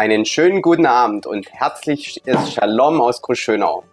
Einen 0.00 0.24
schönen 0.24 0.62
guten 0.62 0.86
Abend 0.86 1.26
und 1.26 1.52
herzliches 1.52 2.54
Shalom 2.54 3.02
aus 3.02 3.20
Kruschönau. 3.20 3.84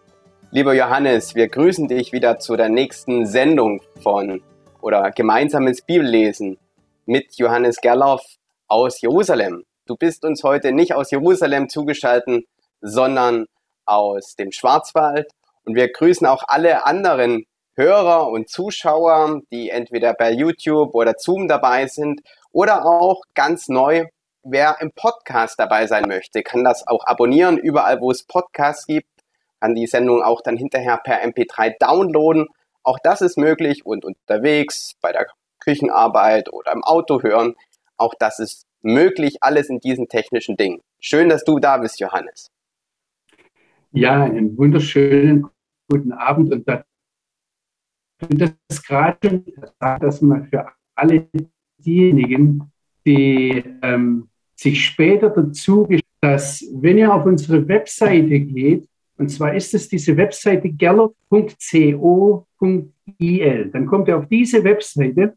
Lieber 0.51 0.73
Johannes, 0.73 1.35
wir 1.35 1.49
grüßen 1.49 1.89
dich 1.89 2.13
wieder 2.13 2.39
zu 2.39 2.55
der 2.55 2.69
nächsten 2.69 3.25
Sendung 3.25 3.81
von 4.01 4.41
oder 4.79 5.11
gemeinsames 5.11 5.81
Bibellesen 5.81 6.59
mit 7.05 7.35
Johannes 7.35 7.81
Gerloff 7.81 8.23
aus 8.69 9.01
Jerusalem. 9.01 9.65
Du 9.85 9.97
bist 9.97 10.23
uns 10.23 10.45
heute 10.45 10.71
nicht 10.71 10.93
aus 10.93 11.11
Jerusalem 11.11 11.67
zugeschaltet, 11.67 12.45
sondern 12.79 13.47
aus 13.85 14.37
dem 14.37 14.53
Schwarzwald. 14.53 15.29
Und 15.65 15.75
wir 15.75 15.91
grüßen 15.91 16.25
auch 16.25 16.43
alle 16.47 16.85
anderen 16.85 17.43
Hörer 17.75 18.29
und 18.29 18.47
Zuschauer, 18.47 19.41
die 19.51 19.71
entweder 19.71 20.13
bei 20.13 20.31
YouTube 20.31 20.95
oder 20.95 21.15
Zoom 21.17 21.49
dabei 21.49 21.87
sind 21.87 22.21
oder 22.53 22.85
auch 22.85 23.23
ganz 23.33 23.67
neu, 23.67 24.05
wer 24.49 24.77
im 24.81 24.91
Podcast 24.91 25.59
dabei 25.59 25.87
sein 25.87 26.05
möchte, 26.07 26.43
kann 26.43 26.63
das 26.63 26.87
auch 26.87 27.05
abonnieren, 27.05 27.57
überall 27.57 28.01
wo 28.01 28.11
es 28.11 28.23
Podcasts 28.23 28.85
gibt, 28.85 29.09
kann 29.59 29.75
die 29.75 29.87
Sendung 29.87 30.21
auch 30.21 30.41
dann 30.41 30.57
hinterher 30.57 30.97
per 30.97 31.23
MP3 31.23 31.75
downloaden. 31.79 32.47
Auch 32.83 32.99
das 33.03 33.21
ist 33.21 33.37
möglich 33.37 33.85
und 33.85 34.05
unterwegs 34.05 34.95
bei 35.01 35.11
der 35.11 35.27
Küchenarbeit 35.59 36.51
oder 36.53 36.71
im 36.71 36.83
Auto 36.83 37.21
hören. 37.21 37.55
Auch 37.97 38.13
das 38.17 38.39
ist 38.39 38.65
möglich, 38.81 39.37
alles 39.41 39.69
in 39.69 39.79
diesen 39.79 40.07
technischen 40.07 40.55
Dingen. 40.55 40.81
Schön, 40.99 41.29
dass 41.29 41.43
du 41.43 41.59
da 41.59 41.77
bist, 41.77 41.99
Johannes. 41.99 42.51
Ja, 43.91 44.23
einen 44.23 44.57
wunderschönen 44.57 45.47
guten 45.89 46.11
Abend 46.11 46.53
und 46.53 46.67
das, 46.67 46.83
das 48.19 48.83
gerade 48.83 49.43
dass 49.79 50.21
man 50.21 50.47
für 50.47 50.71
alle 50.95 51.27
diejenigen, 51.77 52.71
die 53.05 53.63
ähm, 53.81 54.29
sich 54.57 54.85
später 54.85 55.29
dazu, 55.29 55.87
dass 56.21 56.65
wenn 56.73 56.97
ihr 56.97 57.13
auf 57.13 57.25
unsere 57.25 57.67
Webseite 57.67 58.39
geht, 58.39 58.87
und 59.17 59.29
zwar 59.29 59.53
ist 59.55 59.73
es 59.73 59.87
diese 59.87 60.17
Webseite 60.17 60.71
gallop.co.il, 60.71 62.45
dann 63.71 63.85
kommt 63.85 64.07
ihr 64.07 64.17
auf 64.17 64.27
diese 64.27 64.63
Webseite 64.63 65.35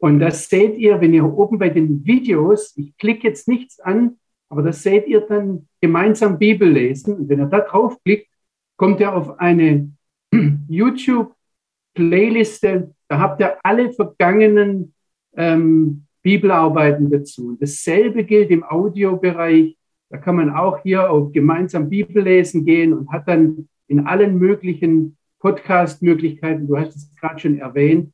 und 0.00 0.18
das 0.18 0.48
seht 0.48 0.78
ihr, 0.78 0.98
wenn 1.00 1.12
ihr 1.12 1.24
oben 1.24 1.58
bei 1.58 1.68
den 1.68 2.06
Videos, 2.06 2.72
ich 2.76 2.96
klicke 2.96 3.28
jetzt 3.28 3.46
nichts 3.48 3.78
an, 3.80 4.16
aber 4.48 4.62
das 4.62 4.82
seht 4.82 5.06
ihr 5.06 5.20
dann 5.20 5.68
gemeinsam 5.80 6.38
Bibel 6.38 6.70
lesen. 6.70 7.16
Und 7.16 7.28
wenn 7.28 7.40
ihr 7.40 7.46
da 7.46 7.60
draufklickt, 7.60 8.28
kommt 8.76 9.00
ihr 9.00 9.14
auf 9.14 9.38
eine 9.38 9.90
YouTube-Playliste. 10.68 12.94
Da 13.08 13.18
habt 13.18 13.42
ihr 13.42 13.58
alle 13.62 13.92
vergangenen 13.92 14.94
ähm, 15.36 16.06
Bibelarbeiten 16.22 17.10
dazu. 17.10 17.48
Und 17.48 17.62
dasselbe 17.62 18.24
gilt 18.24 18.50
im 18.50 18.64
Audiobereich. 18.64 19.76
Da 20.08 20.18
kann 20.18 20.36
man 20.36 20.50
auch 20.50 20.82
hier 20.82 21.10
auf 21.10 21.32
gemeinsam 21.32 21.88
Bibel 21.88 22.22
lesen 22.22 22.64
gehen 22.64 22.92
und 22.92 23.10
hat 23.10 23.28
dann 23.28 23.68
in 23.86 24.06
allen 24.06 24.38
möglichen 24.38 25.16
Podcast-Möglichkeiten, 25.38 26.66
du 26.66 26.76
hast 26.76 26.94
es 26.94 27.14
gerade 27.16 27.40
schon 27.40 27.58
erwähnt, 27.58 28.12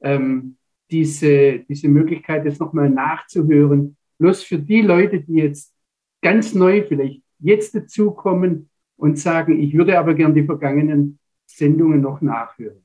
ähm, 0.00 0.56
diese, 0.90 1.60
diese 1.68 1.88
Möglichkeit, 1.88 2.44
jetzt 2.44 2.60
nochmal 2.60 2.88
nachzuhören. 2.88 3.96
Bloß 4.18 4.42
für 4.42 4.58
die 4.58 4.82
Leute, 4.82 5.20
die 5.20 5.34
jetzt 5.34 5.74
ganz 6.22 6.54
neu 6.54 6.84
vielleicht 6.86 7.22
jetzt 7.40 7.74
dazukommen 7.74 8.70
und 8.96 9.18
sagen, 9.18 9.60
ich 9.60 9.76
würde 9.76 9.98
aber 9.98 10.14
gern 10.14 10.34
die 10.34 10.44
vergangenen 10.44 11.18
Sendungen 11.46 12.00
noch 12.00 12.20
nachhören. 12.20 12.84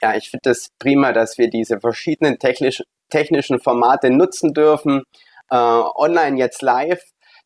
Ja, 0.00 0.14
ich 0.14 0.30
finde 0.30 0.50
es 0.50 0.62
das 0.62 0.68
prima, 0.78 1.12
dass 1.12 1.38
wir 1.38 1.50
diese 1.50 1.80
verschiedenen 1.80 2.38
technisch, 2.38 2.82
technischen 3.10 3.60
Formate 3.60 4.10
nutzen 4.10 4.54
dürfen. 4.54 5.02
Äh, 5.50 5.56
online 5.56 6.38
jetzt 6.38 6.62
live, 6.62 7.02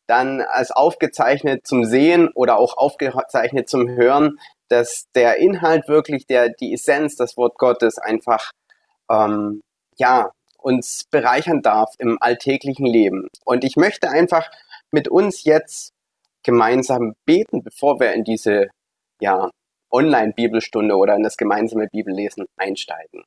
dann 0.07 0.41
als 0.43 0.71
aufgezeichnet 0.71 1.67
zum 1.67 1.85
Sehen 1.85 2.29
oder 2.35 2.59
auch 2.59 2.77
aufgezeichnet 2.77 3.69
zum 3.69 3.89
Hören 3.89 4.39
dass 4.73 5.05
der 5.15 5.37
Inhalt 5.37 5.87
wirklich, 5.87 6.27
der, 6.27 6.49
die 6.49 6.73
Essenz, 6.73 7.15
das 7.17 7.37
Wort 7.37 7.59
Gottes 7.59 7.99
einfach, 7.99 8.53
ähm, 9.11 9.61
ja, 9.99 10.31
uns 10.57 11.05
bereichern 11.11 11.61
darf 11.61 11.91
im 11.99 12.17
alltäglichen 12.21 12.87
Leben. 12.87 13.29
Und 13.45 13.65
ich 13.65 13.77
möchte 13.77 14.09
einfach 14.09 14.51
mit 14.91 15.09
uns 15.09 15.45
jetzt 15.45 15.93
gemeinsam 16.43 17.13
beten, 17.27 17.63
bevor 17.63 18.01
wir 18.01 18.15
in 18.15 18.25
diese, 18.25 18.69
ja, 19.21 19.51
Online-Bibelstunde 19.93 20.97
oder 20.97 21.15
in 21.15 21.23
das 21.23 21.37
gemeinsame 21.37 21.87
Bibellesen 21.89 22.47
einsteigen. 22.57 23.25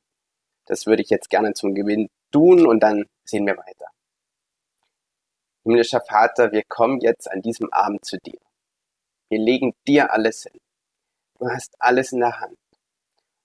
Das 0.66 0.86
würde 0.86 1.04
ich 1.04 1.10
jetzt 1.10 1.30
gerne 1.30 1.54
zum 1.54 1.76
Gewinn 1.76 2.10
tun 2.32 2.66
und 2.66 2.82
dann 2.82 3.06
sehen 3.24 3.46
wir 3.46 3.58
weiter. 3.58 3.88
Himmlischer 5.64 6.02
Vater, 6.02 6.52
wir 6.52 6.64
kommen 6.68 7.00
jetzt 7.00 7.30
an 7.32 7.42
diesem 7.42 7.72
Abend 7.72 8.04
zu 8.06 8.18
dir. 8.18 8.40
Wir 9.30 9.40
legen 9.40 9.74
dir 9.88 10.12
alles 10.12 10.44
hin. 10.44 10.60
Du 11.40 11.50
hast 11.50 11.76
alles 11.80 12.12
in 12.12 12.20
der 12.20 12.40
Hand. 12.40 12.58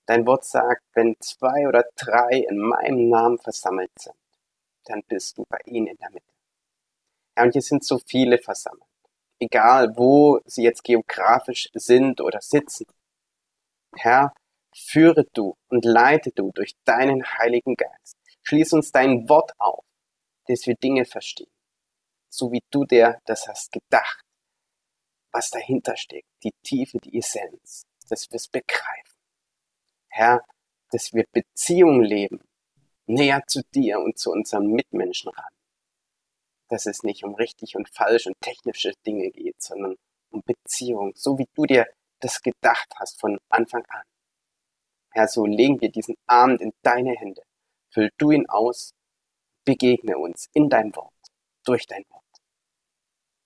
Dein 0.05 0.25
Wort 0.25 0.45
sagt, 0.45 0.83
wenn 0.93 1.15
zwei 1.19 1.67
oder 1.67 1.85
drei 1.95 2.45
in 2.49 2.57
meinem 2.57 3.09
Namen 3.09 3.37
versammelt 3.37 3.91
sind, 3.97 4.15
dann 4.85 5.03
bist 5.07 5.37
du 5.37 5.45
bei 5.47 5.59
ihnen 5.65 5.87
in 5.87 5.97
der 5.97 6.09
Mitte. 6.11 6.25
Ja, 7.37 7.43
und 7.43 7.53
hier 7.53 7.61
sind 7.61 7.83
so 7.83 7.99
viele 8.05 8.37
versammelt. 8.37 8.83
Egal, 9.39 9.95
wo 9.97 10.39
sie 10.45 10.63
jetzt 10.63 10.83
geografisch 10.83 11.69
sind 11.73 12.21
oder 12.21 12.41
sitzen. 12.41 12.85
Herr, 13.95 14.33
führe 14.73 15.25
du 15.33 15.55
und 15.69 15.85
leite 15.85 16.31
du 16.31 16.51
durch 16.53 16.73
deinen 16.85 17.23
Heiligen 17.25 17.75
Geist. 17.75 18.17
Schließ 18.43 18.73
uns 18.73 18.91
dein 18.91 19.27
Wort 19.29 19.51
auf, 19.59 19.83
dass 20.47 20.65
wir 20.65 20.75
Dinge 20.75 21.05
verstehen, 21.05 21.51
so 22.29 22.51
wie 22.51 22.63
du 22.71 22.85
dir 22.85 23.19
das 23.25 23.47
hast 23.47 23.71
gedacht 23.71 24.23
was 25.31 25.49
dahinter 25.49 25.95
steckt, 25.95 26.27
die 26.43 26.53
Tiefe, 26.63 26.97
die 26.99 27.17
Essenz, 27.17 27.83
dass 28.09 28.29
wir 28.29 28.35
es 28.35 28.47
begreifen. 28.47 29.17
Herr, 30.09 30.45
dass 30.91 31.13
wir 31.13 31.25
Beziehungen 31.31 32.03
leben, 32.03 32.41
näher 33.05 33.41
zu 33.47 33.61
dir 33.73 33.99
und 33.99 34.17
zu 34.17 34.31
unseren 34.31 34.67
Mitmenschen 34.67 35.31
ran. 35.31 35.53
Dass 36.69 36.85
es 36.85 37.03
nicht 37.03 37.23
um 37.23 37.35
richtig 37.35 37.75
und 37.75 37.89
falsch 37.89 38.27
und 38.27 38.39
technische 38.41 38.93
Dinge 39.05 39.29
geht, 39.31 39.61
sondern 39.61 39.95
um 40.31 40.41
Beziehung, 40.45 41.13
so 41.15 41.37
wie 41.37 41.47
du 41.53 41.65
dir 41.65 41.85
das 42.21 42.41
gedacht 42.41 42.93
hast 42.95 43.19
von 43.19 43.39
Anfang 43.49 43.83
an. 43.89 44.03
Herr, 45.11 45.27
so 45.27 45.45
legen 45.45 45.81
wir 45.81 45.91
diesen 45.91 46.15
Abend 46.27 46.61
in 46.61 46.71
deine 46.83 47.11
Hände. 47.11 47.41
Füll 47.93 48.09
du 48.17 48.31
ihn 48.31 48.47
aus, 48.47 48.93
begegne 49.65 50.17
uns 50.17 50.47
in 50.53 50.69
dein 50.69 50.95
Wort, 50.95 51.13
durch 51.65 51.85
dein 51.85 52.03
Wort. 52.09 52.23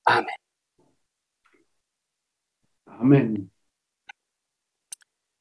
Amen. 0.03 0.35
Amen. 2.85 3.51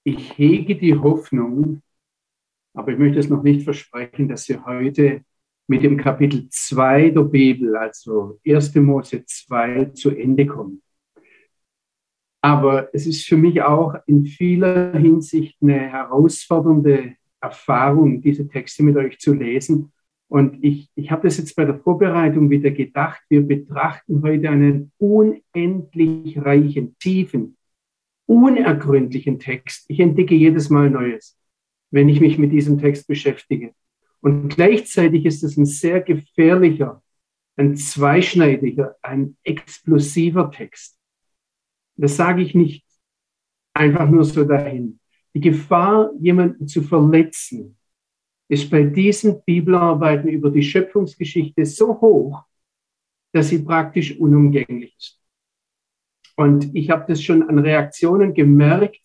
Ich 0.04 0.36
hege 0.36 0.76
die 0.76 0.94
Hoffnung, 0.94 1.82
aber 2.74 2.92
ich 2.92 2.98
möchte 2.98 3.18
es 3.18 3.28
noch 3.28 3.42
nicht 3.42 3.64
versprechen, 3.64 4.28
dass 4.28 4.48
wir 4.48 4.64
heute 4.64 5.24
mit 5.66 5.82
dem 5.82 5.96
Kapitel 5.96 6.48
2 6.50 7.10
der 7.10 7.22
Bibel, 7.22 7.76
also 7.76 8.38
1. 8.46 8.74
Mose 8.76 9.24
2, 9.24 9.86
zu 9.94 10.10
Ende 10.10 10.46
kommen. 10.46 10.83
Aber 12.44 12.90
es 12.92 13.06
ist 13.06 13.24
für 13.24 13.38
mich 13.38 13.62
auch 13.62 13.94
in 14.06 14.26
vieler 14.26 14.92
Hinsicht 14.92 15.56
eine 15.62 15.78
herausfordernde 15.78 17.14
Erfahrung, 17.40 18.20
diese 18.20 18.46
Texte 18.46 18.82
mit 18.82 18.98
euch 18.98 19.18
zu 19.18 19.32
lesen. 19.32 19.92
Und 20.28 20.62
ich, 20.62 20.90
ich 20.94 21.10
habe 21.10 21.22
das 21.26 21.38
jetzt 21.38 21.56
bei 21.56 21.64
der 21.64 21.78
Vorbereitung 21.78 22.50
wieder 22.50 22.70
gedacht. 22.70 23.22
Wir 23.30 23.40
betrachten 23.40 24.20
heute 24.20 24.50
einen 24.50 24.92
unendlich 24.98 26.36
reichen, 26.36 26.94
tiefen, 26.98 27.56
unergründlichen 28.26 29.38
Text. 29.38 29.86
Ich 29.88 30.00
entdecke 30.00 30.34
jedes 30.34 30.68
Mal 30.68 30.90
Neues, 30.90 31.38
wenn 31.92 32.10
ich 32.10 32.20
mich 32.20 32.36
mit 32.36 32.52
diesem 32.52 32.76
Text 32.76 33.08
beschäftige. 33.08 33.72
Und 34.20 34.50
gleichzeitig 34.50 35.24
ist 35.24 35.44
es 35.44 35.56
ein 35.56 35.64
sehr 35.64 36.02
gefährlicher, 36.02 37.02
ein 37.56 37.74
zweischneidiger, 37.74 38.96
ein 39.00 39.38
explosiver 39.44 40.50
Text. 40.50 40.98
Das 41.96 42.16
sage 42.16 42.42
ich 42.42 42.54
nicht 42.54 42.84
einfach 43.74 44.08
nur 44.08 44.24
so 44.24 44.44
dahin. 44.44 45.00
Die 45.34 45.40
Gefahr, 45.40 46.10
jemanden 46.18 46.68
zu 46.68 46.82
verletzen, 46.82 47.76
ist 48.48 48.70
bei 48.70 48.84
diesen 48.84 49.42
Bibelarbeiten 49.44 50.28
über 50.28 50.50
die 50.50 50.62
Schöpfungsgeschichte 50.62 51.64
so 51.64 52.00
hoch, 52.00 52.44
dass 53.32 53.48
sie 53.48 53.62
praktisch 53.62 54.16
unumgänglich 54.18 54.94
ist. 54.96 55.20
Und 56.36 56.74
ich 56.74 56.90
habe 56.90 57.04
das 57.08 57.22
schon 57.22 57.48
an 57.48 57.58
Reaktionen 57.58 58.34
gemerkt. 58.34 59.00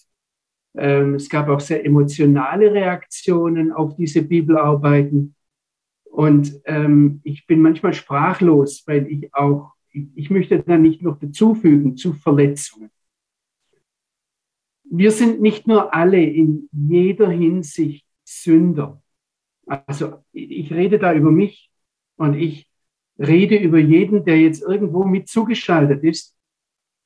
Ähm, 0.78 1.16
es 1.16 1.30
gab 1.30 1.50
auch 1.50 1.60
sehr 1.60 1.86
emotionale 1.86 2.72
Reaktionen 2.72 3.72
auf 3.72 3.96
diese 3.96 4.22
Bibelarbeiten. 4.22 5.36
Und 6.06 6.60
ähm, 6.66 7.22
ich 7.24 7.46
bin 7.48 7.62
manchmal 7.62 7.94
sprachlos, 7.94 8.84
weil 8.88 9.08
ich 9.08 9.34
auch, 9.34 9.74
ich, 9.92 10.30
möchte 10.30 10.62
da 10.62 10.78
nicht 10.78 11.02
noch 11.02 11.20
dazufügen 11.20 11.98
zu 11.98 12.14
Verletzungen. 12.14 12.92
Wir 14.84 15.12
sind 15.12 15.42
nicht 15.42 15.68
nur 15.68 15.94
alle 15.94 16.24
in 16.24 16.70
jeder 16.72 17.30
Hinsicht 17.30 18.06
Sünder. 18.24 19.02
Also 19.66 20.24
ich 20.32 20.72
rede 20.72 20.98
da 20.98 21.14
über 21.14 21.32
mich 21.32 21.72
und 22.16 22.36
ich 22.36 22.70
rede 23.20 23.58
über 23.58 23.78
jeden, 23.78 24.26
der 24.26 24.40
jetzt 24.40 24.64
irgendwo 24.64 25.04
mit 25.04 25.28
zugeschaltet 25.28 26.04
ist, 26.04 26.36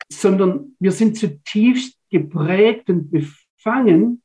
sondern 0.10 0.76
wir 0.80 0.92
sind 0.92 1.18
zutiefst 1.18 1.98
geprägt 2.10 2.90
und 2.90 3.10
befangen 3.12 4.22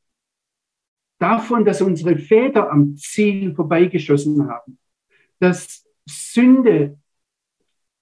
davon, 1.18 1.64
dass 1.64 1.82
unsere 1.82 2.16
Väter 2.16 2.70
am 2.70 2.96
Ziel 2.96 3.54
vorbeigeschossen 3.54 4.48
haben, 4.48 4.78
dass 5.40 5.86
Sünde 6.06 6.98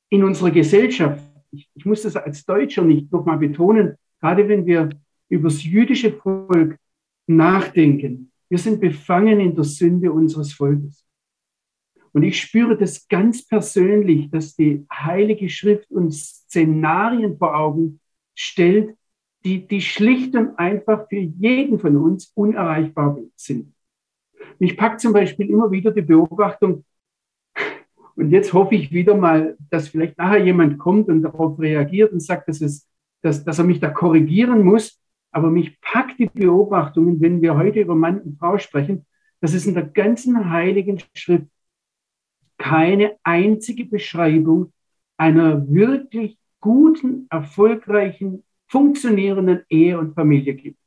in 0.08 0.24
unserer 0.24 0.50
Gesellschaft, 0.50 1.22
ich, 1.50 1.68
ich 1.74 1.84
muss 1.84 2.02
das 2.02 2.16
als 2.16 2.44
Deutscher 2.44 2.82
nicht 2.82 3.10
nochmal 3.12 3.38
betonen, 3.38 3.96
gerade 4.20 4.48
wenn 4.48 4.66
wir 4.66 4.90
über 5.28 5.48
das 5.48 5.64
jüdische 5.64 6.12
Volk 6.12 6.78
nachdenken, 7.26 8.30
wir 8.48 8.58
sind 8.58 8.80
befangen 8.80 9.40
in 9.40 9.54
der 9.54 9.64
Sünde 9.64 10.12
unseres 10.12 10.52
Volkes. 10.52 11.04
Und 12.12 12.22
ich 12.22 12.40
spüre 12.40 12.78
das 12.78 13.08
ganz 13.08 13.46
persönlich, 13.46 14.30
dass 14.30 14.56
die 14.56 14.86
Heilige 14.90 15.50
Schrift 15.50 15.90
uns 15.90 16.44
Szenarien 16.46 17.36
vor 17.36 17.54
Augen 17.54 18.00
stellt, 18.34 18.96
die, 19.44 19.66
die 19.66 19.80
schlicht 19.80 20.34
und 20.34 20.58
einfach 20.58 21.08
für 21.08 21.18
jeden 21.18 21.78
von 21.78 21.96
uns 21.96 22.32
unerreichbar 22.34 23.18
sind. 23.36 23.74
Ich 24.58 24.76
packe 24.76 24.96
zum 24.96 25.12
Beispiel 25.12 25.50
immer 25.50 25.70
wieder 25.70 25.90
die 25.90 26.02
Beobachtung, 26.02 26.84
und 28.16 28.30
jetzt 28.30 28.52
hoffe 28.54 28.74
ich 28.74 28.92
wieder 28.92 29.14
mal, 29.14 29.56
dass 29.70 29.88
vielleicht 29.88 30.16
nachher 30.16 30.42
jemand 30.42 30.78
kommt 30.78 31.08
und 31.08 31.22
darauf 31.22 31.58
reagiert 31.58 32.12
und 32.12 32.20
sagt, 32.20 32.48
dass, 32.48 32.62
es, 32.62 32.88
dass, 33.20 33.44
dass 33.44 33.58
er 33.58 33.64
mich 33.64 33.78
da 33.78 33.90
korrigieren 33.90 34.64
muss. 34.64 35.00
Aber 35.32 35.50
mich 35.50 35.78
packt 35.82 36.18
die 36.18 36.26
Beobachtungen, 36.26 37.20
wenn 37.20 37.42
wir 37.42 37.56
heute 37.56 37.80
über 37.80 37.94
Mann 37.94 38.20
und 38.22 38.38
Frau 38.38 38.56
sprechen, 38.56 39.04
dass 39.40 39.52
es 39.52 39.66
in 39.66 39.74
der 39.74 39.84
ganzen 39.84 40.50
Heiligen 40.50 41.02
Schrift 41.14 41.46
keine 42.56 43.16
einzige 43.22 43.84
Beschreibung 43.84 44.72
einer 45.18 45.68
wirklich 45.68 46.38
guten, 46.60 47.26
erfolgreichen, 47.28 48.44
funktionierenden 48.66 49.62
Ehe 49.68 49.98
und 49.98 50.14
Familie 50.14 50.54
gibt. 50.54 50.80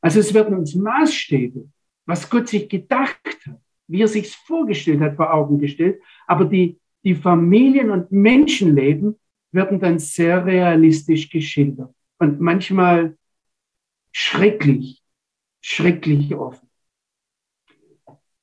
Also 0.00 0.20
es 0.20 0.32
werden 0.32 0.56
uns 0.56 0.74
Maßstäbe, 0.74 1.68
was 2.06 2.28
Gott 2.28 2.48
sich 2.48 2.68
gedacht 2.68 3.20
hat, 3.46 3.60
wie 3.88 4.02
er 4.02 4.08
sich 4.08 4.34
vorgestellt 4.36 5.00
hat, 5.00 5.16
vor 5.16 5.32
Augen 5.32 5.58
gestellt. 5.58 6.00
Aber 6.26 6.44
die, 6.44 6.78
die 7.04 7.14
Familien- 7.14 7.90
und 7.90 8.10
Menschenleben 8.12 9.18
werden 9.52 9.80
dann 9.80 9.98
sehr 9.98 10.44
realistisch 10.46 11.28
geschildert 11.28 11.94
und 12.18 12.40
manchmal 12.40 13.16
schrecklich, 14.12 15.02
schrecklich 15.60 16.34
offen. 16.34 16.68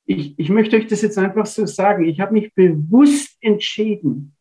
Ich, 0.04 0.38
ich 0.38 0.48
möchte 0.48 0.76
euch 0.76 0.86
das 0.86 1.02
jetzt 1.02 1.18
einfach 1.18 1.46
so 1.46 1.66
sagen. 1.66 2.04
Ich 2.04 2.20
habe 2.20 2.32
mich 2.32 2.52
bewusst 2.54 3.36
entschieden, 3.40 4.34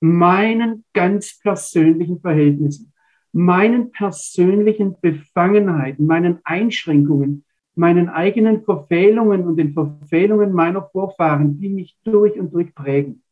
meinen 0.00 0.84
ganz 0.92 1.38
persönlichen 1.40 2.20
Verhältnissen, 2.20 2.92
meinen 3.32 3.90
persönlichen 3.90 4.96
Befangenheiten, 5.00 6.06
meinen 6.06 6.38
Einschränkungen, 6.44 7.44
meinen 7.78 8.08
eigenen 8.08 8.64
Verfehlungen 8.64 9.46
und 9.46 9.56
den 9.56 9.72
Verfehlungen 9.72 10.52
meiner 10.52 10.82
Vorfahren, 10.90 11.58
die 11.58 11.68
mich 11.68 11.96
durch 12.04 12.38
und 12.38 12.52
durch 12.52 12.74
prägen, 12.74 13.22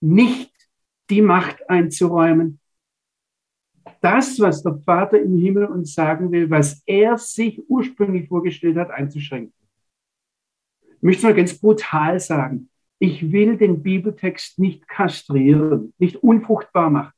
nicht 0.00 0.52
die 1.10 1.20
Macht 1.20 1.68
einzuräumen, 1.68 2.60
das, 4.00 4.38
was 4.40 4.62
der 4.62 4.78
Vater 4.78 5.20
im 5.20 5.36
Himmel 5.36 5.66
uns 5.66 5.94
sagen 5.94 6.30
will, 6.30 6.48
was 6.48 6.82
er 6.86 7.18
sich 7.18 7.60
ursprünglich 7.68 8.28
vorgestellt 8.28 8.76
hat, 8.76 8.90
einzuschränken. 8.90 9.52
Ich 10.82 11.02
möchte 11.02 11.18
es 11.18 11.24
mal 11.24 11.34
ganz 11.34 11.58
brutal 11.58 12.20
sagen. 12.20 12.70
Ich 12.98 13.32
will 13.32 13.56
den 13.56 13.82
Bibeltext 13.82 14.58
nicht 14.58 14.86
kastrieren, 14.86 15.92
nicht 15.98 16.16
unfruchtbar 16.16 16.90
machen 16.90 17.12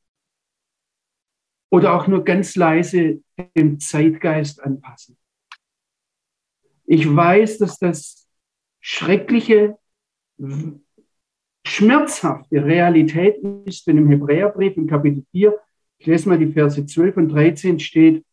oder 1.69 1.93
auch 1.93 2.07
nur 2.07 2.23
ganz 2.23 2.55
leise 2.55 3.21
dem 3.55 3.79
Zeitgeist 3.79 4.63
anpassen. 4.63 5.17
Ich 6.85 7.13
weiß, 7.13 7.57
dass 7.59 7.79
das 7.79 8.27
schreckliche, 8.81 9.77
schmerzhafte 11.65 12.63
Realität 12.63 13.37
ist, 13.65 13.87
wenn 13.87 13.97
im 13.97 14.09
Hebräerbrief 14.09 14.75
im 14.77 14.87
Kapitel 14.87 15.23
4, 15.31 15.57
ich 15.97 16.07
lese 16.07 16.27
mal 16.27 16.37
die 16.37 16.51
Verse 16.51 16.85
12 16.85 17.17
und 17.17 17.29
13 17.29 17.79
steht, 17.79 18.25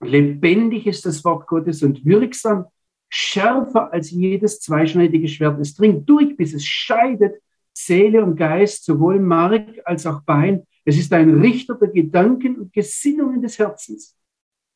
lebendig 0.00 0.86
ist 0.86 1.06
das 1.06 1.24
Wort 1.24 1.46
Gottes 1.46 1.82
und 1.82 2.04
wirksam, 2.04 2.66
schärfer 3.08 3.92
als 3.92 4.10
jedes 4.10 4.60
zweischneidige 4.60 5.28
Schwert. 5.28 5.60
Es 5.60 5.74
dringt 5.74 6.08
durch, 6.08 6.36
bis 6.36 6.54
es 6.54 6.64
scheidet 6.64 7.40
Seele 7.72 8.24
und 8.24 8.36
Geist, 8.36 8.84
sowohl 8.84 9.20
Mark 9.20 9.80
als 9.84 10.06
auch 10.06 10.22
Bein. 10.22 10.66
Es 10.84 10.96
ist 10.98 11.12
ein 11.12 11.40
Richter 11.40 11.74
der 11.74 11.88
Gedanken 11.88 12.56
und 12.56 12.72
Gesinnungen 12.72 13.42
des 13.42 13.58
Herzens. 13.58 14.16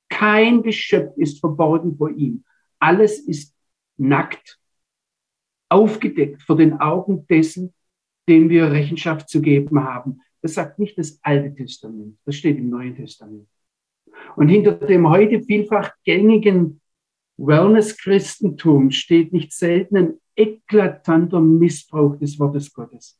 Kein 0.08 0.62
Geschöpf 0.62 1.16
ist 1.16 1.40
verborgen 1.40 1.96
vor 1.96 2.10
ihm. 2.10 2.44
Alles 2.80 3.20
ist 3.20 3.54
nackt, 3.96 4.58
aufgedeckt 5.68 6.42
vor 6.42 6.56
den 6.56 6.80
Augen 6.80 7.26
dessen, 7.28 7.74
dem 8.28 8.48
wir 8.48 8.70
Rechenschaft 8.72 9.28
zu 9.28 9.40
geben 9.40 9.84
haben. 9.84 10.20
Das 10.42 10.54
sagt 10.54 10.78
nicht 10.78 10.98
das 10.98 11.20
Alte 11.22 11.54
Testament, 11.54 12.18
das 12.24 12.36
steht 12.36 12.58
im 12.58 12.70
Neuen 12.70 12.96
Testament. 12.96 13.46
Und 14.36 14.48
hinter 14.48 14.72
dem 14.72 15.08
heute 15.08 15.42
vielfach 15.42 15.92
gängigen 16.04 16.80
Wellness-Christentum 17.36 18.90
steht 18.90 19.32
nicht 19.32 19.52
selten 19.52 19.96
ein 19.96 20.20
eklatanter 20.36 21.40
Missbrauch 21.40 22.16
des 22.16 22.38
Wortes 22.38 22.72
Gottes. 22.72 23.18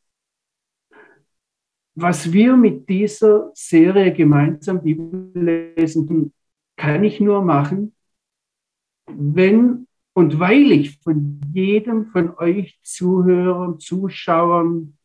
Was 1.94 2.32
wir 2.32 2.56
mit 2.56 2.88
dieser 2.88 3.50
Serie 3.54 4.12
gemeinsam 4.12 4.82
Bibel 4.82 5.30
lesen, 5.76 6.32
kann 6.76 7.04
ich 7.04 7.20
nur 7.20 7.42
machen, 7.42 7.94
wenn 9.16 9.86
und 10.12 10.38
weil 10.40 10.72
ich 10.72 10.98
von 10.98 11.40
jedem 11.52 12.06
von 12.06 12.36
euch 12.36 12.78
Zuhörern, 12.82 13.78
Zuschauern, 13.78 14.96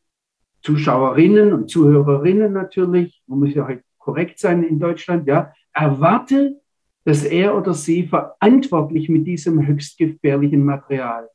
Zuschauerinnen 0.62 1.54
und 1.54 1.70
Zuhörerinnen 1.70 2.52
natürlich, 2.52 3.24
man 3.28 3.40
muss 3.40 3.54
ja 3.54 3.66
halt 3.66 3.84
korrekt 3.98 4.40
sein 4.40 4.64
in 4.64 4.80
Deutschland, 4.80 5.28
ja, 5.28 5.54
erwarte, 5.74 6.60
dass 7.04 7.24
er 7.24 7.56
oder 7.56 7.74
sie 7.74 8.08
verantwortlich 8.08 9.10
mit 9.10 9.28
diesem 9.28 9.66
höchst 9.66 9.98
gefährlichen 9.98 10.66
Material, 10.66 11.30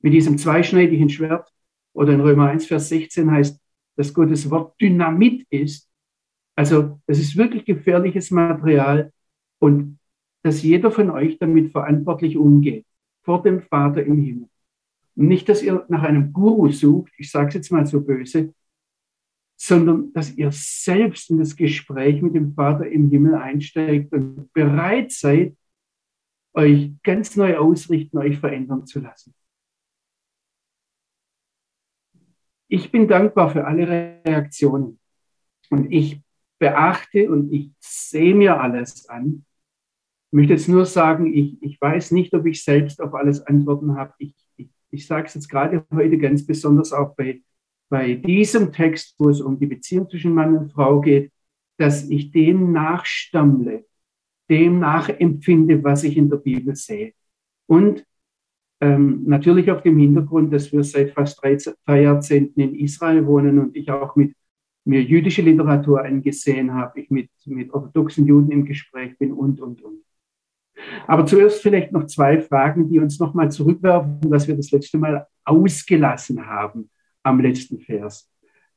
mit 0.00 0.12
diesem 0.12 0.36
zweischneidigen 0.36 1.08
Schwert 1.08 1.50
oder 1.94 2.12
in 2.12 2.20
Römer 2.20 2.48
1, 2.48 2.66
Vers 2.66 2.90
16 2.90 3.30
heißt, 3.30 3.58
dass 3.96 4.14
Gottes 4.14 4.50
Wort 4.50 4.78
Dynamit 4.80 5.46
ist. 5.50 5.88
Also 6.54 7.00
es 7.06 7.18
ist 7.18 7.36
wirklich 7.36 7.64
gefährliches 7.64 8.30
Material 8.30 9.10
und 9.58 9.98
dass 10.42 10.62
jeder 10.62 10.90
von 10.90 11.10
euch 11.10 11.38
damit 11.38 11.72
verantwortlich 11.72 12.36
umgeht, 12.36 12.86
vor 13.22 13.42
dem 13.42 13.60
Vater 13.60 14.04
im 14.04 14.22
Himmel. 14.22 14.48
Nicht, 15.14 15.48
dass 15.48 15.62
ihr 15.62 15.84
nach 15.88 16.02
einem 16.02 16.32
Guru 16.32 16.70
sucht, 16.70 17.12
ich 17.18 17.30
sage 17.30 17.48
es 17.48 17.54
jetzt 17.54 17.72
mal 17.72 17.84
so 17.86 18.00
böse, 18.00 18.54
sondern 19.56 20.12
dass 20.12 20.32
ihr 20.36 20.50
selbst 20.52 21.30
in 21.30 21.38
das 21.38 21.56
Gespräch 21.56 22.22
mit 22.22 22.34
dem 22.34 22.54
Vater 22.54 22.86
im 22.86 23.10
Himmel 23.10 23.34
einsteigt 23.34 24.12
und 24.12 24.52
bereit 24.52 25.10
seid, 25.10 25.56
euch 26.54 26.92
ganz 27.02 27.36
neu 27.36 27.56
ausrichten, 27.56 28.18
euch 28.18 28.38
verändern 28.38 28.86
zu 28.86 29.00
lassen. 29.00 29.34
Ich 32.68 32.92
bin 32.92 33.08
dankbar 33.08 33.50
für 33.50 33.64
alle 33.64 34.22
Reaktionen 34.24 35.00
und 35.70 35.90
ich 35.90 36.20
beachte 36.58 37.30
und 37.30 37.52
ich 37.52 37.72
sehe 37.80 38.34
mir 38.34 38.60
alles 38.60 39.08
an 39.08 39.44
möchte 40.30 40.52
jetzt 40.52 40.68
nur 40.68 40.84
sagen, 40.84 41.32
ich, 41.32 41.62
ich 41.62 41.80
weiß 41.80 42.10
nicht, 42.12 42.34
ob 42.34 42.46
ich 42.46 42.62
selbst 42.62 43.00
auf 43.00 43.14
alles 43.14 43.40
Antworten 43.46 43.96
habe. 43.96 44.12
Ich, 44.18 44.34
ich, 44.56 44.68
ich 44.90 45.06
sage 45.06 45.26
es 45.26 45.34
jetzt 45.34 45.48
gerade 45.48 45.84
heute 45.92 46.18
ganz 46.18 46.44
besonders 46.44 46.92
auch 46.92 47.14
bei, 47.16 47.40
bei 47.88 48.14
diesem 48.14 48.72
Text, 48.72 49.14
wo 49.18 49.30
es 49.30 49.40
um 49.40 49.58
die 49.58 49.66
Beziehung 49.66 50.08
zwischen 50.10 50.34
Mann 50.34 50.56
und 50.56 50.72
Frau 50.72 51.00
geht, 51.00 51.32
dass 51.78 52.08
ich 52.10 52.30
dem 52.30 52.72
nachstammle, 52.72 53.86
dem 54.50 54.80
nachempfinde, 54.80 55.82
was 55.82 56.04
ich 56.04 56.16
in 56.16 56.28
der 56.28 56.38
Bibel 56.38 56.74
sehe. 56.74 57.12
Und 57.66 58.04
ähm, 58.80 59.24
natürlich 59.26 59.70
auf 59.70 59.82
dem 59.82 59.98
Hintergrund, 59.98 60.52
dass 60.52 60.72
wir 60.72 60.84
seit 60.84 61.12
fast 61.12 61.42
drei, 61.42 61.56
drei 61.86 62.02
Jahrzehnten 62.02 62.60
in 62.60 62.74
Israel 62.74 63.26
wohnen 63.26 63.58
und 63.58 63.76
ich 63.76 63.90
auch 63.90 64.14
mit 64.14 64.34
mir 64.84 65.02
jüdische 65.02 65.42
Literatur 65.42 66.02
angesehen 66.02 66.72
habe, 66.72 67.00
ich 67.00 67.10
mit, 67.10 67.30
mit 67.46 67.72
orthodoxen 67.72 68.26
Juden 68.26 68.50
im 68.52 68.64
Gespräch 68.64 69.18
bin 69.18 69.32
und, 69.32 69.60
und, 69.60 69.82
und. 69.82 70.02
Aber 71.06 71.26
zuerst 71.26 71.62
vielleicht 71.62 71.92
noch 71.92 72.06
zwei 72.06 72.40
Fragen, 72.40 72.88
die 72.88 72.98
uns 72.98 73.18
nochmal 73.18 73.50
zurückwerfen, 73.50 74.20
was 74.28 74.46
wir 74.48 74.56
das 74.56 74.70
letzte 74.70 74.98
Mal 74.98 75.26
ausgelassen 75.44 76.46
haben 76.46 76.90
am 77.22 77.40
letzten 77.40 77.80
Vers. 77.80 78.30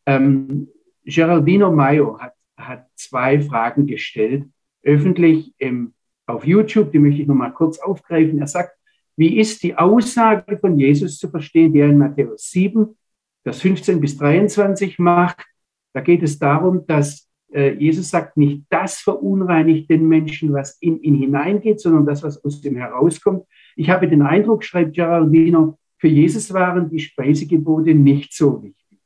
Ähm, 0.05 0.67
Geraldino 1.03 1.71
Mayo 1.71 2.19
hat, 2.19 2.33
hat 2.57 2.87
zwei 2.95 3.41
Fragen 3.41 3.85
gestellt, 3.85 4.45
öffentlich 4.83 5.53
im, 5.57 5.93
auf 6.25 6.45
YouTube, 6.45 6.91
die 6.91 6.99
möchte 6.99 7.21
ich 7.21 7.27
nochmal 7.27 7.53
kurz 7.53 7.79
aufgreifen. 7.79 8.39
Er 8.39 8.47
sagt, 8.47 8.75
wie 9.17 9.39
ist 9.39 9.61
die 9.63 9.75
Aussage 9.75 10.57
von 10.57 10.79
Jesus 10.79 11.17
zu 11.17 11.29
verstehen, 11.29 11.73
die 11.73 11.79
er 11.79 11.89
in 11.89 11.97
Matthäus 11.97 12.49
7, 12.51 12.97
Vers 13.43 13.61
15 13.61 13.99
bis 13.99 14.17
23 14.17 14.99
macht. 14.99 15.45
Da 15.93 16.01
geht 16.01 16.23
es 16.23 16.37
darum, 16.39 16.85
dass 16.85 17.27
Jesus 17.53 18.09
sagt, 18.09 18.37
nicht 18.37 18.63
das 18.69 18.99
verunreinigt 18.99 19.89
den 19.89 20.07
Menschen, 20.07 20.53
was 20.53 20.77
in 20.79 21.01
ihn 21.01 21.15
hineingeht, 21.15 21.81
sondern 21.81 22.05
das, 22.05 22.23
was 22.23 22.43
aus 22.43 22.63
ihm 22.63 22.77
herauskommt. 22.77 23.43
Ich 23.75 23.89
habe 23.89 24.07
den 24.07 24.21
Eindruck, 24.21 24.63
schreibt 24.63 24.95
Geraldino, 24.95 25.77
für 25.97 26.07
Jesus 26.07 26.53
waren 26.53 26.89
die 26.89 26.99
Speisegebote 26.99 27.93
nicht 27.93 28.33
so 28.33 28.63
wichtig. 28.63 28.99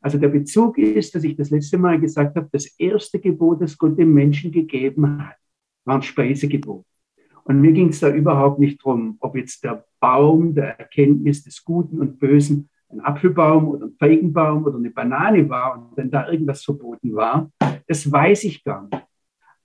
Also 0.00 0.18
der 0.18 0.28
Bezug 0.28 0.78
ist, 0.78 1.14
dass 1.14 1.24
ich 1.24 1.36
das 1.36 1.50
letzte 1.50 1.78
Mal 1.78 1.98
gesagt 2.00 2.36
habe, 2.36 2.48
das 2.52 2.66
erste 2.78 3.18
Gebot, 3.18 3.62
das 3.62 3.78
Gott 3.78 3.98
dem 3.98 4.12
Menschen 4.12 4.52
gegeben 4.52 5.18
hat, 5.24 5.36
war 5.84 5.96
ein 5.96 6.02
Speisegebot. 6.02 6.84
Und 7.44 7.60
mir 7.60 7.72
ging 7.72 7.88
es 7.88 8.00
da 8.00 8.10
überhaupt 8.10 8.58
nicht 8.58 8.82
drum, 8.84 9.16
ob 9.20 9.36
jetzt 9.36 9.62
der 9.64 9.84
Baum 10.00 10.54
der 10.54 10.78
Erkenntnis 10.78 11.44
des 11.44 11.64
Guten 11.64 12.00
und 12.00 12.18
Bösen 12.18 12.68
ein 12.96 13.04
Apfelbaum 13.04 13.68
oder 13.68 13.86
ein 13.86 13.96
Feigenbaum 13.98 14.64
oder 14.64 14.78
eine 14.78 14.90
Banane 14.90 15.48
war 15.48 15.78
und 15.78 15.96
wenn 15.96 16.10
da 16.10 16.28
irgendwas 16.28 16.64
verboten 16.64 17.14
war, 17.14 17.50
das 17.86 18.10
weiß 18.10 18.44
ich 18.44 18.64
gar 18.64 18.82
nicht. 18.88 19.04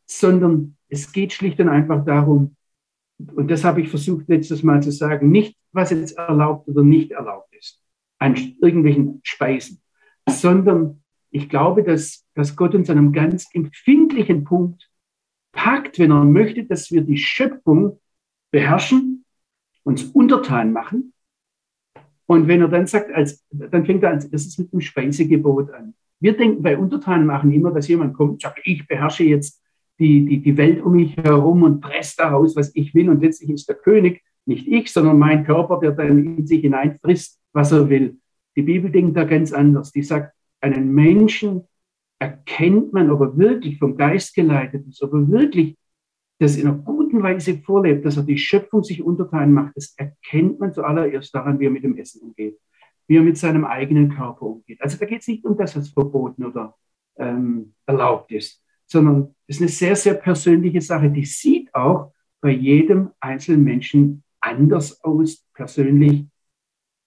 Sondern 0.05 0.77
es 0.89 1.11
geht 1.11 1.33
schlicht 1.33 1.59
und 1.59 1.69
einfach 1.69 2.03
darum, 2.05 2.55
und 3.35 3.49
das 3.49 3.63
habe 3.63 3.81
ich 3.81 3.89
versucht 3.89 4.27
letztes 4.27 4.63
Mal 4.63 4.81
zu 4.81 4.91
sagen, 4.91 5.29
nicht, 5.29 5.57
was 5.71 5.91
jetzt 5.91 6.17
erlaubt 6.17 6.67
oder 6.67 6.83
nicht 6.83 7.11
erlaubt 7.11 7.53
ist 7.55 7.81
an 8.19 8.35
irgendwelchen 8.61 9.19
Speisen, 9.23 9.81
sondern 10.27 11.01
ich 11.31 11.49
glaube, 11.49 11.83
dass, 11.83 12.25
dass 12.35 12.55
Gott 12.55 12.75
uns 12.75 12.89
an 12.89 12.97
einem 12.97 13.13
ganz 13.13 13.47
empfindlichen 13.53 14.43
Punkt 14.43 14.89
packt, 15.53 15.97
wenn 15.97 16.11
er 16.11 16.25
möchte, 16.25 16.65
dass 16.65 16.91
wir 16.91 17.01
die 17.01 17.17
Schöpfung 17.17 17.99
beherrschen, 18.51 19.25
uns 19.83 20.03
untertan 20.03 20.73
machen. 20.73 21.13
Und 22.27 22.47
wenn 22.47 22.61
er 22.61 22.67
dann 22.67 22.87
sagt, 22.87 23.11
als, 23.11 23.45
dann 23.51 23.85
fängt 23.85 24.03
er 24.03 24.11
als 24.11 24.25
erstes 24.25 24.57
mit 24.57 24.71
dem 24.71 24.81
Speisegebot 24.81 25.71
an. 25.71 25.93
Wir 26.19 26.37
denken 26.37 26.61
bei 26.61 26.77
Untertan 26.77 27.25
machen 27.25 27.51
immer, 27.51 27.71
dass 27.71 27.87
jemand 27.87 28.13
kommt 28.13 28.31
und 28.31 28.41
sagt, 28.41 28.59
ich 28.63 28.87
beherrsche 28.87 29.23
jetzt 29.23 29.61
die, 29.99 30.25
die, 30.25 30.41
die 30.41 30.57
Welt 30.57 30.81
um 30.81 30.93
mich 30.93 31.15
herum 31.17 31.63
und 31.63 31.81
presst 31.81 32.19
daraus, 32.19 32.55
was 32.55 32.71
ich 32.75 32.93
will. 32.95 33.09
Und 33.09 33.21
letztlich 33.21 33.49
ist 33.49 33.67
der 33.67 33.75
König 33.75 34.21
nicht 34.45 34.67
ich, 34.67 34.91
sondern 34.91 35.19
mein 35.19 35.43
Körper, 35.43 35.79
der 35.79 35.91
dann 35.91 36.37
in 36.37 36.47
sich 36.47 36.61
hinein 36.61 36.97
frisst, 37.01 37.39
was 37.53 37.71
er 37.71 37.89
will. 37.89 38.17
Die 38.55 38.63
Bibel 38.63 38.91
denkt 38.91 39.15
da 39.15 39.23
ganz 39.23 39.53
anders. 39.53 39.91
Die 39.91 40.03
sagt, 40.03 40.33
einen 40.61 40.91
Menschen 40.93 41.63
erkennt 42.19 42.93
man, 42.93 43.09
ob 43.09 43.21
er 43.21 43.37
wirklich 43.37 43.79
vom 43.79 43.97
Geist 43.97 44.35
geleitet 44.35 44.87
ist, 44.87 45.01
ob 45.01 45.13
er 45.13 45.29
wirklich 45.29 45.75
das 46.41 46.57
in 46.57 46.67
einer 46.67 46.77
guten 46.77 47.21
Weise 47.21 47.59
vorlebt, 47.59 48.03
dass 48.03 48.17
er 48.17 48.23
die 48.23 48.37
Schöpfung 48.37 48.83
sich 48.83 49.03
untertan 49.03 49.53
macht. 49.53 49.73
Das 49.75 49.93
erkennt 49.95 50.59
man 50.59 50.73
zuallererst 50.73 51.33
daran, 51.35 51.59
wie 51.59 51.65
er 51.65 51.71
mit 51.71 51.83
dem 51.83 51.95
Essen 51.97 52.21
umgeht, 52.21 52.57
wie 53.07 53.17
er 53.17 53.21
mit 53.21 53.37
seinem 53.37 53.63
eigenen 53.63 54.09
Körper 54.09 54.41
umgeht. 54.43 54.81
Also 54.81 54.97
da 54.97 55.05
geht 55.05 55.21
es 55.21 55.27
nicht 55.27 55.45
um 55.45 55.55
das, 55.55 55.75
was 55.75 55.89
verboten 55.89 56.43
oder 56.45 56.75
ähm, 57.17 57.75
erlaubt 57.85 58.31
ist, 58.31 58.63
sondern 58.87 59.35
das 59.47 59.57
ist 59.57 59.61
eine 59.61 59.69
sehr, 59.69 59.95
sehr 59.95 60.15
persönliche 60.15 60.81
Sache. 60.81 61.11
Die 61.11 61.25
sieht 61.25 61.73
auch 61.75 62.11
bei 62.41 62.49
jedem 62.49 63.11
einzelnen 63.19 63.63
Menschen 63.63 64.23
anders 64.39 65.03
aus, 65.03 65.45
persönlich, 65.53 66.25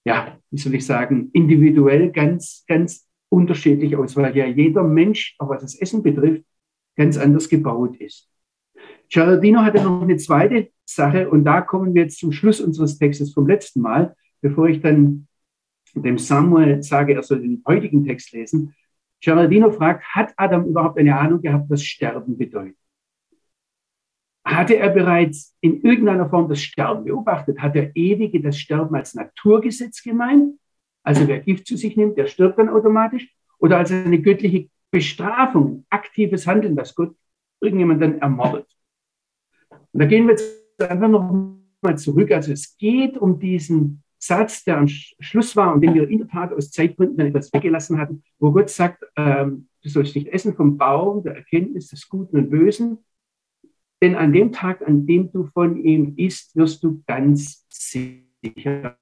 ja, 0.04 0.38
wie 0.50 0.58
soll 0.58 0.76
ich 0.76 0.86
sagen, 0.86 1.30
individuell 1.32 2.12
ganz, 2.12 2.64
ganz 2.68 3.08
unterschiedlich 3.28 3.96
aus, 3.96 4.14
weil 4.14 4.36
ja 4.36 4.46
jeder 4.46 4.84
Mensch, 4.84 5.34
auch 5.40 5.48
was 5.48 5.62
das 5.62 5.74
Essen 5.74 6.04
betrifft, 6.04 6.44
ganz 6.94 7.18
anders 7.18 7.48
gebaut 7.48 7.96
ist. 7.96 8.30
Giardino 9.08 9.60
hatte 9.60 9.82
noch 9.82 10.02
eine 10.02 10.16
zweite 10.16 10.70
Sache 10.84 11.28
und 11.30 11.44
da 11.44 11.60
kommen 11.60 11.94
wir 11.94 12.02
jetzt 12.02 12.18
zum 12.18 12.32
Schluss 12.32 12.60
unseres 12.60 12.98
Textes 12.98 13.32
vom 13.32 13.46
letzten 13.46 13.80
Mal, 13.80 14.16
bevor 14.40 14.68
ich 14.68 14.80
dann 14.80 15.26
dem 15.94 16.18
Samuel 16.18 16.82
sage, 16.82 17.14
er 17.14 17.22
soll 17.22 17.40
den 17.40 17.62
heutigen 17.66 18.04
Text 18.04 18.32
lesen. 18.32 18.74
Giardino 19.20 19.70
fragt, 19.70 20.04
hat 20.14 20.34
Adam 20.36 20.66
überhaupt 20.66 20.98
eine 20.98 21.16
Ahnung 21.16 21.40
gehabt, 21.40 21.70
was 21.70 21.82
Sterben 21.82 22.36
bedeutet? 22.36 22.76
Hatte 24.44 24.76
er 24.76 24.90
bereits 24.90 25.56
in 25.60 25.80
irgendeiner 25.80 26.28
Form 26.28 26.48
das 26.48 26.60
Sterben 26.60 27.04
beobachtet? 27.04 27.60
Hat 27.60 27.74
der 27.74 27.96
Ewige 27.96 28.42
das 28.42 28.58
Sterben 28.58 28.94
als 28.94 29.14
Naturgesetz 29.14 30.02
gemeint? 30.02 30.58
Also 31.02 31.26
wer 31.26 31.40
Gift 31.40 31.66
zu 31.66 31.76
sich 31.76 31.96
nimmt, 31.96 32.18
der 32.18 32.26
stirbt 32.26 32.58
dann 32.58 32.68
automatisch. 32.68 33.32
Oder 33.58 33.78
als 33.78 33.90
eine 33.90 34.20
göttliche 34.20 34.68
Bestrafung, 34.90 35.86
aktives 35.88 36.46
Handeln, 36.46 36.76
das 36.76 36.94
Gott 36.94 37.16
irgendjemand 37.60 38.02
dann 38.02 38.18
ermordet. 38.18 38.66
Und 39.94 40.00
da 40.00 40.06
gehen 40.06 40.26
wir 40.26 40.32
jetzt 40.32 40.52
einfach 40.80 41.08
noch 41.08 41.56
mal 41.80 41.96
zurück. 41.96 42.32
Also 42.32 42.52
es 42.52 42.76
geht 42.76 43.16
um 43.16 43.38
diesen 43.38 44.02
Satz, 44.18 44.64
der 44.64 44.78
am 44.78 44.88
Schluss 44.88 45.54
war 45.54 45.72
und 45.72 45.82
den 45.82 45.94
wir 45.94 46.08
in 46.08 46.18
der 46.18 46.28
Tat 46.28 46.52
aus 46.52 46.72
Zeitgründen 46.72 47.16
dann 47.16 47.28
etwas 47.28 47.52
weggelassen 47.52 47.98
hatten, 47.98 48.24
wo 48.40 48.50
Gott 48.50 48.70
sagt, 48.70 49.04
ähm, 49.16 49.68
du 49.82 49.88
sollst 49.88 50.16
nicht 50.16 50.26
essen 50.28 50.56
vom 50.56 50.76
Baum 50.78 51.22
der 51.22 51.36
Erkenntnis 51.36 51.88
des 51.88 52.08
Guten 52.08 52.36
und 52.36 52.50
Bösen, 52.50 52.98
denn 54.02 54.16
an 54.16 54.32
dem 54.32 54.50
Tag, 54.50 54.82
an 54.86 55.06
dem 55.06 55.30
du 55.30 55.44
von 55.44 55.76
ihm 55.76 56.14
isst, 56.16 56.56
wirst 56.56 56.82
du 56.82 57.02
ganz 57.06 57.64
sicher 57.68 58.98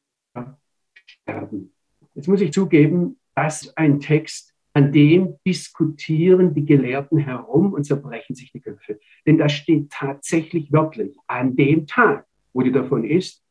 sterben. 1.06 1.72
Jetzt 2.14 2.28
muss 2.28 2.42
ich 2.42 2.52
zugeben, 2.52 3.18
das 3.34 3.62
ist 3.62 3.78
ein 3.78 3.98
Text, 3.98 4.51
an 4.74 4.92
dem 4.92 5.36
diskutieren 5.46 6.54
die 6.54 6.64
Gelehrten 6.64 7.18
herum 7.18 7.72
und 7.72 7.84
zerbrechen 7.84 8.34
sich 8.34 8.52
die 8.52 8.60
Köpfe. 8.60 8.98
Denn 9.26 9.38
da 9.38 9.48
steht 9.48 9.90
tatsächlich 9.90 10.72
wörtlich, 10.72 11.16
an 11.26 11.56
dem 11.56 11.86
Tag, 11.86 12.26
wo 12.52 12.62
du 12.62 12.72
davon 12.72 13.04
isst, 13.04 13.44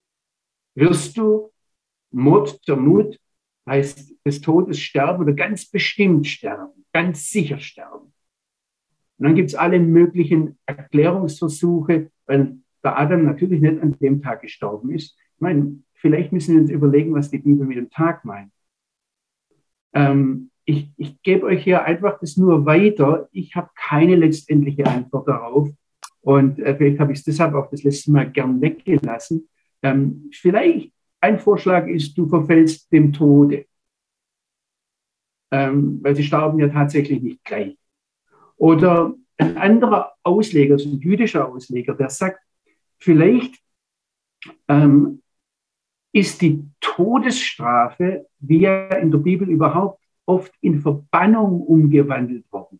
wirst 0.75 1.17
du 1.17 1.51
Mord, 2.11 2.67
der 2.67 2.75
Mut, 2.75 3.19
heißt 3.67 4.15
des 4.25 4.41
Todes 4.41 4.79
sterben 4.79 5.23
oder 5.23 5.33
ganz 5.33 5.69
bestimmt 5.69 6.27
sterben, 6.27 6.85
ganz 6.91 7.29
sicher 7.29 7.59
sterben. 7.59 8.13
Und 9.17 9.25
dann 9.25 9.35
gibt 9.35 9.49
es 9.49 9.55
alle 9.55 9.79
möglichen 9.79 10.57
Erklärungsversuche, 10.65 12.11
weil 12.25 12.57
der 12.83 12.97
Adam 12.97 13.25
natürlich 13.25 13.61
nicht 13.61 13.81
an 13.81 13.97
dem 13.99 14.21
Tag 14.21 14.41
gestorben 14.41 14.91
ist. 14.91 15.15
Ich 15.35 15.41
meine, 15.41 15.83
vielleicht 15.93 16.31
müssen 16.31 16.55
wir 16.55 16.61
uns 16.61 16.71
überlegen, 16.71 17.13
was 17.13 17.29
die 17.29 17.37
Bibel 17.37 17.67
mit 17.67 17.77
dem 17.77 17.89
Tag 17.89 18.25
meint. 18.25 18.51
Ähm, 19.93 20.50
ich, 20.71 20.89
ich 20.97 21.21
gebe 21.21 21.45
euch 21.45 21.63
hier 21.63 21.83
einfach 21.83 22.19
das 22.19 22.37
nur 22.37 22.65
weiter. 22.65 23.27
Ich 23.31 23.55
habe 23.55 23.69
keine 23.75 24.15
letztendliche 24.15 24.85
Antwort 24.85 25.27
darauf. 25.27 25.69
Und 26.21 26.59
äh, 26.59 26.75
vielleicht 26.75 26.99
habe 26.99 27.11
ich 27.11 27.19
es 27.19 27.25
deshalb 27.25 27.53
auch 27.55 27.69
das 27.69 27.83
letzte 27.83 28.11
Mal 28.11 28.31
gern 28.31 28.61
weggelassen. 28.61 29.49
Ähm, 29.83 30.29
vielleicht 30.31 30.93
ein 31.19 31.39
Vorschlag 31.39 31.87
ist, 31.87 32.17
du 32.17 32.27
verfällst 32.27 32.91
dem 32.91 33.11
Tode. 33.11 33.65
Ähm, 35.51 35.99
weil 36.01 36.15
sie 36.15 36.23
starben 36.23 36.59
ja 36.59 36.69
tatsächlich 36.69 37.21
nicht 37.21 37.43
gleich. 37.43 37.77
Oder 38.55 39.13
ein 39.37 39.57
anderer 39.57 40.13
Ausleger, 40.23 40.79
so 40.79 40.89
ein 40.89 40.99
jüdischer 40.99 41.47
Ausleger, 41.47 41.93
der 41.95 42.09
sagt, 42.09 42.39
vielleicht 42.99 43.55
ähm, 44.67 45.21
ist 46.13 46.41
die 46.41 46.63
Todesstrafe, 46.79 48.27
wie 48.39 48.61
ja 48.61 48.87
in 48.95 49.11
der 49.11 49.17
Bibel 49.17 49.49
überhaupt, 49.49 50.00
oft 50.31 50.53
in 50.61 50.79
Verbannung 50.79 51.61
umgewandelt 51.61 52.45
worden. 52.51 52.79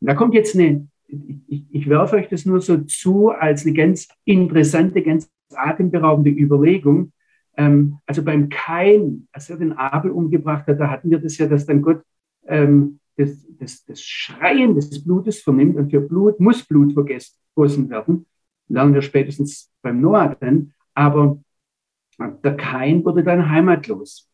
Und 0.00 0.06
da 0.06 0.14
kommt 0.14 0.34
jetzt 0.34 0.54
eine, 0.54 0.86
ich, 1.08 1.64
ich 1.70 1.88
werfe 1.88 2.16
euch 2.16 2.28
das 2.28 2.46
nur 2.46 2.60
so 2.60 2.78
zu, 2.78 3.30
als 3.30 3.64
eine 3.64 3.74
ganz 3.74 4.08
interessante, 4.24 5.02
ganz 5.02 5.28
atemberaubende 5.52 6.30
Überlegung. 6.30 7.12
Ähm, 7.56 7.98
also 8.06 8.22
beim 8.22 8.48
Kain, 8.48 9.26
als 9.32 9.50
er 9.50 9.56
den 9.56 9.72
Abel 9.72 10.10
umgebracht 10.10 10.66
hat, 10.68 10.78
da 10.78 10.90
hatten 10.90 11.10
wir 11.10 11.18
das 11.18 11.38
ja, 11.38 11.46
dass 11.46 11.66
dann 11.66 11.82
Gott 11.82 12.02
ähm, 12.46 13.00
das, 13.16 13.46
das, 13.58 13.84
das 13.84 14.02
Schreien 14.02 14.74
des 14.74 15.02
Blutes 15.04 15.42
vernimmt 15.42 15.76
und 15.76 15.90
für 15.90 16.00
Blut 16.00 16.38
muss 16.38 16.64
Blut 16.64 16.92
vergossen 16.92 17.90
werden. 17.90 18.26
Lernen 18.68 18.94
wir 18.94 19.02
spätestens 19.02 19.72
beim 19.82 20.00
Noah 20.00 20.36
dann. 20.40 20.72
Aber 20.94 21.40
der 22.18 22.56
Kain 22.56 23.04
wurde 23.04 23.24
dann 23.24 23.50
heimatlos. 23.50 24.28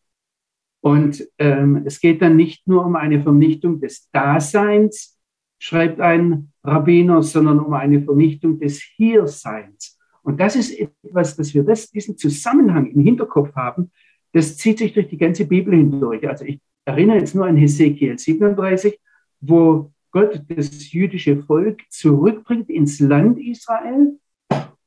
Und 0.80 1.26
ähm, 1.38 1.82
es 1.84 2.00
geht 2.00 2.22
dann 2.22 2.37
nicht 2.37 2.66
nur 2.66 2.84
um 2.84 2.96
eine 2.96 3.22
Vernichtung 3.22 3.80
des 3.80 4.10
Daseins, 4.10 5.18
schreibt 5.58 6.00
ein 6.00 6.52
Rabbiner, 6.64 7.22
sondern 7.22 7.60
um 7.60 7.75
eine 7.75 8.02
Vernichtung 8.02 8.58
des 8.58 8.80
Hierseins. 8.80 9.99
Und 10.22 10.40
das 10.40 10.56
ist 10.56 10.78
etwas, 10.78 11.37
dass 11.37 11.54
wir 11.54 11.64
das, 11.64 11.90
diesen 11.90 12.16
Zusammenhang 12.16 12.87
im 12.87 13.00
Hinterkopf 13.00 13.54
haben, 13.54 13.90
das 14.32 14.56
zieht 14.56 14.78
sich 14.78 14.92
durch 14.92 15.08
die 15.08 15.18
ganze 15.18 15.44
Bibel 15.44 15.75
hindurch. 15.75 16.26
Also 16.28 16.44
ich 16.44 16.60
erinnere 16.84 17.18
jetzt 17.18 17.34
nur 17.34 17.46
an 17.46 17.56
Hesekiel 17.56 18.18
37, 18.18 18.99
wo 19.40 19.92
Gott 20.12 20.42
das 20.49 20.92
jüdische 20.92 21.42
Volk 21.42 21.82
zurückbringt 21.88 22.70
ins 22.70 23.00
Land 23.00 23.38
Israel. 23.38 24.18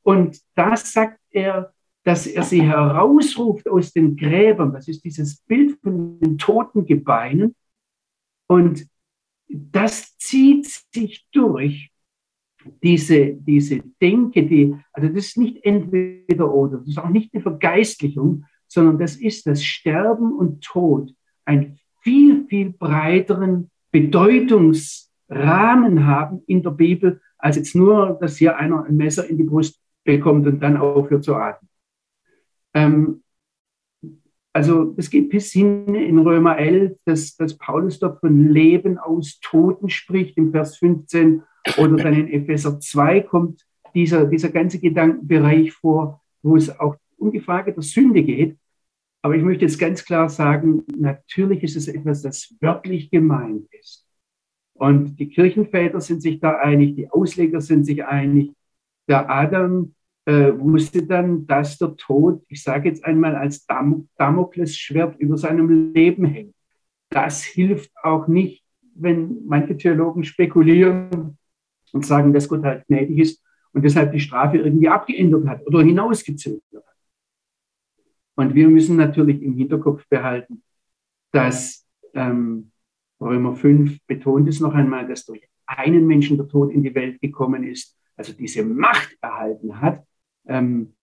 Und 0.02 0.38
da 0.54 0.76
sagt 0.76 1.18
er, 1.30 1.72
dass 2.04 2.26
er 2.26 2.42
sie 2.42 2.62
herausruft 2.62 3.68
aus 3.68 3.92
den 3.92 4.16
Gräbern. 4.16 4.72
Das 4.72 4.88
ist 4.88 5.04
dieses 5.04 5.40
Bild 5.40 5.78
von 5.82 6.20
den 6.20 6.38
toten 6.38 6.84
Gebeinen. 6.84 7.54
Und 8.46 8.86
das 9.48 10.16
zieht 10.18 10.66
sich 10.66 11.26
durch 11.32 11.90
diese, 12.82 13.34
diese 13.34 13.82
Denke, 14.00 14.46
die, 14.46 14.74
also 14.92 15.08
das 15.08 15.26
ist 15.26 15.38
nicht 15.38 15.64
entweder 15.64 16.52
oder, 16.52 16.78
das 16.78 16.88
ist 16.88 16.98
auch 16.98 17.08
nicht 17.08 17.34
eine 17.34 17.42
Vergeistlichung, 17.42 18.44
sondern 18.68 18.98
das 18.98 19.16
ist 19.16 19.46
das 19.46 19.64
Sterben 19.64 20.32
und 20.32 20.62
Tod 20.62 21.14
einen 21.44 21.78
viel, 22.02 22.46
viel 22.48 22.70
breiteren 22.70 23.70
Bedeutungsrahmen 23.92 26.06
haben 26.06 26.42
in 26.46 26.62
der 26.62 26.70
Bibel, 26.70 27.20
als 27.38 27.56
jetzt 27.56 27.74
nur, 27.74 28.18
dass 28.20 28.36
hier 28.36 28.56
einer 28.56 28.84
ein 28.84 28.96
Messer 28.96 29.28
in 29.28 29.36
die 29.36 29.44
Brust 29.44 29.80
bekommt 30.04 30.46
und 30.46 30.60
dann 30.60 30.76
aufhört 30.76 31.24
zu 31.24 31.34
atmen. 31.34 31.68
Ähm, 32.74 33.22
also 34.52 34.94
es 34.96 35.10
geht 35.10 35.30
bis 35.30 35.52
hin 35.52 35.94
in 35.94 36.18
Römer 36.18 36.58
11, 36.58 36.96
dass, 37.04 37.36
dass 37.36 37.58
Paulus 37.58 37.98
dort 37.98 38.20
von 38.20 38.48
Leben 38.48 38.98
aus 38.98 39.40
Toten 39.40 39.88
spricht, 39.88 40.36
im 40.36 40.52
Vers 40.52 40.76
15, 40.76 41.42
oder 41.78 41.96
dann 41.96 42.14
in 42.14 42.28
Epheser 42.28 42.78
2 42.78 43.22
kommt 43.22 43.66
dieser, 43.94 44.26
dieser 44.26 44.50
ganze 44.50 44.78
Gedankenbereich 44.78 45.72
vor, 45.72 46.22
wo 46.42 46.56
es 46.56 46.78
auch 46.78 46.96
um 47.16 47.32
die 47.32 47.40
Frage 47.40 47.72
der 47.72 47.82
Sünde 47.82 48.22
geht. 48.22 48.58
Aber 49.22 49.34
ich 49.34 49.42
möchte 49.42 49.64
jetzt 49.64 49.78
ganz 49.78 50.04
klar 50.04 50.28
sagen, 50.28 50.84
natürlich 50.96 51.62
ist 51.62 51.76
es 51.76 51.88
etwas, 51.88 52.22
das 52.22 52.54
wörtlich 52.60 53.10
gemeint 53.10 53.66
ist. 53.72 54.06
Und 54.74 55.16
die 55.16 55.28
Kirchenväter 55.28 56.00
sind 56.00 56.20
sich 56.20 56.40
da 56.40 56.58
einig, 56.58 56.96
die 56.96 57.10
Ausleger 57.10 57.60
sind 57.60 57.84
sich 57.84 58.04
einig. 58.04 58.52
Der 59.08 59.30
Adam 59.30 59.94
äh, 60.26 60.52
wusste 60.58 61.06
dann, 61.06 61.46
dass 61.46 61.78
der 61.78 61.96
Tod, 61.96 62.42
ich 62.48 62.62
sage 62.62 62.88
jetzt 62.88 63.04
einmal, 63.04 63.36
als 63.36 63.66
Dam 63.66 64.08
Damoklesschwert 64.16 65.18
über 65.18 65.36
seinem 65.36 65.92
Leben 65.92 66.24
hängt. 66.24 66.54
Das 67.10 67.42
hilft 67.42 67.90
auch 68.02 68.26
nicht, 68.26 68.64
wenn 68.94 69.44
manche 69.46 69.76
Theologen 69.76 70.24
spekulieren 70.24 71.38
und 71.92 72.06
sagen, 72.06 72.32
dass 72.32 72.48
Gott 72.48 72.64
halt 72.64 72.86
gnädig 72.86 73.18
ist 73.18 73.44
und 73.72 73.84
deshalb 73.84 74.12
die 74.12 74.20
Strafe 74.20 74.58
irgendwie 74.58 74.88
abgeändert 74.88 75.46
hat 75.46 75.66
oder 75.66 75.82
hinausgezögert 75.82 76.62
hat. 76.74 76.96
Und 78.36 78.54
wir 78.54 78.68
müssen 78.68 78.96
natürlich 78.96 79.42
im 79.42 79.56
Hinterkopf 79.56 80.06
behalten, 80.08 80.62
dass 81.32 81.86
ähm, 82.14 82.70
Römer 83.20 83.54
5 83.54 83.98
betont 84.06 84.48
es 84.48 84.60
noch 84.60 84.74
einmal, 84.74 85.06
dass 85.06 85.26
durch 85.26 85.46
einen 85.66 86.06
Menschen 86.06 86.36
der 86.36 86.48
Tod 86.48 86.72
in 86.72 86.82
die 86.82 86.94
Welt 86.94 87.20
gekommen 87.20 87.64
ist, 87.64 87.96
also 88.16 88.32
diese 88.32 88.64
Macht 88.64 89.16
erhalten 89.20 89.80
hat, 89.80 90.04
ähm, 90.46 90.94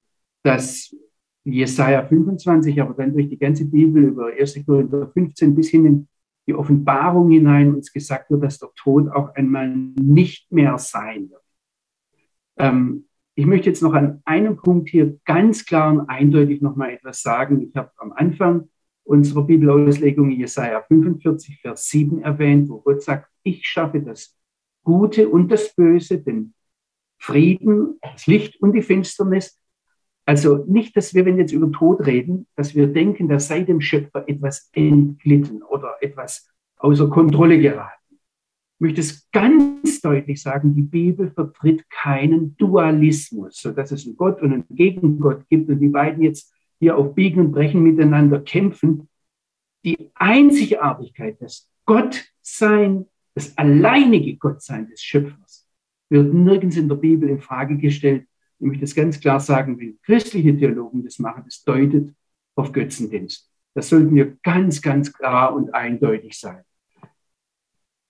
dass 0.43 0.95
Jesaja 1.43 2.05
25, 2.05 2.81
aber 2.81 2.93
dann 2.93 3.13
durch 3.13 3.29
die 3.29 3.37
ganze 3.37 3.65
Bibel 3.65 4.03
über 4.03 4.27
1. 4.27 4.65
Korinther 4.65 5.07
15 5.07 5.55
bis 5.55 5.69
hin 5.69 5.85
in 5.85 6.07
die 6.47 6.53
Offenbarung 6.53 7.29
hinein 7.31 7.73
uns 7.75 7.91
gesagt 7.91 8.29
wird, 8.31 8.43
dass 8.43 8.59
der 8.59 8.69
Tod 8.75 9.09
auch 9.09 9.33
einmal 9.35 9.69
nicht 9.69 10.51
mehr 10.51 10.77
sein 10.77 11.29
wird. 11.29 11.43
Ähm, 12.57 13.05
ich 13.35 13.45
möchte 13.45 13.69
jetzt 13.69 13.81
noch 13.81 13.93
an 13.93 14.21
einem 14.25 14.57
Punkt 14.57 14.89
hier 14.89 15.17
ganz 15.25 15.65
klar 15.65 15.91
und 15.93 16.09
eindeutig 16.09 16.61
noch 16.61 16.75
mal 16.75 16.91
etwas 16.91 17.21
sagen. 17.21 17.61
Ich 17.61 17.75
habe 17.75 17.91
am 17.97 18.11
Anfang 18.11 18.69
unserer 19.03 19.43
Bibelauslegung 19.43 20.31
Jesaja 20.31 20.81
45, 20.81 21.61
Vers 21.61 21.87
7 21.89 22.21
erwähnt, 22.21 22.69
wo 22.69 22.81
Gott 22.81 23.01
sagt, 23.01 23.29
ich 23.43 23.65
schaffe 23.67 24.01
das 24.01 24.37
Gute 24.83 25.29
und 25.29 25.51
das 25.51 25.73
Böse, 25.75 26.19
den 26.19 26.53
Frieden, 27.21 27.99
das 28.01 28.25
Licht 28.25 28.59
und 28.61 28.73
die 28.73 28.81
Finsternis. 28.81 29.59
Also 30.25 30.65
nicht, 30.67 30.97
dass 30.97 31.13
wir, 31.13 31.23
wenn 31.23 31.35
wir 31.35 31.43
jetzt 31.43 31.53
über 31.53 31.71
Tod 31.71 32.05
reden, 32.07 32.47
dass 32.55 32.73
wir 32.73 32.87
denken, 32.87 33.27
dass 33.29 33.47
sei 33.47 33.61
dem 33.61 33.79
Schöpfer 33.79 34.27
etwas 34.27 34.69
entglitten 34.73 35.61
oder 35.61 35.97
etwas 36.01 36.49
außer 36.77 37.09
Kontrolle 37.09 37.59
geraten. 37.59 38.15
Ich 38.15 38.79
möchte 38.79 39.01
es 39.01 39.29
ganz 39.31 40.01
deutlich 40.01 40.41
sagen, 40.41 40.73
die 40.73 40.81
Bibel 40.81 41.29
vertritt 41.29 41.87
keinen 41.91 42.57
Dualismus, 42.57 43.57
so 43.57 43.71
dass 43.71 43.91
es 43.91 44.07
einen 44.07 44.17
Gott 44.17 44.41
und 44.41 44.53
einen 44.53 44.65
Gegengott 44.69 45.47
gibt 45.47 45.69
und 45.69 45.79
die 45.79 45.89
beiden 45.89 46.23
jetzt 46.23 46.51
hier 46.79 46.97
auf 46.97 47.13
Biegen 47.13 47.39
und 47.45 47.51
Brechen 47.51 47.83
miteinander 47.83 48.39
kämpfen. 48.39 49.07
Die 49.85 50.09
Einzigartigkeit, 50.15 51.39
das 51.39 51.69
Gottsein, 51.85 53.05
das 53.35 53.55
alleinige 53.59 54.37
Gottsein 54.37 54.87
des 54.87 55.03
Schöpfers 55.03 55.50
wird 56.11 56.33
nirgends 56.33 56.75
in 56.75 56.89
der 56.89 56.95
Bibel 56.95 57.29
in 57.29 57.39
Frage 57.39 57.77
gestellt. 57.77 58.27
Ich 58.59 58.65
möchte 58.67 58.81
das 58.81 58.93
ganz 58.93 59.19
klar 59.19 59.39
sagen, 59.39 59.79
wenn 59.79 59.97
christliche 60.03 60.55
Theologen 60.55 61.03
das 61.03 61.17
machen, 61.19 61.43
das 61.45 61.63
deutet 61.63 62.13
auf 62.55 62.71
Götzendienst. 62.71 63.49
Das 63.73 63.87
sollten 63.89 64.13
wir 64.13 64.37
ganz, 64.43 64.81
ganz 64.81 65.11
klar 65.13 65.55
und 65.55 65.73
eindeutig 65.73 66.37
sein. 66.37 66.63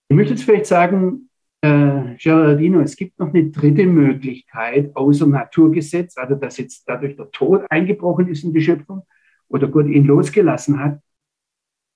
Ich 0.10 0.16
möchte 0.16 0.34
jetzt 0.34 0.44
vielleicht 0.44 0.66
sagen, 0.66 1.30
äh, 1.62 2.16
Gerardino, 2.18 2.82
es 2.82 2.96
gibt 2.96 3.20
noch 3.20 3.32
eine 3.32 3.50
dritte 3.52 3.86
Möglichkeit 3.86 4.96
außer 4.96 5.28
Naturgesetz, 5.28 6.18
also 6.18 6.36
dass 6.36 6.58
jetzt 6.58 6.84
dadurch 6.90 7.16
der 7.16 7.30
Tod 7.30 7.64
eingebrochen 7.70 8.28
ist 8.28 8.44
in 8.44 8.52
die 8.52 8.62
Schöpfung 8.62 9.04
oder 9.48 9.68
Gott 9.68 9.88
ihn 9.88 10.06
losgelassen 10.06 10.80
hat 10.80 11.00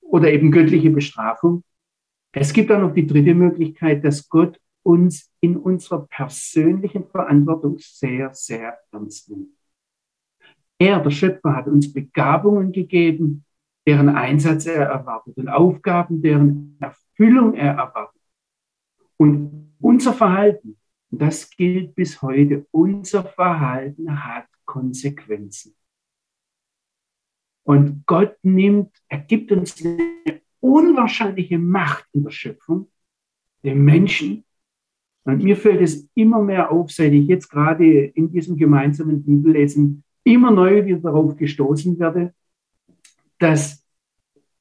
oder 0.01 0.31
eben 0.31 0.51
göttliche 0.51 0.91
Bestrafung. 0.91 1.63
Es 2.31 2.53
gibt 2.53 2.71
auch 2.71 2.79
noch 2.79 2.93
die 2.93 3.07
dritte 3.07 3.33
Möglichkeit, 3.33 4.05
dass 4.05 4.29
Gott 4.29 4.59
uns 4.85 5.31
in 5.39 5.57
unserer 5.57 6.05
persönlichen 6.07 7.07
Verantwortung 7.07 7.77
sehr, 7.79 8.33
sehr 8.33 8.77
ernst 8.91 9.29
nimmt. 9.29 9.49
Er, 10.77 10.99
der 10.99 11.09
Schöpfer, 11.09 11.55
hat 11.55 11.67
uns 11.67 11.91
Begabungen 11.91 12.71
gegeben, 12.71 13.45
deren 13.87 14.09
Einsatz 14.09 14.65
er 14.65 14.85
erwartet 14.85 15.37
und 15.37 15.49
Aufgaben, 15.49 16.21
deren 16.21 16.77
Erfüllung 16.79 17.53
er 17.55 17.73
erwartet. 17.73 18.21
Und 19.17 19.75
unser 19.79 20.13
Verhalten, 20.13 20.77
das 21.09 21.49
gilt 21.49 21.95
bis 21.95 22.21
heute, 22.21 22.67
unser 22.71 23.23
Verhalten 23.23 24.23
hat 24.23 24.47
Konsequenzen. 24.65 25.75
Und 27.63 28.05
Gott 28.05 28.37
nimmt, 28.43 28.95
er 29.07 29.19
gibt 29.19 29.51
uns 29.51 29.83
eine 29.83 30.41
unwahrscheinliche 30.59 31.57
Macht 31.57 32.05
in 32.13 32.23
der 32.23 32.31
Schöpfung, 32.31 32.91
dem 33.63 33.83
Menschen, 33.83 34.44
und 35.25 35.43
mir 35.43 35.57
fällt 35.57 35.81
es 35.81 36.07
immer 36.13 36.41
mehr 36.41 36.71
auf, 36.71 36.91
seit 36.91 37.11
ich 37.11 37.27
jetzt 37.27 37.49
gerade 37.49 37.83
in 37.85 38.31
diesem 38.31 38.57
gemeinsamen 38.57 39.23
Bibellesen 39.23 40.03
immer 40.23 40.51
neu 40.51 40.85
wieder 40.85 40.99
darauf 40.99 41.35
gestoßen 41.35 41.97
werde, 41.99 42.33
dass 43.39 43.83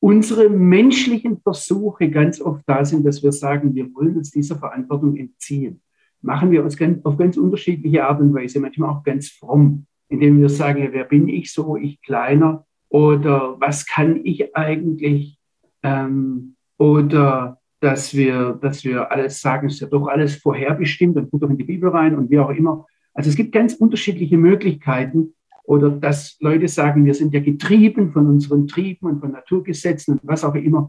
unsere 0.01 0.49
menschlichen 0.49 1.39
Versuche 1.41 2.11
ganz 2.11 2.41
oft 2.41 2.63
da 2.67 2.85
sind, 2.85 3.05
dass 3.05 3.23
wir 3.23 3.33
sagen, 3.33 3.75
wir 3.75 3.95
wollen 3.95 4.17
uns 4.17 4.31
dieser 4.31 4.57
Verantwortung 4.57 5.17
entziehen. 5.17 5.81
Machen 6.23 6.51
wir 6.51 6.65
uns 6.65 6.79
auf 7.05 7.19
ganz 7.19 7.37
unterschiedliche 7.37 8.05
Art 8.05 8.21
und 8.21 8.33
Weise, 8.33 8.59
manchmal 8.59 8.91
auch 8.91 9.03
ganz 9.03 9.29
fromm, 9.29 9.87
indem 10.09 10.41
wir 10.41 10.49
sagen, 10.49 10.83
ja, 10.83 10.93
wer 10.93 11.05
bin 11.05 11.29
ich 11.29 11.53
so, 11.53 11.77
ich 11.77 12.01
kleiner, 12.01 12.67
oder 12.89 13.61
was 13.61 13.87
kann 13.87 14.25
ich 14.25 14.57
eigentlich, 14.57 15.39
ähm, 15.83 16.57
oder 16.79 17.61
dass 17.85 18.15
wir, 18.15 18.59
dass 18.63 18.83
wir 18.83 19.13
alles 19.13 19.43
sagen, 19.43 19.67
es 19.67 19.75
ist 19.75 19.81
ja 19.81 19.87
doch 19.89 20.07
alles 20.07 20.37
vorherbestimmt 20.37 21.19
und 21.19 21.31
guckt 21.31 21.43
doch 21.43 21.51
in 21.51 21.59
die 21.59 21.65
Bibel 21.65 21.91
rein 21.91 22.17
und 22.17 22.31
wie 22.31 22.39
auch 22.39 22.49
immer. 22.49 22.87
Also 23.13 23.29
es 23.29 23.37
gibt 23.37 23.53
ganz 23.53 23.75
unterschiedliche 23.75 24.39
Möglichkeiten 24.39 25.35
oder 25.65 25.91
dass 25.91 26.39
Leute 26.41 26.67
sagen, 26.67 27.05
wir 27.05 27.13
sind 27.13 27.35
ja 27.35 27.41
getrieben 27.41 28.11
von 28.11 28.27
unseren 28.27 28.67
Trieben 28.67 29.07
und 29.07 29.21
von 29.21 29.33
Naturgesetzen 29.33 30.15
und 30.15 30.21
was 30.25 30.45
auch 30.45 30.55
immer. 30.55 30.89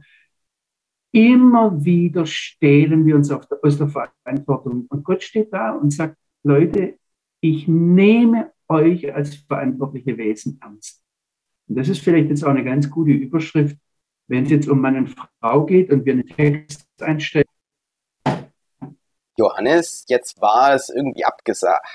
Immer 1.12 1.84
wieder 1.84 2.26
stehlen 2.26 3.06
wir 3.06 3.18
uns 3.18 3.28
der, 3.28 3.42
aus 3.62 3.78
der 3.78 3.90
Verantwortung. 3.90 4.86
Und 4.88 5.04
Gott 5.04 5.22
steht 5.22 5.52
da 5.52 5.72
und 5.72 5.92
sagt, 5.92 6.16
Leute, 6.44 6.98
ich 7.42 7.68
nehme 7.68 8.52
euch 8.70 9.14
als 9.14 9.36
verantwortliche 9.36 10.18
Wesen 10.18 10.60
ernst. 10.62 11.04
Und 11.68 11.78
das 11.78 11.90
ist 11.90 12.00
vielleicht 12.00 12.30
jetzt 12.30 12.46
auch 12.46 12.52
eine 12.52 12.64
ganz 12.64 12.90
gute 12.90 13.12
Überschrift 13.12 13.78
wenn 14.28 14.44
es 14.44 14.52
jetzt 14.52 14.68
um 14.68 14.82
Mann 14.82 14.98
und 14.98 15.16
Frau 15.40 15.66
geht 15.66 15.92
und 15.92 16.06
wir 16.06 16.14
einen 16.14 16.28
Text 16.28 16.88
einstellen. 17.00 17.46
Johannes, 19.38 20.06
jetzt 20.08 20.42
war 20.42 20.74
es 20.74 20.90
irgendwie 20.90 21.26
abgesagt. 21.26 21.86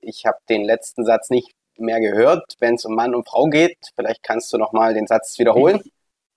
Ich 0.00 0.24
habe 0.26 0.38
den 0.48 0.64
letzten 0.64 1.04
Satz 1.04 1.30
nicht 1.30 1.54
mehr 1.78 2.00
gehört, 2.00 2.56
wenn 2.60 2.74
es 2.74 2.84
um 2.84 2.94
Mann 2.94 3.14
und 3.14 3.28
Frau 3.28 3.48
geht. 3.48 3.76
Vielleicht 3.94 4.22
kannst 4.22 4.52
du 4.52 4.58
noch 4.58 4.72
mal 4.72 4.94
den 4.94 5.06
Satz 5.06 5.38
wiederholen. 5.38 5.80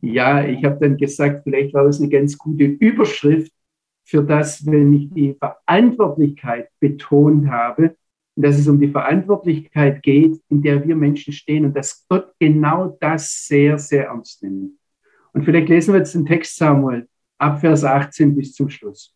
Ja, 0.01 0.43
ich 0.43 0.63
habe 0.65 0.77
dann 0.79 0.97
gesagt, 0.97 1.43
vielleicht 1.43 1.73
war 1.73 1.85
das 1.85 1.99
eine 1.99 2.09
ganz 2.09 2.37
gute 2.37 2.65
Überschrift 2.65 3.51
für 4.03 4.23
das, 4.23 4.65
wenn 4.65 4.93
ich 4.93 5.09
die 5.13 5.33
Verantwortlichkeit 5.33 6.69
betont 6.79 7.49
habe, 7.49 7.95
dass 8.35 8.57
es 8.57 8.67
um 8.67 8.79
die 8.79 8.89
Verantwortlichkeit 8.89 10.03
geht, 10.03 10.41
in 10.49 10.61
der 10.61 10.85
wir 10.85 10.95
Menschen 10.95 11.31
stehen 11.31 11.65
und 11.65 11.73
dass 11.73 12.05
Gott 12.09 12.33
genau 12.39 12.97
das 12.99 13.45
sehr, 13.47 13.77
sehr 13.77 14.07
ernst 14.07 14.43
nimmt. 14.43 14.73
Und 15.33 15.43
vielleicht 15.43 15.69
lesen 15.69 15.93
wir 15.93 15.99
jetzt 15.99 16.13
den 16.13 16.25
Text, 16.25 16.55
Samuel, 16.57 17.09
ab 17.37 17.59
Vers 17.59 17.83
18 17.83 18.35
bis 18.35 18.53
zum 18.53 18.69
Schluss. 18.69 19.13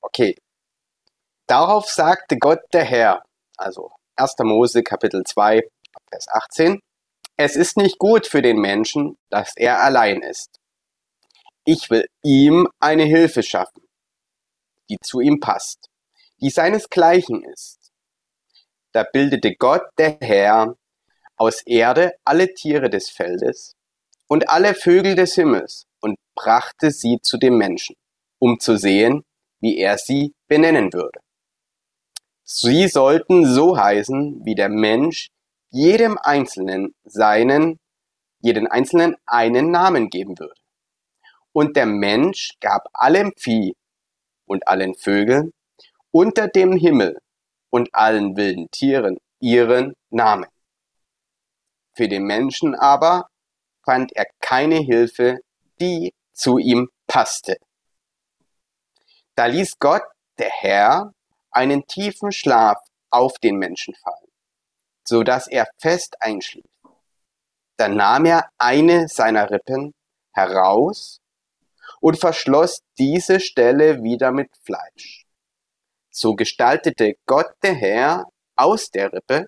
Okay. 0.00 0.36
Darauf 1.46 1.88
sagte 1.88 2.36
Gott 2.38 2.60
der 2.72 2.84
Herr, 2.84 3.24
also 3.56 3.90
1. 4.16 4.34
Mose 4.40 4.82
Kapitel 4.82 5.24
2, 5.24 5.62
Vers 6.10 6.26
18, 6.28 6.80
es 7.36 7.56
ist 7.56 7.76
nicht 7.76 7.98
gut 7.98 8.26
für 8.26 8.42
den 8.42 8.58
Menschen, 8.58 9.16
dass 9.30 9.56
er 9.56 9.80
allein 9.80 10.22
ist. 10.22 10.60
Ich 11.64 11.88
will 11.90 12.06
ihm 12.22 12.68
eine 12.80 13.04
Hilfe 13.04 13.42
schaffen, 13.42 13.82
die 14.90 14.98
zu 15.00 15.20
ihm 15.20 15.40
passt. 15.40 15.88
die 16.40 16.50
seinesgleichen 16.50 17.42
ist. 17.44 17.92
Da 18.92 19.04
bildete 19.04 19.54
Gott, 19.54 19.82
der 19.98 20.18
Herr, 20.20 20.76
aus 21.36 21.62
Erde 21.62 22.14
alle 22.24 22.54
Tiere 22.54 22.90
des 22.90 23.10
Feldes 23.10 23.76
und 24.28 24.48
alle 24.48 24.74
Vögel 24.74 25.14
des 25.14 25.34
Himmels 25.34 25.86
und 26.00 26.18
brachte 26.34 26.90
sie 26.90 27.18
zu 27.22 27.38
dem 27.38 27.58
Menschen, 27.58 27.96
um 28.38 28.60
zu 28.60 28.76
sehen, 28.76 29.24
wie 29.60 29.78
er 29.78 29.98
sie 29.98 30.34
benennen 30.46 30.92
würde. 30.92 31.20
Sie 32.44 32.88
sollten 32.88 33.44
so 33.44 33.76
heißen, 33.76 34.44
wie 34.44 34.54
der 34.54 34.68
Mensch 34.68 35.28
jedem 35.70 36.16
Einzelnen 36.18 36.94
seinen, 37.04 37.78
jeden 38.40 38.66
Einzelnen 38.66 39.16
einen 39.26 39.70
Namen 39.70 40.08
geben 40.08 40.38
würde. 40.38 40.54
Und 41.52 41.76
der 41.76 41.86
Mensch 41.86 42.52
gab 42.60 42.88
allem 42.92 43.32
Vieh 43.36 43.74
und 44.46 44.66
allen 44.68 44.94
Vögeln 44.94 45.52
unter 46.10 46.48
dem 46.48 46.72
Himmel 46.76 47.18
und 47.70 47.88
allen 47.92 48.36
wilden 48.36 48.70
Tieren 48.70 49.18
ihren 49.40 49.94
Namen. 50.10 50.48
Für 51.94 52.08
den 52.08 52.24
Menschen 52.24 52.74
aber 52.74 53.28
fand 53.88 54.14
er 54.14 54.26
keine 54.40 54.80
Hilfe, 54.80 55.38
die 55.80 56.12
zu 56.34 56.58
ihm 56.58 56.90
passte. 57.06 57.56
Da 59.34 59.46
ließ 59.46 59.78
Gott, 59.78 60.02
der 60.36 60.50
Herr, 60.50 61.14
einen 61.50 61.86
tiefen 61.86 62.30
Schlaf 62.30 62.76
auf 63.08 63.38
den 63.38 63.56
Menschen 63.56 63.94
fallen, 63.94 64.30
so 65.04 65.22
dass 65.22 65.48
er 65.48 65.66
fest 65.78 66.20
einschlief. 66.20 66.66
Dann 67.78 67.96
nahm 67.96 68.26
er 68.26 68.50
eine 68.58 69.08
seiner 69.08 69.50
Rippen 69.50 69.94
heraus 70.32 71.22
und 72.02 72.18
verschloss 72.18 72.82
diese 72.98 73.40
Stelle 73.40 74.02
wieder 74.02 74.32
mit 74.32 74.50
Fleisch. 74.64 75.24
So 76.10 76.34
gestaltete 76.34 77.14
Gott 77.24 77.54
der 77.62 77.74
Herr 77.74 78.26
aus 78.54 78.90
der 78.90 79.14
Rippe, 79.14 79.46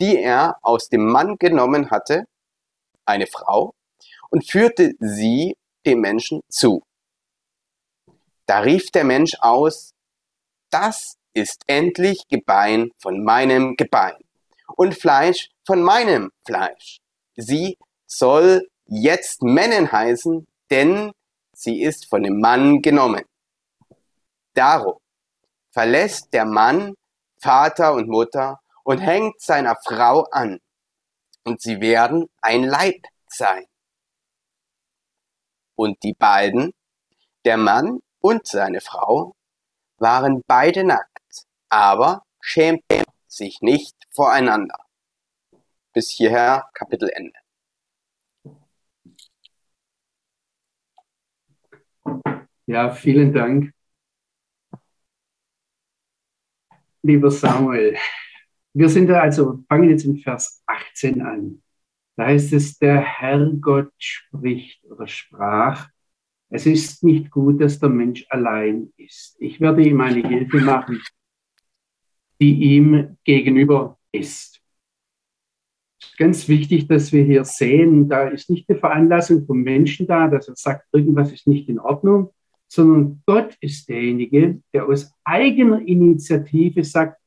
die 0.00 0.16
er 0.22 0.56
aus 0.62 0.88
dem 0.88 1.04
Mann 1.04 1.36
genommen 1.36 1.90
hatte, 1.90 2.24
eine 3.06 3.26
Frau, 3.26 3.72
und 4.30 4.48
führte 4.48 4.92
sie 4.98 5.56
dem 5.86 6.00
Menschen 6.00 6.40
zu. 6.48 6.82
Da 8.46 8.60
rief 8.60 8.90
der 8.90 9.04
Mensch 9.04 9.36
aus, 9.40 9.92
das 10.70 11.16
ist 11.32 11.62
endlich 11.66 12.22
Gebein 12.28 12.90
von 12.98 13.24
meinem 13.24 13.76
Gebein 13.76 14.16
und 14.76 14.94
Fleisch 14.94 15.48
von 15.64 15.82
meinem 15.82 16.30
Fleisch. 16.44 16.98
Sie 17.36 17.76
soll 18.06 18.68
jetzt 18.86 19.42
Männin 19.42 19.90
heißen, 19.90 20.46
denn 20.70 21.12
sie 21.54 21.82
ist 21.82 22.08
von 22.08 22.22
dem 22.22 22.40
Mann 22.40 22.82
genommen. 22.82 23.24
Darum 24.54 24.98
verlässt 25.72 26.32
der 26.32 26.44
Mann 26.44 26.94
Vater 27.40 27.94
und 27.94 28.08
Mutter 28.08 28.60
und 28.84 28.98
hängt 28.98 29.40
seiner 29.40 29.76
Frau 29.84 30.22
an, 30.30 30.58
und 31.46 31.60
sie 31.60 31.80
werden 31.80 32.28
ein 32.42 32.64
Leib 32.64 33.06
sein. 33.28 33.64
Und 35.76 36.02
die 36.02 36.14
beiden, 36.14 36.72
der 37.44 37.56
Mann 37.56 38.00
und 38.20 38.46
seine 38.46 38.80
Frau, 38.80 39.34
waren 39.98 40.42
beide 40.46 40.82
nackt, 40.84 41.46
aber 41.68 42.24
schämten 42.40 43.04
sich 43.28 43.60
nicht 43.60 43.96
voreinander. 44.10 44.78
Bis 45.92 46.10
hierher 46.10 46.68
Kapitel 46.74 47.08
Ende. 47.10 47.38
Ja, 52.66 52.92
vielen 52.92 53.32
Dank. 53.32 53.72
Lieber 57.02 57.30
Samuel, 57.30 57.96
wir 58.76 58.90
sind 58.90 59.06
da 59.06 59.22
also, 59.22 59.64
fangen 59.70 59.88
jetzt 59.88 60.04
in 60.04 60.18
Vers 60.18 60.62
18 60.66 61.22
an. 61.22 61.62
Da 62.14 62.26
heißt 62.26 62.52
es, 62.52 62.78
der 62.78 63.00
Herrgott 63.00 63.90
spricht 63.96 64.84
oder 64.84 65.06
sprach, 65.06 65.88
es 66.50 66.66
ist 66.66 67.02
nicht 67.02 67.30
gut, 67.30 67.58
dass 67.62 67.78
der 67.78 67.88
Mensch 67.88 68.26
allein 68.28 68.92
ist. 68.98 69.34
Ich 69.40 69.62
werde 69.62 69.82
ihm 69.82 69.98
eine 70.02 70.28
Hilfe 70.28 70.60
machen, 70.60 71.02
die 72.38 72.76
ihm 72.76 73.16
gegenüber 73.24 73.98
ist. 74.12 74.60
Ganz 76.18 76.46
wichtig, 76.46 76.86
dass 76.86 77.12
wir 77.12 77.24
hier 77.24 77.46
sehen, 77.46 78.10
da 78.10 78.28
ist 78.28 78.50
nicht 78.50 78.68
eine 78.68 78.78
Veranlassung 78.78 79.46
vom 79.46 79.62
Menschen 79.62 80.06
da, 80.06 80.28
dass 80.28 80.48
er 80.48 80.56
sagt, 80.56 80.86
irgendwas 80.92 81.32
ist 81.32 81.46
nicht 81.46 81.70
in 81.70 81.78
Ordnung, 81.78 82.34
sondern 82.68 83.22
Gott 83.24 83.56
ist 83.60 83.88
derjenige, 83.88 84.60
der 84.74 84.86
aus 84.86 85.10
eigener 85.24 85.80
Initiative 85.80 86.84
sagt, 86.84 87.18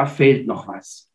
da 0.00 0.06
fehlt 0.06 0.46
noch 0.46 0.66
was. 0.66 1.10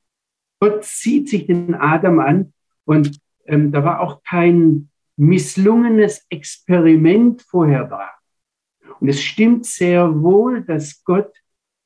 Gott 0.60 0.84
zieht 0.84 1.28
sich 1.28 1.48
den 1.48 1.74
Adam 1.74 2.20
an 2.20 2.54
und 2.86 3.20
ähm, 3.46 3.72
da 3.72 3.84
war 3.84 4.00
auch 4.00 4.22
kein 4.24 4.90
misslungenes 5.18 6.26
Experiment 6.30 7.42
vorher 7.42 7.86
da. 7.86 8.12
Und 9.00 9.10
es 9.10 9.22
stimmt 9.22 9.66
sehr 9.66 10.22
wohl, 10.22 10.62
dass 10.62 11.04
Gott 11.04 11.34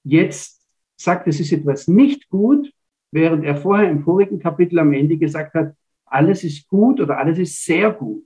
jetzt 0.03 0.61
sagt, 0.97 1.27
es 1.27 1.39
ist 1.39 1.53
etwas 1.53 1.87
nicht 1.87 2.29
gut, 2.29 2.71
während 3.11 3.45
er 3.45 3.55
vorher 3.55 3.89
im 3.89 4.03
vorigen 4.03 4.39
Kapitel 4.39 4.79
am 4.79 4.91
Ende 4.91 5.17
gesagt 5.17 5.53
hat, 5.53 5.73
alles 6.05 6.43
ist 6.43 6.67
gut 6.67 6.99
oder 6.99 7.17
alles 7.17 7.37
ist 7.39 7.63
sehr 7.63 7.91
gut. 7.91 8.25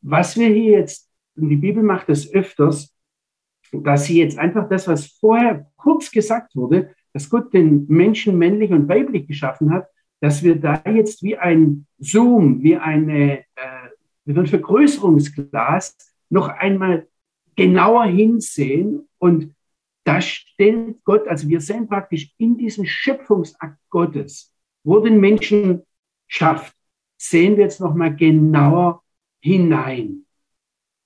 Was 0.00 0.36
wir 0.36 0.48
hier 0.48 0.78
jetzt, 0.80 1.08
und 1.36 1.50
die 1.50 1.56
Bibel 1.56 1.82
macht 1.82 2.08
das 2.08 2.32
öfters, 2.32 2.92
dass 3.72 4.06
sie 4.06 4.18
jetzt 4.20 4.38
einfach 4.38 4.68
das, 4.68 4.88
was 4.88 5.06
vorher 5.06 5.70
kurz 5.76 6.10
gesagt 6.10 6.54
wurde, 6.56 6.95
dass 7.16 7.30
Gott 7.30 7.54
den 7.54 7.86
Menschen 7.88 8.36
männlich 8.36 8.72
und 8.72 8.90
weiblich 8.90 9.26
geschaffen 9.26 9.72
hat, 9.72 9.88
dass 10.20 10.42
wir 10.42 10.60
da 10.60 10.82
jetzt 10.84 11.22
wie 11.22 11.34
ein 11.34 11.86
Zoom, 11.96 12.62
wie 12.62 12.76
eine, 12.76 13.38
äh, 13.38 13.88
wie 14.26 14.38
ein 14.38 14.46
Vergrößerungsglas 14.46 15.96
noch 16.28 16.48
einmal 16.48 17.08
genauer 17.56 18.04
hinsehen 18.04 19.08
und 19.16 19.54
da 20.04 20.20
stellt 20.20 21.02
Gott, 21.04 21.26
also 21.26 21.48
wir 21.48 21.62
sehen 21.62 21.88
praktisch 21.88 22.34
in 22.36 22.58
diesen 22.58 22.84
Schöpfungsakt 22.84 23.78
Gottes, 23.88 24.52
wo 24.84 25.00
den 25.00 25.18
Menschen 25.18 25.84
schafft, 26.28 26.76
sehen 27.16 27.56
wir 27.56 27.64
jetzt 27.64 27.80
noch 27.80 27.94
mal 27.94 28.14
genauer 28.14 29.02
hinein. 29.40 30.26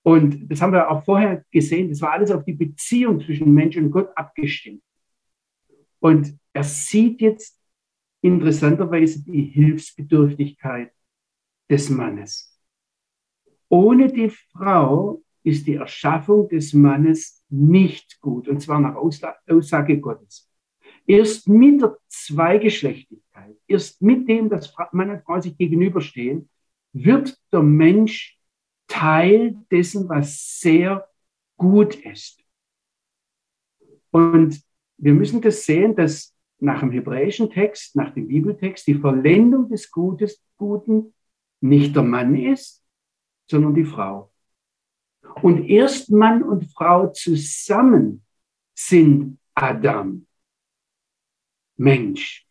Und 0.03 0.51
das 0.51 0.61
haben 0.61 0.73
wir 0.73 0.91
auch 0.91 1.05
vorher 1.05 1.45
gesehen, 1.53 1.89
das 1.89 2.01
war 2.01 2.11
alles 2.11 2.33
auf 2.33 2.45
die 2.45 2.55
Beziehung 2.55 3.21
zwischen 3.21 3.55
Mensch 3.55 3.77
und 3.77 3.93
Gott 3.93 4.11
abgestimmt. 4.17 4.83
Und 6.01 6.39
er 6.53 6.65
sieht 6.65 7.21
jetzt 7.21 7.59
interessanterweise 8.23 9.23
die 9.25 9.45
Hilfsbedürftigkeit 9.45 10.93
des 11.71 11.89
Mannes. 11.91 12.59
Ohne 13.69 14.13
die 14.13 14.31
Frau 14.31 15.23
ist 15.43 15.67
die 15.67 15.75
Erschaffung 15.75 16.49
des 16.49 16.73
Mannes 16.75 17.45
nicht 17.49 18.21
gut, 18.21 18.49
und 18.49 18.61
zwar 18.61 18.81
nach 18.81 18.97
Aussage 18.97 20.01
Gottes. 20.01 20.51
Erst 21.07 21.49
mit 21.49 21.81
der 21.81 21.97
Zweigeschlechtigkeit, 22.09 23.57
erst 23.67 24.03
mit 24.03 24.29
dem, 24.29 24.51
dass 24.51 24.75
Mann 24.93 25.11
und 25.11 25.23
Frau 25.23 25.41
sich 25.41 25.57
gegenüberstehen, 25.57 26.49
wird 26.93 27.39
der 27.53 27.63
Mensch 27.63 28.39
Teil 28.87 29.57
dessen, 29.71 30.09
was 30.09 30.59
sehr 30.61 31.09
gut 31.57 31.95
ist. 31.95 32.43
Und 34.11 34.61
wir 35.01 35.15
müssen 35.15 35.41
das 35.41 35.65
sehen, 35.65 35.97
dass 35.97 36.35
nach 36.59 36.81
dem 36.81 36.91
hebräischen 36.91 37.51
Text, 37.51 37.97
nach 37.97 38.13
dem 38.13 38.29
Bibeltext, 38.29 38.87
die 38.87 38.95
Vollendung 38.95 39.69
des 39.69 39.91
Gutes, 39.91 40.43
Guten 40.57 41.15
nicht 41.63 41.97
der 41.97 42.03
Mann 42.03 42.37
ist, 42.37 42.85
sondern 43.51 43.75
die 43.75 43.85
Frau. 43.85 44.31
Und 45.43 45.67
erst 45.69 46.11
Mann 46.11 46.43
und 46.43 46.71
Frau 46.73 47.09
zusammen 47.09 48.23
sind 48.75 49.39
Adam, 49.55 50.27
Mensch. 51.77 52.47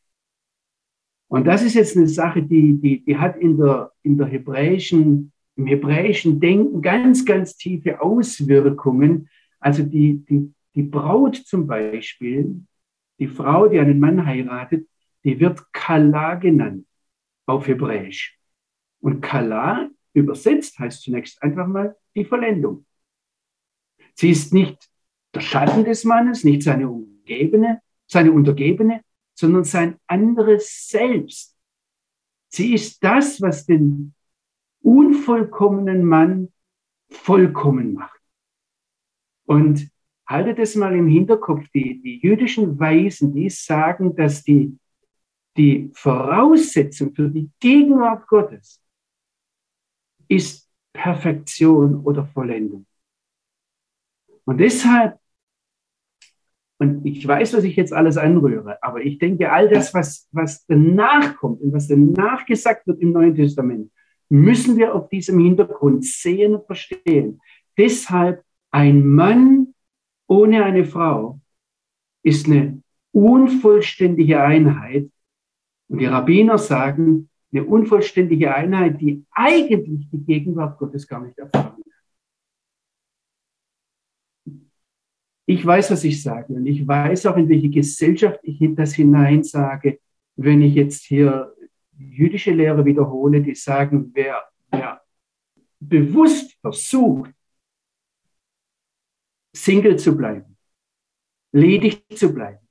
Und 1.27 1.45
das 1.45 1.61
ist 1.61 1.75
jetzt 1.75 1.95
eine 1.95 2.07
Sache, 2.07 2.41
die, 2.41 2.79
die, 2.81 3.05
die 3.05 3.17
hat 3.17 3.37
in 3.37 3.57
der, 3.57 3.91
in 4.01 4.17
der 4.17 4.25
hebräischen, 4.25 5.31
im 5.55 5.67
hebräischen 5.67 6.39
Denken 6.39 6.81
ganz, 6.81 7.25
ganz 7.25 7.55
tiefe 7.55 8.01
Auswirkungen. 8.01 9.29
Also 9.59 9.83
die, 9.83 10.25
die, 10.25 10.51
die 10.75 10.83
Braut 10.83 11.35
zum 11.35 11.67
Beispiel, 11.67 12.63
die 13.19 13.27
Frau, 13.27 13.67
die 13.67 13.79
einen 13.79 13.99
Mann 13.99 14.25
heiratet, 14.25 14.87
die 15.23 15.39
wird 15.39 15.71
Kala 15.73 16.35
genannt 16.35 16.87
auf 17.45 17.67
Hebräisch. 17.67 18.39
Und 19.01 19.21
Kala 19.21 19.89
übersetzt 20.13 20.79
heißt 20.79 21.01
zunächst 21.01 21.41
einfach 21.43 21.67
mal 21.67 21.95
die 22.15 22.25
Vollendung. 22.25 22.85
Sie 24.13 24.31
ist 24.31 24.53
nicht 24.53 24.89
der 25.33 25.41
Schatten 25.41 25.85
des 25.85 26.03
Mannes, 26.03 26.43
nicht 26.43 26.63
seine 26.63 26.89
Umgebene, 26.89 27.81
seine 28.07 28.31
Untergebene, 28.31 29.03
sondern 29.33 29.63
sein 29.63 29.97
anderes 30.07 30.87
Selbst. 30.87 31.55
Sie 32.49 32.73
ist 32.73 33.03
das, 33.03 33.41
was 33.41 33.65
den 33.65 34.13
unvollkommenen 34.81 36.03
Mann 36.03 36.51
vollkommen 37.09 37.93
macht. 37.93 38.19
Und 39.45 39.89
haltet 40.29 40.59
es 40.59 40.75
mal 40.75 40.95
im 40.95 41.07
Hinterkopf, 41.07 41.67
die, 41.73 41.99
die 42.01 42.19
jüdischen 42.19 42.79
Weisen, 42.79 43.33
die 43.33 43.49
sagen, 43.49 44.15
dass 44.15 44.43
die, 44.43 44.77
die 45.57 45.89
Voraussetzung 45.93 47.15
für 47.15 47.29
die 47.29 47.49
Gegenwart 47.59 48.27
Gottes 48.27 48.79
ist 50.27 50.69
Perfektion 50.93 52.01
oder 52.05 52.25
Vollendung. 52.27 52.85
Und 54.45 54.59
deshalb, 54.59 55.17
und 56.77 57.03
ich 57.05 57.27
weiß, 57.27 57.55
was 57.55 57.63
ich 57.63 57.75
jetzt 57.75 57.91
alles 57.91 58.17
anrühre, 58.17 58.81
aber 58.83 59.01
ich 59.01 59.17
denke, 59.17 59.51
all 59.51 59.67
das, 59.67 59.93
was, 59.95 60.29
was 60.31 60.63
danach 60.67 61.37
kommt 61.37 61.61
und 61.61 61.73
was 61.73 61.87
danach 61.87 62.45
gesagt 62.45 62.85
wird 62.85 63.01
im 63.01 63.11
Neuen 63.13 63.35
Testament, 63.35 63.91
müssen 64.29 64.77
wir 64.77 64.93
auf 64.93 65.09
diesem 65.09 65.39
Hintergrund 65.39 66.05
sehen 66.05 66.55
und 66.55 66.67
verstehen. 66.67 67.41
Deshalb 67.77 68.43
ein 68.71 69.05
Mann 69.05 69.68
ohne 70.29 70.63
eine 70.63 70.85
Frau 70.85 71.41
ist 72.23 72.45
eine 72.45 72.81
unvollständige 73.11 74.41
Einheit. 74.41 75.09
Und 75.89 75.97
die 75.97 76.05
Rabbiner 76.05 76.57
sagen, 76.57 77.29
eine 77.51 77.63
unvollständige 77.63 78.53
Einheit, 78.53 79.01
die 79.01 79.25
eigentlich 79.31 80.07
die 80.11 80.23
Gegenwart 80.23 80.77
Gottes 80.77 81.07
gar 81.07 81.21
nicht 81.25 81.37
erfahren 81.37 81.81
kann. 84.45 84.65
Ich 85.47 85.65
weiß, 85.65 85.89
was 85.89 86.03
ich 86.03 86.21
sage 86.21 86.53
und 86.53 86.67
ich 86.67 86.87
weiß 86.87 87.25
auch, 87.25 87.37
in 87.37 87.49
welche 87.49 87.71
Gesellschaft 87.71 88.39
ich 88.43 88.59
das 88.75 88.93
hineinsage, 88.93 89.99
wenn 90.35 90.61
ich 90.61 90.75
jetzt 90.75 91.05
hier 91.05 91.55
jüdische 91.97 92.51
Lehre 92.51 92.85
wiederhole, 92.85 93.41
die 93.41 93.55
sagen, 93.55 94.11
wer, 94.13 94.43
wer 94.69 95.01
bewusst 95.79 96.55
versucht, 96.61 97.33
Single 99.53 99.97
zu 99.97 100.15
bleiben, 100.15 100.57
ledig 101.51 102.05
zu 102.15 102.33
bleiben, 102.33 102.67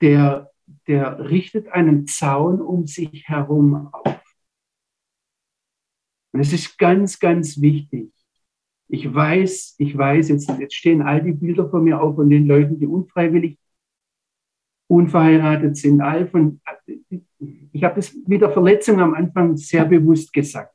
der, 0.00 0.50
der 0.86 1.30
richtet 1.30 1.68
einen 1.68 2.06
Zaun 2.06 2.60
um 2.60 2.86
sich 2.86 3.28
herum 3.28 3.88
auf. 3.92 4.22
Und 6.32 6.40
es 6.40 6.52
ist 6.52 6.78
ganz, 6.78 7.18
ganz 7.18 7.60
wichtig. 7.60 8.12
Ich 8.88 9.12
weiß, 9.12 9.74
ich 9.78 9.96
weiß, 9.96 10.28
jetzt, 10.30 10.48
jetzt 10.58 10.74
stehen 10.74 11.02
all 11.02 11.22
die 11.22 11.32
Bilder 11.32 11.68
vor 11.68 11.80
mir 11.80 12.00
auf 12.00 12.16
von 12.16 12.30
den 12.30 12.46
Leuten, 12.46 12.78
die 12.78 12.86
unfreiwillig 12.86 13.58
unverheiratet 14.88 15.76
sind. 15.76 16.00
All 16.00 16.26
von, 16.26 16.60
ich 17.72 17.84
habe 17.84 17.96
das 17.96 18.14
mit 18.26 18.40
der 18.40 18.50
Verletzung 18.50 19.00
am 19.00 19.14
Anfang 19.14 19.56
sehr 19.56 19.84
bewusst 19.84 20.32
gesagt. 20.32 20.74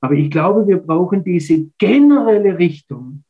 Aber 0.00 0.14
ich 0.14 0.30
glaube, 0.30 0.66
wir 0.66 0.78
brauchen 0.78 1.24
diese 1.24 1.70
generelle 1.78 2.58
Richtung, 2.58 3.24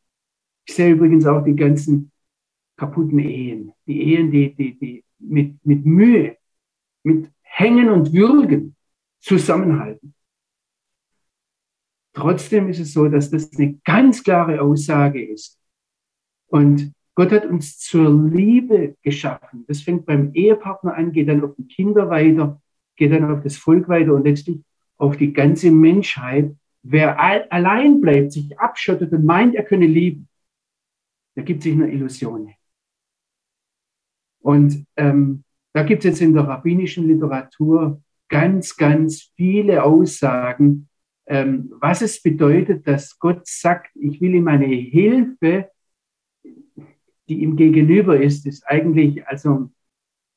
ich 0.65 0.75
sehe 0.75 0.91
übrigens 0.91 1.25
auch 1.25 1.43
die 1.43 1.55
ganzen 1.55 2.11
kaputten 2.77 3.19
Ehen, 3.19 3.73
die 3.85 4.13
Ehen, 4.13 4.31
die, 4.31 4.53
die, 4.53 4.77
die 4.77 5.03
mit, 5.19 5.65
mit 5.65 5.85
Mühe, 5.85 6.37
mit 7.03 7.31
Hängen 7.41 7.89
und 7.89 8.11
Würgen 8.13 8.75
zusammenhalten. 9.19 10.13
Trotzdem 12.13 12.69
ist 12.69 12.79
es 12.79 12.93
so, 12.93 13.07
dass 13.07 13.29
das 13.29 13.51
eine 13.57 13.75
ganz 13.83 14.23
klare 14.23 14.61
Aussage 14.61 15.23
ist. 15.23 15.59
Und 16.47 16.93
Gott 17.13 17.31
hat 17.31 17.45
uns 17.45 17.77
zur 17.79 18.09
Liebe 18.29 18.95
geschaffen. 19.01 19.65
Das 19.67 19.81
fängt 19.81 20.05
beim 20.05 20.31
Ehepartner 20.33 20.95
an, 20.95 21.11
geht 21.11 21.29
dann 21.29 21.43
auf 21.43 21.55
die 21.57 21.67
Kinder 21.67 22.09
weiter, 22.09 22.61
geht 22.95 23.11
dann 23.11 23.29
auf 23.31 23.41
das 23.43 23.57
Volk 23.57 23.87
weiter 23.87 24.13
und 24.13 24.25
letztlich 24.25 24.59
auf 24.97 25.17
die 25.17 25.33
ganze 25.33 25.71
Menschheit. 25.71 26.55
Wer 26.83 27.19
allein 27.51 27.99
bleibt, 27.99 28.33
sich 28.33 28.57
abschottet 28.59 29.11
und 29.11 29.25
meint, 29.25 29.55
er 29.55 29.63
könne 29.63 29.87
lieben, 29.87 30.27
da 31.35 31.41
gibt 31.41 31.63
sich 31.63 31.73
eine 31.73 31.91
Illusion. 31.91 32.53
Und 34.39 34.85
ähm, 34.95 35.43
da 35.73 35.83
gibt 35.83 36.05
es 36.05 36.11
jetzt 36.11 36.21
in 36.21 36.33
der 36.33 36.47
rabbinischen 36.47 37.07
Literatur 37.07 38.01
ganz, 38.29 38.75
ganz 38.77 39.31
viele 39.35 39.83
Aussagen, 39.83 40.87
ähm, 41.27 41.73
was 41.79 42.01
es 42.01 42.21
bedeutet, 42.21 42.87
dass 42.87 43.17
Gott 43.17 43.47
sagt, 43.47 43.95
ich 43.95 44.21
will 44.21 44.35
ihm 44.35 44.47
eine 44.47 44.67
Hilfe, 44.67 45.69
die 47.27 47.41
ihm 47.41 47.55
gegenüber 47.55 48.19
ist, 48.21 48.45
ist 48.45 48.63
eigentlich, 48.67 49.27
also 49.27 49.71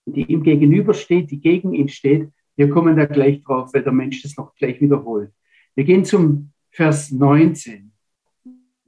die 0.06 0.22
ihm 0.22 0.42
gegenüber 0.42 0.94
steht, 0.94 1.30
die 1.30 1.40
gegen 1.40 1.74
ihn 1.74 1.88
steht. 1.88 2.30
Wir 2.56 2.70
kommen 2.70 2.96
da 2.96 3.04
gleich 3.04 3.42
drauf, 3.42 3.74
weil 3.74 3.82
der 3.82 3.92
Mensch 3.92 4.22
das 4.22 4.36
noch 4.36 4.54
gleich 4.54 4.80
wiederholt. 4.80 5.30
Wir 5.74 5.84
gehen 5.84 6.04
zum 6.04 6.52
Vers 6.70 7.10
19. 7.10 7.92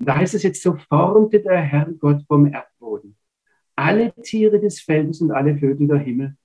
Da 0.01 0.17
heißt 0.17 0.35
es 0.35 0.43
jetzt, 0.43 0.63
so 0.63 0.77
formte 0.89 1.41
der 1.41 1.61
Herr 1.61 1.91
Gott 1.93 2.25
vom 2.27 2.47
Erdboden 2.47 3.17
alle 3.81 4.13
Tiere 4.23 4.61
des 4.61 4.81
Feldes 4.81 5.23
und 5.23 5.31
alle 5.31 5.57
Vögel 5.57 5.89
der 5.89 5.99
Himmel 5.99 6.37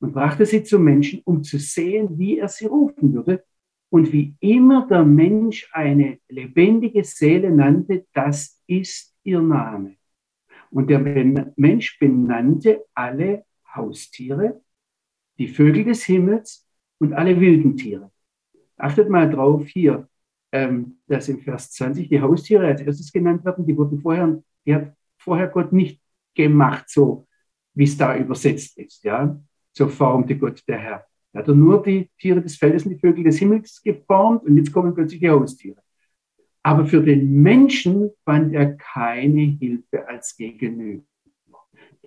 und 0.00 0.12
brachte 0.12 0.44
sie 0.44 0.64
zum 0.64 0.82
Menschen, 0.82 1.22
um 1.24 1.44
zu 1.44 1.58
sehen, 1.58 2.18
wie 2.18 2.38
er 2.38 2.48
sie 2.48 2.66
rufen 2.66 3.14
würde. 3.14 3.44
Und 3.88 4.12
wie 4.12 4.34
immer 4.40 4.88
der 4.88 5.04
Mensch 5.04 5.68
eine 5.72 6.18
lebendige 6.28 7.04
Seele 7.04 7.50
nannte, 7.50 8.06
das 8.14 8.60
ist 8.66 9.14
ihr 9.22 9.40
Name. 9.40 9.96
Und 10.70 10.88
der 10.88 10.98
Mensch 10.98 11.98
benannte 11.98 12.84
alle 12.94 13.44
Haustiere, 13.74 14.62
die 15.38 15.48
Vögel 15.48 15.84
des 15.84 16.04
Himmels 16.04 16.66
und 16.98 17.12
alle 17.12 17.38
wilden 17.38 17.76
Tiere. 17.76 18.10
Achtet 18.76 19.10
mal 19.10 19.30
drauf 19.30 19.66
hier, 19.66 20.08
ähm, 20.52 20.98
dass 21.08 21.28
im 21.28 21.40
Vers 21.40 21.70
20 21.72 22.08
die 22.08 22.20
Haustiere 22.20 22.66
als 22.66 22.82
erstes 22.82 23.10
genannt 23.10 23.44
werden. 23.44 23.66
Die 23.66 23.76
wurden 23.76 24.00
vorher, 24.00 24.42
die 24.66 24.74
hat 24.74 24.94
vorher 25.18 25.48
Gott 25.48 25.72
nicht 25.72 26.00
gemacht, 26.34 26.88
so 26.88 27.26
wie 27.74 27.84
es 27.84 27.96
da 27.96 28.16
übersetzt 28.16 28.78
ist. 28.78 29.02
Ja, 29.02 29.40
so 29.72 29.88
formte 29.88 30.36
Gott 30.36 30.62
der 30.68 30.78
Herr. 30.78 31.06
Er 31.32 31.40
hat 31.40 31.48
nur 31.48 31.82
die 31.82 32.10
Tiere 32.18 32.42
des 32.42 32.56
Feldes 32.56 32.84
und 32.84 32.90
die 32.90 32.98
Vögel 32.98 33.24
des 33.24 33.38
Himmels 33.38 33.80
geformt 33.82 34.44
und 34.44 34.56
jetzt 34.58 34.72
kommen 34.72 34.94
plötzlich 34.94 35.20
die 35.20 35.30
Haustiere. 35.30 35.80
Aber 36.62 36.86
für 36.86 37.02
den 37.02 37.42
Menschen 37.42 38.10
fand 38.24 38.54
er 38.54 38.76
keine 38.76 39.40
Hilfe 39.40 40.06
als 40.06 40.36
Gegenüber. 40.36 41.04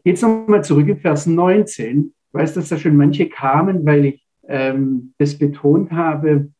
Jetzt 0.04 0.22
nochmal 0.22 0.64
zurück 0.64 0.88
in 0.88 1.00
Vers 1.00 1.26
19. 1.26 2.14
Ich 2.28 2.34
weiß, 2.34 2.54
dass 2.54 2.70
da 2.70 2.78
schon 2.78 2.96
manche 2.96 3.28
kamen, 3.28 3.86
weil 3.86 4.06
ich 4.06 4.28
ähm, 4.48 5.14
das 5.18 5.38
betont 5.38 5.92
habe, 5.92 6.52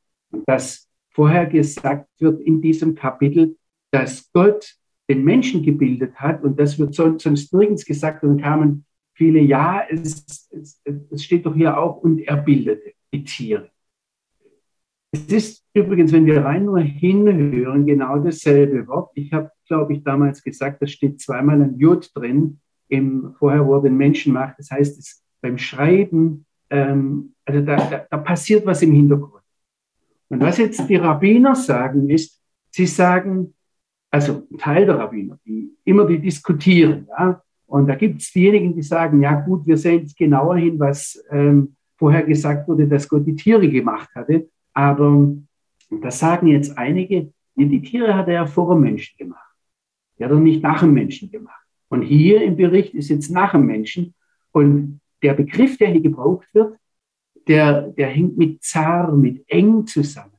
dass 0.48 0.85
vorher 1.16 1.46
gesagt 1.46 2.10
wird 2.20 2.42
in 2.42 2.62
diesem 2.62 2.94
Kapitel, 2.94 3.56
dass 3.92 4.30
Gott 4.34 4.76
den 5.10 5.24
Menschen 5.24 5.64
gebildet 5.64 6.16
hat 6.16 6.44
und 6.44 6.60
das 6.60 6.78
wird 6.78 6.94
sonst 6.94 7.54
nirgends 7.54 7.86
gesagt 7.86 8.24
und 8.24 8.42
kamen 8.42 8.86
viele, 9.14 9.40
ja, 9.40 9.84
es, 9.90 10.50
es, 10.52 10.82
es 11.10 11.24
steht 11.24 11.46
doch 11.46 11.56
hier 11.56 11.78
auch 11.78 11.98
und 11.98 12.20
er 12.20 12.38
bildete 12.38 12.92
die 13.14 13.24
Tiere. 13.24 13.70
Es 15.12 15.28
ist 15.28 15.66
übrigens, 15.74 16.12
wenn 16.12 16.26
wir 16.26 16.44
rein 16.44 16.66
nur 16.66 16.82
hinhören, 16.82 17.86
genau 17.86 18.18
dasselbe 18.20 18.86
Wort. 18.88 19.12
Ich 19.16 19.32
habe, 19.32 19.50
glaube 19.66 19.94
ich, 19.94 20.04
damals 20.04 20.44
gesagt, 20.44 20.82
da 20.82 20.88
steht 20.88 21.22
zweimal 21.22 21.62
ein 21.62 21.78
Jod 21.78 22.12
drin, 22.14 22.60
im, 22.90 23.34
vorher, 23.40 23.66
wo 23.66 23.76
er 23.76 23.84
den 23.84 23.96
Menschen 23.96 24.34
macht. 24.34 24.60
Das 24.60 24.70
heißt, 24.70 25.00
es, 25.00 25.24
beim 25.42 25.58
Schreiben, 25.58 26.46
ähm, 26.70 27.34
also 27.46 27.62
da, 27.62 27.78
da, 27.78 28.06
da 28.10 28.18
passiert 28.18 28.66
was 28.66 28.82
im 28.82 28.92
Hintergrund. 28.92 29.45
Und 30.30 30.42
was 30.42 30.58
jetzt 30.58 30.88
die 30.90 30.96
Rabbiner 30.96 31.56
sagen, 31.56 32.10
ist, 32.10 32.42
sie 32.72 32.86
sagen, 32.86 33.54
also 34.12 34.48
ein 34.52 34.58
Teil 34.58 34.86
der 34.86 34.98
Rabbiner, 34.98 35.40
die 35.46 35.72
immer 35.84 36.06
die 36.06 36.20
diskutieren, 36.20 37.08
ja, 37.10 37.42
und 37.68 37.88
da 37.88 37.96
gibt 37.96 38.22
es 38.22 38.32
diejenigen, 38.32 38.76
die 38.76 38.84
sagen, 38.84 39.22
ja 39.22 39.34
gut, 39.42 39.66
wir 39.66 39.78
sehen 39.78 40.02
jetzt 40.02 40.18
genauer 40.18 40.58
hin, 40.58 40.80
was 40.80 41.22
ähm, 41.32 41.76
vorher 41.98 42.24
gesagt 42.24 42.68
wurde, 42.68 42.88
dass 42.88 43.10
Gott 43.10 43.26
die 43.26 43.36
Tiere 43.36 43.68
gemacht 43.68 44.10
hatte. 44.14 44.50
Aber 44.74 45.34
das 45.90 46.20
sagen 46.20 46.48
jetzt 46.48 46.78
einige, 46.78 47.32
die 47.56 47.82
Tiere 47.82 48.16
hat 48.16 48.28
er 48.28 48.34
ja 48.34 48.46
vor 48.46 48.74
dem 48.74 48.82
Menschen 48.82 49.18
gemacht. 49.18 49.42
Die 50.18 50.24
hat 50.24 50.32
er 50.32 50.40
nicht 50.40 50.62
nach 50.62 50.82
dem 50.82 50.94
Menschen 50.94 51.32
gemacht. 51.32 51.66
Und 51.90 52.02
hier 52.02 52.44
im 52.44 52.56
Bericht 52.56 52.94
ist 52.94 53.10
jetzt 53.10 53.30
nach 53.32 53.52
dem 53.52 53.66
Menschen. 53.66 54.14
Und 54.52 55.00
der 55.24 55.34
Begriff, 55.34 55.78
der 55.78 55.90
hier 55.90 56.02
gebraucht 56.02 56.48
wird, 56.54 56.78
der, 57.48 57.90
der 57.90 58.08
hängt 58.08 58.38
mit 58.38 58.64
zar, 58.64 59.12
mit 59.12 59.44
eng 59.48 59.86
zusammen. 59.86 60.32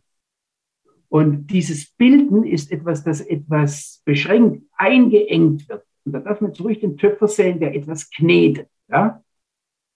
Und 1.09 1.47
dieses 1.47 1.87
Bilden 1.93 2.45
ist 2.45 2.73
etwas, 2.73 3.05
das 3.05 3.21
etwas 3.21 4.03
beschränkt, 4.05 4.65
eingeengt 4.77 5.69
wird. 5.69 5.85
Und 6.05 6.13
da 6.13 6.21
darf 6.21 6.41
man 6.41 6.53
ruhig 6.53 6.81
den 6.81 6.97
Töpfer 6.97 7.29
sehen, 7.29 7.61
der 7.61 7.75
etwas 7.75 8.11
knetet. 8.11 8.69
Ja? 8.89 9.23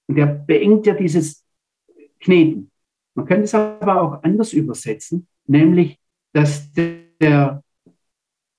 Und 0.07 0.17
der 0.17 0.27
beengt 0.27 0.87
ja 0.87 0.95
dieses 0.95 1.45
Kneten. 2.21 2.71
Man 3.15 3.27
könnte 3.27 3.45
es 3.45 3.55
aber 3.55 4.01
auch 4.01 4.23
anders 4.23 4.53
übersetzen, 4.53 5.27
nämlich, 5.47 5.99
dass 6.33 6.73
der 6.73 7.63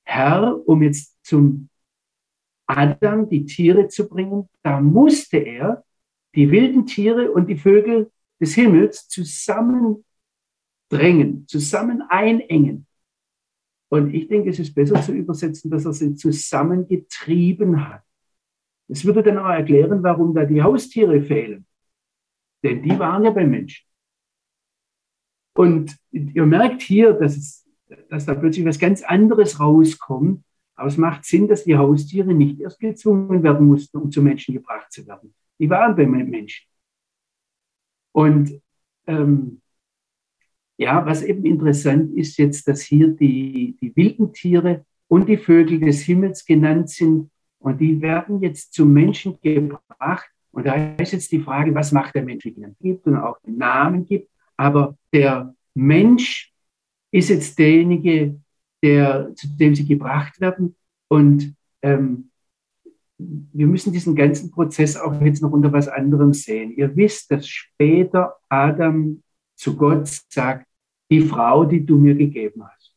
Herr, 0.04 0.60
um 0.68 0.84
jetzt 0.84 1.18
zum 1.24 1.70
Adam 2.68 3.30
die 3.30 3.46
Tiere 3.46 3.88
zu 3.88 4.08
bringen, 4.08 4.50
da 4.62 4.80
musste 4.80 5.38
er 5.38 5.84
die 6.36 6.52
wilden 6.52 6.86
Tiere 6.86 7.32
und 7.32 7.48
die 7.48 7.58
Vögel 7.58 8.12
des 8.42 8.56
Himmels 8.56 9.08
zusammendrängen, 9.08 11.48
zusammen 11.48 12.02
einengen. 12.10 12.88
Und 13.90 14.14
ich 14.14 14.28
denke, 14.28 14.50
es 14.50 14.60
ist 14.60 14.74
besser 14.74 15.02
zu 15.02 15.14
übersetzen, 15.14 15.70
dass 15.70 15.86
er 15.86 15.94
sie 15.94 16.16
zusammengetrieben 16.16 17.88
hat. 17.88 18.04
Das 18.88 19.06
würde 19.06 19.22
dann 19.22 19.38
auch 19.38 19.50
erklären, 19.50 20.02
warum 20.02 20.34
da 20.34 20.46
die 20.46 20.62
Haustiere 20.62 21.22
fehlen. 21.22 21.66
Denn 22.64 22.84
die 22.84 22.98
waren 22.98 23.24
ja 23.24 23.32
beim 23.32 23.50
Menschen. 23.50 23.86
Und 25.54 25.98
ihr 26.12 26.46
merkt 26.46 26.82
hier, 26.82 27.14
dass, 27.14 27.36
es, 27.36 27.70
dass 28.10 28.26
da 28.26 28.34
plötzlich 28.34 28.66
was 28.66 28.80
ganz 28.80 29.04
anderes 29.04 29.60
rauskommt. 29.60 30.44
Aber 30.76 30.88
es 30.88 30.98
macht 30.98 31.26
Sinn, 31.26 31.48
dass 31.48 31.66
die 31.66 31.78
Haustiere 31.78 32.34
nicht 32.34 32.60
erst 32.60 32.80
gezwungen 32.80 33.44
werden 33.44 33.68
mussten, 33.68 33.98
um 33.98 34.10
zu 34.10 34.22
Menschen 34.22 34.54
gebracht 34.54 34.92
zu 34.92 35.06
werden. 35.06 35.34
Die 35.60 35.70
waren 35.70 35.96
beim 35.96 36.12
Menschen. 36.12 36.71
Und 38.12 38.62
ähm, 39.08 39.62
ja, 40.78 41.06
was 41.06 41.22
eben 41.22 41.46
interessant 41.46 42.14
ist 42.16 42.38
jetzt, 42.38 42.68
dass 42.68 42.82
hier 42.82 43.10
die, 43.10 43.78
die 43.82 43.96
wilden 43.96 44.34
Tiere 44.34 44.86
und 45.08 45.30
die 45.30 45.38
Vögel 45.38 45.80
des 45.80 46.02
Himmels 46.02 46.46
genannt 46.46 46.90
sind 46.90 47.30
und 47.60 47.80
die 47.80 48.02
werden 48.02 48.42
jetzt 48.42 48.74
zum 48.74 48.92
Menschen 48.92 49.38
gebracht. 49.42 50.30
Und 50.52 50.66
da 50.66 50.96
ist 50.96 51.14
jetzt 51.14 51.32
die 51.32 51.40
Frage, 51.40 51.74
was 51.76 51.92
macht 51.92 52.16
der 52.16 52.24
Mensch, 52.24 52.44
wie 52.46 52.50
ihn 52.50 52.76
gibt 52.82 53.06
und 53.06 53.16
auch 53.16 53.40
den 53.42 53.58
Namen 53.58 54.06
gibt. 54.06 54.30
Aber 54.58 54.98
der 55.14 55.54
Mensch 55.76 56.52
ist 57.12 57.30
jetzt 57.30 57.58
derjenige, 57.60 58.40
der, 58.82 59.34
zu 59.36 59.48
dem 59.56 59.76
sie 59.76 59.86
gebracht 59.86 60.42
werden. 60.42 60.76
Und 61.08 61.56
ähm, 61.84 62.31
wir 63.54 63.68
müssen 63.68 63.94
diesen 63.94 64.16
ganzen 64.16 64.52
Prozess 64.52 64.98
auch 64.98 65.20
jetzt 65.22 65.42
noch 65.42 65.52
unter 65.52 65.72
was 65.72 65.88
anderem 65.88 66.34
sehen. 66.34 66.72
Ihr 66.72 66.96
wisst, 66.96 67.32
dass 67.32 67.48
später 67.48 68.36
Adam 68.50 69.22
zu 69.56 69.76
Gott 69.76 70.08
sagt, 70.30 70.68
die 71.10 71.22
Frau, 71.22 71.66
die 71.66 71.86
du 71.86 71.98
mir 71.98 72.16
gegeben 72.16 72.64
hast. 72.66 72.96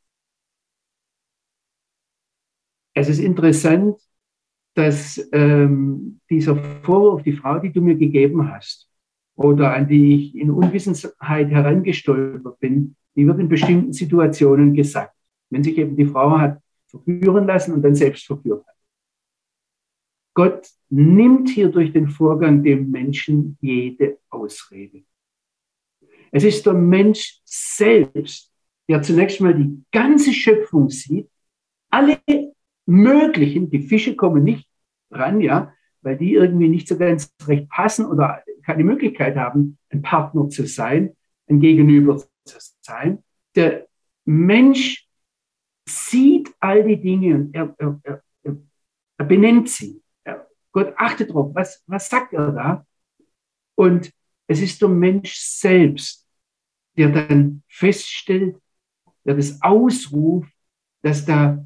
Es 2.95 3.09
ist 3.09 3.19
interessant, 3.19 3.97
dass 4.75 5.21
ähm, 5.33 6.21
dieser 6.31 6.57
Vorwurf, 6.83 7.23
die 7.23 7.33
Frau, 7.33 7.59
die 7.59 7.73
du 7.73 7.81
mir 7.81 7.97
gegeben 7.97 8.53
hast, 8.53 8.89
oder 9.37 9.75
an 9.75 9.89
die 9.89 10.15
ich 10.15 10.37
in 10.37 10.51
Unwissenheit 10.51 11.51
herangestolpert 11.51 12.61
bin, 12.61 12.97
die 13.17 13.27
wird 13.27 13.41
in 13.41 13.49
bestimmten 13.49 13.93
Situationen 13.93 14.75
gesagt. 14.75 15.15
Wenn 15.51 15.65
sich 15.65 15.77
eben 15.77 15.97
die 15.97 16.07
Frau 16.07 16.39
hat 16.39 16.61
verführen 16.87 17.47
lassen 17.47 17.75
und 17.75 17.83
dann 17.83 17.95
selbst 17.95 18.27
verführt 18.27 18.65
hat. 18.67 18.74
Gott 20.35 20.69
nimmt 20.91 21.49
hier 21.49 21.69
durch 21.69 21.93
den 21.93 22.09
Vorgang 22.09 22.63
dem 22.63 22.91
Menschen 22.91 23.57
jede 23.61 24.19
Ausrede. 24.29 25.05
Es 26.33 26.43
ist 26.43 26.67
der 26.67 26.75
Mensch 26.75 27.41
selbst, 27.45 28.53
der 28.89 29.03
zunächst 29.03 29.41
mal 29.41 29.55
die 29.55 29.83
ganze 29.93 30.33
Schöpfung 30.33 30.91
sieht, 30.91 31.31
alle 31.91 32.19
möglichen, 32.87 33.71
die 33.71 33.83
Fische 33.83 34.17
kommen 34.17 34.43
nicht 34.43 34.69
ran, 35.11 35.41
ja, 35.41 35.73
weil 36.03 36.19
die 36.19 36.35
irgendwie 36.35 36.69
nicht 36.69 36.89
so 36.89 36.99
ganz 36.99 37.33
recht 37.47 37.69
passen 37.71 38.07
oder 38.07 38.43
keine 38.65 38.85
Möglichkeit 38.85 39.37
haben, 39.37 39.79
ein 39.91 40.03
Partner 40.03 40.49
zu 40.49 40.67
sein, 40.67 41.17
ein 41.49 41.61
Gegenüber 41.61 42.19
zu 42.45 42.59
sein. 42.81 43.23
Der 43.55 43.87
Mensch 44.25 45.09
sieht 45.89 46.53
all 46.61 46.85
die 46.85 47.01
Dinge 47.01 47.37
und 47.37 47.55
er, 47.55 47.75
er, 47.79 48.01
er, 48.43 48.57
er 49.19 49.25
benennt 49.25 49.69
sie. 49.69 50.03
Gott 50.75 50.93
achtet 50.97 51.31
darauf, 51.31 51.55
was, 51.55 51.83
was 51.87 52.09
sagt 52.09 52.33
er 52.33 52.53
da? 52.53 52.87
Und 53.77 54.13
es 54.49 54.61
ist 54.61 54.83
der 54.83 54.89
Mensch 54.89 55.37
selbst, 55.37 56.29
der 56.97 57.11
dann 57.11 57.63
feststellt, 57.69 58.61
der 59.25 59.37
das 59.37 59.63
ausruft, 59.63 60.53
dass 61.03 61.25
da 61.25 61.65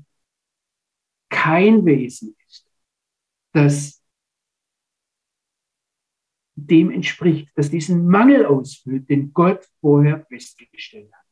kein 1.31 1.85
Wesen 1.87 2.37
ist, 2.47 2.71
das 3.53 4.05
dem 6.55 6.91
entspricht, 6.91 7.51
dass 7.57 7.71
diesen 7.71 8.07
Mangel 8.07 8.45
ausfüllt, 8.45 9.09
den 9.09 9.33
Gott 9.33 9.67
vorher 9.81 10.27
festgestellt 10.27 11.13
hat. 11.13 11.25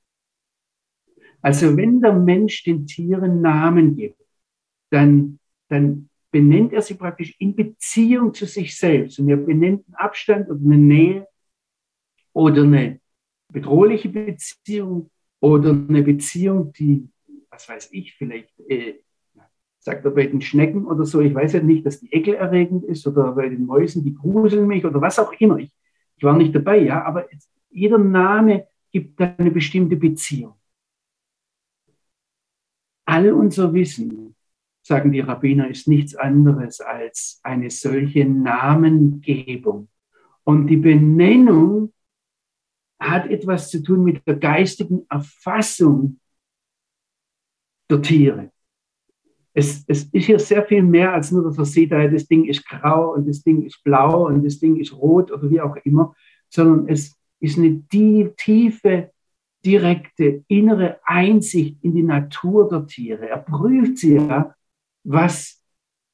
Also 1.43 1.77
wenn 1.77 2.01
der 2.01 2.13
Mensch 2.13 2.63
den 2.63 2.87
Tieren 2.87 3.43
Namen 3.43 3.97
gibt, 3.97 4.21
dann, 4.91 5.39
dann 5.69 6.09
benennt 6.31 6.73
er 6.73 6.83
sie 6.83 6.95
praktisch 6.95 7.35
in 7.39 7.55
Beziehung 7.55 8.35
zu 8.35 8.47
sich 8.47 8.77
selbst. 8.77 9.19
Und 9.19 9.29
er 9.29 9.37
benennt 9.37 9.85
einen 9.87 9.95
Abstand 9.95 10.51
oder 10.51 10.61
eine 10.61 10.77
Nähe 10.77 11.29
oder 12.33 12.63
eine 12.63 13.01
bedrohliche 13.53 14.09
Beziehung 14.09 15.11
oder 15.41 15.71
eine 15.71 16.03
Beziehung, 16.03 16.73
die, 16.73 17.09
was 17.51 17.69
weiß 17.69 17.89
ich, 17.93 18.15
vielleicht, 18.15 18.59
äh, 18.69 19.01
sagt 19.79 20.05
er 20.05 20.11
bei 20.11 20.27
den 20.27 20.41
Schnecken 20.41 20.85
oder 20.87 21.05
so, 21.05 21.21
ich 21.21 21.35
weiß 21.35 21.55
ja 21.55 21.63
nicht, 21.63 21.87
dass 21.87 22.01
die 22.01 22.13
ekelerregend 22.13 22.85
ist 22.85 23.07
oder 23.07 23.33
bei 23.33 23.49
den 23.49 23.65
Mäusen, 23.65 24.05
die 24.05 24.15
gruseln 24.15 24.67
mich 24.67 24.85
oder 24.85 25.01
was 25.01 25.19
auch 25.19 25.33
immer. 25.39 25.59
Ich, 25.59 25.73
ich 26.17 26.25
war 26.25 26.37
nicht 26.37 26.55
dabei, 26.55 26.79
ja, 26.79 27.05
aber 27.05 27.29
jeder 27.71 27.99
Name 27.99 28.67
gibt 28.93 29.21
eine 29.21 29.51
bestimmte 29.51 29.97
Beziehung. 29.97 30.55
All 33.07 33.33
unser 33.33 33.73
Wissen, 33.73 34.36
sagen 34.87 35.11
die 35.11 35.21
Rabbiner, 35.21 35.69
ist 35.69 35.89
nichts 35.89 36.15
anderes 36.15 36.81
als 36.81 37.41
eine 37.43 37.71
solche 37.71 38.25
Namengebung. 38.25 39.89
Und 40.45 40.69
die 40.69 40.77
Benennung 40.77 41.93
hat 43.01 43.29
etwas 43.29 43.71
zu 43.71 43.83
tun 43.83 44.05
mit 44.05 44.27
der 44.27 44.37
geistigen 44.37 45.05
Erfassung 45.11 46.21
der 47.91 48.01
Tiere. 48.01 48.53
Es, 49.53 49.85
es 49.89 50.05
ist 50.05 50.25
hier 50.25 50.39
sehr 50.39 50.65
viel 50.65 50.83
mehr 50.83 51.13
als 51.15 51.33
nur, 51.33 51.43
dass 51.43 51.57
man 51.57 51.67
sieht, 51.67 51.91
das 51.91 52.29
Ding 52.29 52.45
ist 52.45 52.67
grau 52.69 53.15
und 53.15 53.29
das 53.29 53.43
Ding 53.43 53.65
ist 53.65 53.83
blau 53.83 54.27
und 54.29 54.45
das 54.45 54.59
Ding 54.59 54.77
ist 54.77 54.93
rot 54.93 55.33
oder 55.33 55.51
wie 55.51 55.61
auch 55.61 55.77
immer, 55.77 56.15
sondern 56.49 56.89
es 56.89 57.17
ist 57.41 57.59
eine 57.59 57.83
tiefe, 57.89 59.11
direkte, 59.65 60.45
innere 60.47 61.01
Einsicht 61.05 61.83
in 61.83 61.95
die 61.95 62.03
Natur 62.03 62.69
der 62.69 62.87
Tiere. 62.87 63.29
Er 63.29 63.39
prüft 63.39 63.99
sie 63.99 64.15
ja, 64.15 64.55
was, 65.07 65.63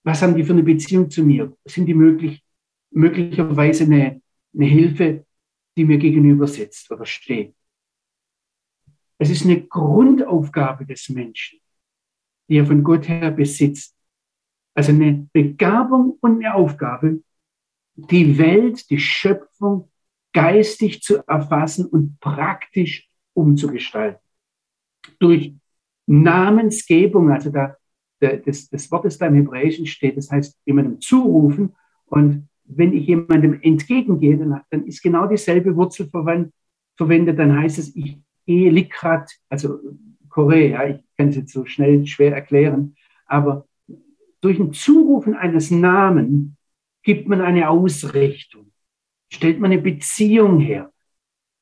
was 0.05 0.23
haben 0.23 0.37
die 0.37 0.45
für 0.45 0.53
eine 0.53 0.63
Beziehung 0.63 1.11
zu 1.11 1.25
mir? 1.25 1.57
Sind 1.65 1.87
die 1.87 1.95
möglich, 1.95 2.43
möglicherweise 2.91 3.85
eine, 3.85 4.21
eine 4.55 4.67
Hilfe 4.67 5.25
die 5.77 5.85
mir 5.85 5.99
gegenüber 5.99 6.47
sitzt 6.47 6.91
oder 6.91 7.07
steht. 7.07 7.55
Es 9.19 9.31
ist 9.31 9.45
eine 9.45 9.63
Grundaufgabe 9.63 10.85
des 10.85 11.09
Menschen, 11.09 11.61
die 12.49 12.59
er 12.59 12.67
von 12.67 12.83
Gott 12.83 13.09
her 13.09 13.31
besitzt. 13.31 13.97
Also 14.75 14.93
eine 14.93 15.29
Begabung 15.33 16.19
und 16.21 16.37
eine 16.37 16.55
Aufgabe, 16.55 17.23
die 17.95 18.39
Welt, 18.39 18.89
die 18.91 18.99
Schöpfung 18.99 19.91
geistig 20.33 21.03
zu 21.03 21.19
erfassen 21.27 21.87
und 21.87 22.19
praktisch 22.21 23.09
umzugestalten. 23.35 24.21
Durch 25.19 25.55
Namensgebung, 26.07 27.31
also 27.31 27.51
da, 27.51 27.77
das, 28.23 28.69
das 28.71 28.91
Wort, 28.91 29.05
das 29.05 29.19
da 29.19 29.27
im 29.27 29.35
Hebräischen 29.35 29.87
steht, 29.87 30.17
das 30.17 30.31
heißt 30.31 30.59
jemandem 30.65 31.01
zurufen 31.01 31.75
und 32.07 32.49
wenn 32.65 32.93
ich 32.93 33.07
jemandem 33.07 33.59
entgegengehe, 33.61 34.37
dann, 34.37 34.61
dann 34.71 34.87
ist 34.87 35.03
genau 35.03 35.27
dieselbe 35.27 35.75
Wurzel 35.77 36.09
verwendet, 36.09 37.39
dann 37.39 37.59
heißt 37.59 37.79
es, 37.79 37.95
ich 37.97 38.19
gehe 38.47 38.71
likrat, 38.71 39.31
also 39.49 39.79
Korea, 40.29 40.89
ich 40.89 41.05
kann 41.17 41.29
es 41.29 41.37
jetzt 41.37 41.53
so 41.53 41.67
schnell 41.67 42.07
schwer 42.07 42.35
erklären, 42.35 42.95
aber 43.27 43.67
durch 44.41 44.59
ein 44.59 44.73
Zurufen 44.73 45.35
eines 45.35 45.71
Namen 45.71 46.57
gibt 47.03 47.29
man 47.29 47.41
eine 47.41 47.69
Ausrichtung, 47.69 48.73
stellt 49.33 49.61
man 49.61 49.73
eine 49.73 49.83
Beziehung 49.83 50.61
her. 50.61 50.93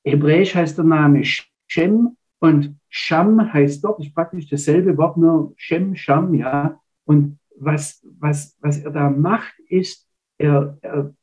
Hebräisch 0.05 0.55
heißt 0.55 0.79
der 0.79 0.85
Name 0.85 1.23
Shem 1.25 2.17
und 2.41 2.79
Sham 2.89 3.53
heißt 3.53 3.85
dort, 3.85 4.01
ist 4.01 4.15
praktisch 4.15 4.49
dasselbe 4.49 4.97
Wort, 4.97 5.17
nur 5.17 5.53
Shem, 5.57 5.95
Sham, 5.95 6.35
ja. 6.35 6.81
Und 7.05 7.39
was, 7.57 8.05
was, 8.19 8.57
was 8.61 8.79
er 8.79 8.91
da 8.91 9.11
macht, 9.11 9.59
ist, 9.69 10.09
er, 10.39 10.79
er 10.81 11.15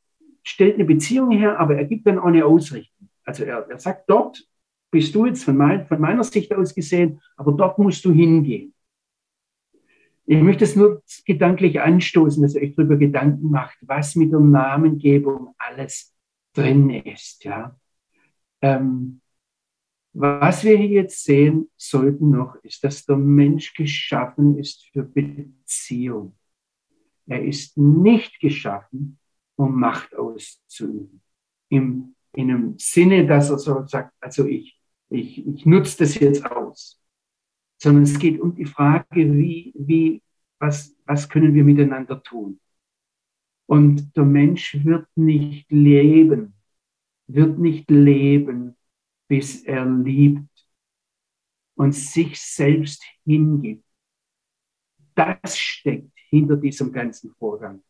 stellt 0.44 0.76
eine 0.76 0.84
Beziehung 0.84 1.32
her, 1.32 1.58
aber 1.58 1.76
er 1.76 1.84
gibt 1.84 2.06
dann 2.06 2.18
auch 2.18 2.26
eine 2.26 2.46
Ausrichtung. 2.46 3.08
Also 3.24 3.44
er, 3.44 3.68
er 3.68 3.78
sagt, 3.78 4.08
dort 4.08 4.48
bist 4.90 5.14
du 5.14 5.26
jetzt 5.26 5.44
von, 5.44 5.56
mein, 5.56 5.86
von 5.86 6.00
meiner 6.00 6.24
Sicht 6.24 6.54
aus 6.54 6.74
gesehen, 6.74 7.20
aber 7.36 7.52
dort 7.52 7.78
musst 7.78 8.04
du 8.04 8.12
hingehen. 8.12 8.72
Ich 10.24 10.40
möchte 10.40 10.64
es 10.64 10.76
nur 10.76 11.02
gedanklich 11.26 11.80
anstoßen, 11.80 12.42
dass 12.42 12.54
ihr 12.54 12.62
euch 12.62 12.76
darüber 12.76 12.96
Gedanken 12.96 13.50
macht, 13.50 13.78
was 13.80 14.14
mit 14.14 14.30
der 14.30 14.40
Namengebung 14.40 15.54
alles 15.58 16.14
drin 16.54 16.90
ist. 16.90 17.44
Ja. 17.44 17.76
Ähm, 18.60 19.20
was 20.20 20.64
wir 20.64 20.76
hier 20.76 20.88
jetzt 20.88 21.22
sehen 21.22 21.70
sollten 21.76 22.30
noch, 22.30 22.56
ist, 22.64 22.82
dass 22.82 23.06
der 23.06 23.16
Mensch 23.16 23.72
geschaffen 23.74 24.58
ist 24.58 24.84
für 24.92 25.04
Beziehung. 25.04 26.36
Er 27.26 27.44
ist 27.44 27.78
nicht 27.78 28.40
geschaffen, 28.40 29.20
um 29.54 29.78
Macht 29.78 30.16
auszuüben. 30.16 31.22
Im, 31.68 32.16
in 32.32 32.50
einem 32.50 32.74
Sinne, 32.78 33.26
dass 33.26 33.50
er 33.50 33.58
so 33.58 33.86
sagt, 33.86 34.12
also 34.20 34.44
ich, 34.46 34.80
ich, 35.08 35.46
ich 35.46 35.66
nutze 35.66 35.98
das 35.98 36.16
jetzt 36.16 36.44
aus. 36.44 37.00
sondern 37.80 38.02
es 38.02 38.18
geht 38.18 38.40
um 38.40 38.56
die 38.56 38.64
Frage, 38.64 39.32
wie, 39.32 39.72
wie, 39.76 40.22
was, 40.58 40.96
was 41.06 41.28
können 41.28 41.54
wir 41.54 41.62
miteinander 41.62 42.20
tun? 42.22 42.58
Und 43.66 44.16
der 44.16 44.24
Mensch 44.24 44.84
wird 44.84 45.06
nicht 45.14 45.70
leben, 45.70 46.54
wird 47.28 47.58
nicht 47.58 47.88
leben, 47.90 48.77
bis 49.28 49.62
er 49.64 49.84
liebt 49.84 50.48
und 51.76 51.94
sich 51.94 52.40
selbst 52.40 53.04
hingibt. 53.24 53.84
Das 55.14 55.56
steckt 55.56 56.12
hinter 56.30 56.56
diesem 56.56 56.92
ganzen 56.92 57.34
Vorgang. 57.38 57.82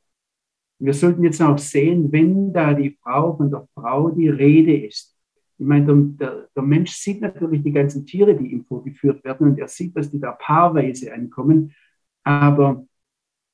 Wir 0.79 0.95
sollten 0.95 1.25
jetzt 1.25 1.43
auch 1.43 1.59
sehen, 1.59 2.13
wenn 2.13 2.53
da 2.53 2.73
die 2.73 2.97
Frau 3.03 3.37
von 3.37 3.51
der 3.51 3.67
Frau 3.75 4.11
die 4.11 4.29
Rede 4.29 4.87
ist. 4.87 5.17
Ich 5.59 5.67
meine, 5.67 6.15
der, 6.21 6.49
der, 6.55 6.63
Mensch 6.63 6.93
sieht 6.93 7.21
natürlich 7.21 7.65
die 7.65 7.73
ganzen 7.73 8.07
Tiere, 8.07 8.37
die 8.37 8.53
ihm 8.53 8.65
vorgeführt 8.65 9.25
werden, 9.25 9.49
und 9.49 9.59
er 9.59 9.67
sieht, 9.67 9.97
dass 9.97 10.11
die 10.11 10.21
da 10.21 10.33
paarweise 10.33 11.13
ankommen. 11.13 11.75
Aber 12.23 12.87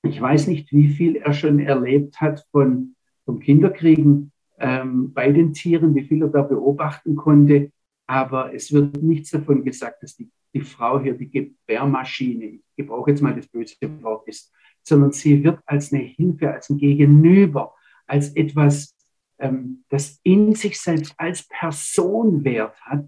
ich 0.03 0.20
weiß 0.20 0.49
nicht, 0.49 0.70
wie 0.70 0.89
viel 0.89 1.16
er 1.16 1.32
schon 1.32 1.61
erlebt 1.61 2.20
hat 2.20 2.47
von, 2.51 2.95
vom 3.24 3.41
Kinderkriegen 3.41 4.32
ähm, 4.59 5.13
bei 5.13 5.31
den 5.33 5.53
Tieren, 5.53 5.95
wie 5.95 6.05
viel 6.05 6.23
er 6.23 6.29
da 6.29 6.43
beobachten 6.43 7.17
konnte. 7.17 7.73
Aber 8.07 8.53
es 8.55 8.73
wird 8.73 9.03
nichts 9.03 9.31
davon 9.31 9.65
gesagt, 9.65 10.03
dass 10.03 10.17
die, 10.17 10.31
die 10.53 10.61
Frau 10.61 11.01
hier 11.01 11.15
die 11.15 11.31
Gebärmaschine, 11.31 12.45
ich 12.45 12.63
gebrauche 12.77 13.11
jetzt 13.11 13.23
mal 13.23 13.35
das 13.35 13.47
böse 13.47 13.77
Wort, 14.03 14.29
ist, 14.29 14.53
sondern 14.83 15.13
sie 15.13 15.43
wird 15.43 15.61
als 15.67 15.93
eine 15.93 16.03
Hilfe, 16.03 16.53
als 16.53 16.69
ein 16.69 16.79
Gegenüber, 16.79 17.75
als 18.07 18.35
etwas, 18.37 18.95
ähm, 19.39 19.85
das 19.89 20.21
in 20.23 20.55
sich 20.55 20.79
selbst 20.79 21.15
als 21.17 21.49
Person 21.49 22.45
Wert 22.45 22.79
hat, 22.83 23.07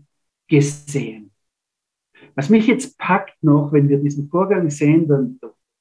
gesehen. 0.49 1.32
Was 2.34 2.49
mich 2.49 2.66
jetzt 2.66 2.99
packt 2.99 3.36
noch, 3.42 3.72
wenn 3.72 3.88
wir 3.88 3.99
diesen 3.99 4.28
Vorgang 4.28 4.70
sehen, 4.70 5.09
dann 5.09 5.38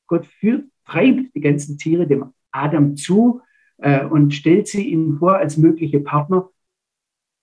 Gott 0.07 0.25
führt, 0.25 0.65
treibt 0.85 1.33
die 1.35 1.41
ganzen 1.41 1.77
Tiere 1.77 2.07
dem 2.07 2.33
Adam 2.51 2.95
zu 2.95 3.41
äh, 3.77 4.05
und 4.05 4.33
stellt 4.33 4.67
sie 4.67 4.89
ihm 4.89 5.17
vor 5.17 5.37
als 5.37 5.57
mögliche 5.57 5.99
Partner. 5.99 6.49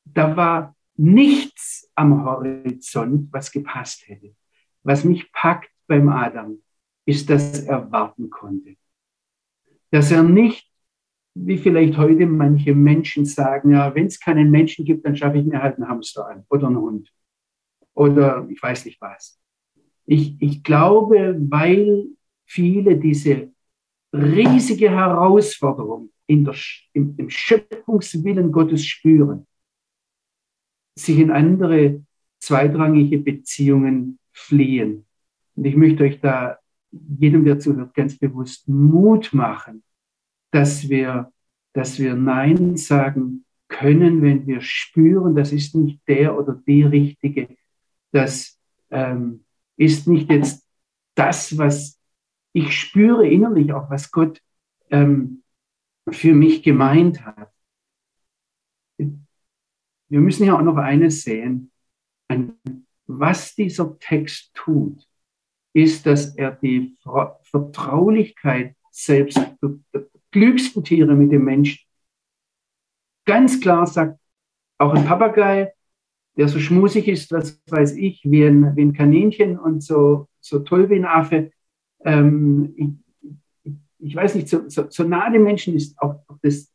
Da 0.04 0.36
war 0.36 0.76
nichts 0.96 1.90
am 1.94 2.24
Horizont, 2.24 3.32
was 3.32 3.50
gepasst 3.50 4.06
hätte. 4.06 4.34
Was 4.82 5.04
mich 5.04 5.32
packt 5.32 5.70
beim 5.86 6.08
Adam, 6.08 6.58
ist, 7.04 7.28
dass 7.30 7.64
er 7.64 7.90
warten 7.90 8.30
konnte. 8.30 8.76
Dass 9.90 10.10
er 10.10 10.22
nicht, 10.22 10.70
wie 11.34 11.58
vielleicht 11.58 11.96
heute 11.96 12.26
manche 12.26 12.74
Menschen 12.74 13.24
sagen, 13.24 13.70
ja, 13.72 13.94
wenn 13.94 14.06
es 14.06 14.20
keinen 14.20 14.50
Menschen 14.50 14.84
gibt, 14.84 15.04
dann 15.06 15.16
schaffe 15.16 15.38
ich 15.38 15.44
mir 15.44 15.62
halt 15.62 15.76
einen 15.76 15.88
Hamster 15.88 16.28
an 16.28 16.44
oder 16.48 16.66
einen 16.66 16.76
Hund 16.76 17.12
oder 17.94 18.46
ich 18.50 18.62
weiß 18.62 18.84
nicht 18.84 19.00
was. 19.00 19.40
Ich, 20.06 20.40
ich 20.40 20.62
glaube, 20.62 21.36
weil 21.48 22.06
viele 22.44 22.96
diese 22.98 23.52
riesige 24.12 24.90
Herausforderung 24.90 26.11
in 26.26 26.44
der, 26.44 26.54
im, 26.92 27.14
im 27.16 27.30
Schöpfungswillen 27.30 28.52
Gottes 28.52 28.84
spüren, 28.86 29.46
sich 30.98 31.18
in 31.18 31.30
andere 31.30 32.04
zweitrangige 32.40 33.18
Beziehungen 33.18 34.18
fliehen. 34.32 35.06
Und 35.54 35.64
ich 35.64 35.76
möchte 35.76 36.04
euch 36.04 36.20
da, 36.20 36.58
jedem, 36.90 37.44
der 37.44 37.58
zuhört, 37.58 37.94
ganz 37.94 38.18
bewusst 38.18 38.68
Mut 38.68 39.32
machen, 39.32 39.82
dass 40.50 40.88
wir, 40.88 41.32
dass 41.72 41.98
wir 41.98 42.14
Nein 42.14 42.76
sagen 42.76 43.44
können, 43.68 44.22
wenn 44.22 44.46
wir 44.46 44.60
spüren, 44.60 45.34
das 45.34 45.52
ist 45.52 45.74
nicht 45.74 46.00
der 46.06 46.38
oder 46.38 46.60
die 46.66 46.82
Richtige. 46.82 47.56
Das 48.10 48.58
ähm, 48.90 49.44
ist 49.76 50.06
nicht 50.06 50.30
jetzt 50.30 50.66
das, 51.14 51.56
was 51.56 51.98
ich 52.52 52.78
spüre 52.78 53.26
innerlich 53.26 53.72
auch, 53.72 53.88
was 53.88 54.10
Gott 54.10 54.40
ähm, 54.90 55.41
für 56.10 56.34
mich 56.34 56.62
gemeint 56.62 57.24
hat. 57.24 57.52
Wir 58.98 60.20
müssen 60.20 60.44
ja 60.44 60.56
auch 60.56 60.62
noch 60.62 60.76
eines 60.76 61.22
sehen, 61.22 61.70
was 63.06 63.54
dieser 63.54 63.98
Text 63.98 64.52
tut, 64.54 65.06
ist, 65.74 66.06
dass 66.06 66.34
er 66.36 66.52
die 66.52 66.96
Vertraulichkeit 67.42 68.76
selbst 68.90 69.40
der 69.60 70.06
klügsten 70.30 70.84
Tiere 70.84 71.14
mit 71.14 71.32
dem 71.32 71.44
Menschen 71.44 71.86
ganz 73.24 73.60
klar 73.60 73.86
sagt, 73.86 74.18
auch 74.78 74.94
ein 74.94 75.04
Papagei, 75.04 75.72
der 76.36 76.48
so 76.48 76.58
schmusig 76.58 77.08
ist, 77.08 77.30
was 77.30 77.62
weiß 77.68 77.96
ich, 77.96 78.22
wie 78.24 78.44
ein, 78.44 78.74
wie 78.76 78.82
ein 78.82 78.92
Kaninchen 78.92 79.58
und 79.58 79.82
so, 79.82 80.28
so 80.40 80.60
toll 80.60 80.88
wie 80.90 80.96
ein 80.96 81.04
Affe, 81.04 81.52
ähm, 82.04 83.01
ich, 84.02 84.14
weiß 84.14 84.34
nicht, 84.34 84.48
so, 84.48 84.68
so, 84.68 84.90
so 84.90 85.04
nah 85.04 85.30
dem 85.30 85.44
Menschen 85.44 85.74
ist 85.74 85.98
auch 85.98 86.24
das 86.42 86.72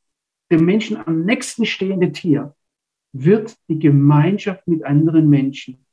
dem 0.51 0.65
Menschen 0.65 0.97
am 0.97 1.25
nächsten 1.25 1.65
stehende 1.65 2.11
Tier, 2.11 2.55
wird 3.13 3.57
die 3.67 3.80
Gemeinschaft 3.80 4.67
mit 4.67 4.84
anderen 4.84 5.30
Menschen, 5.30 5.86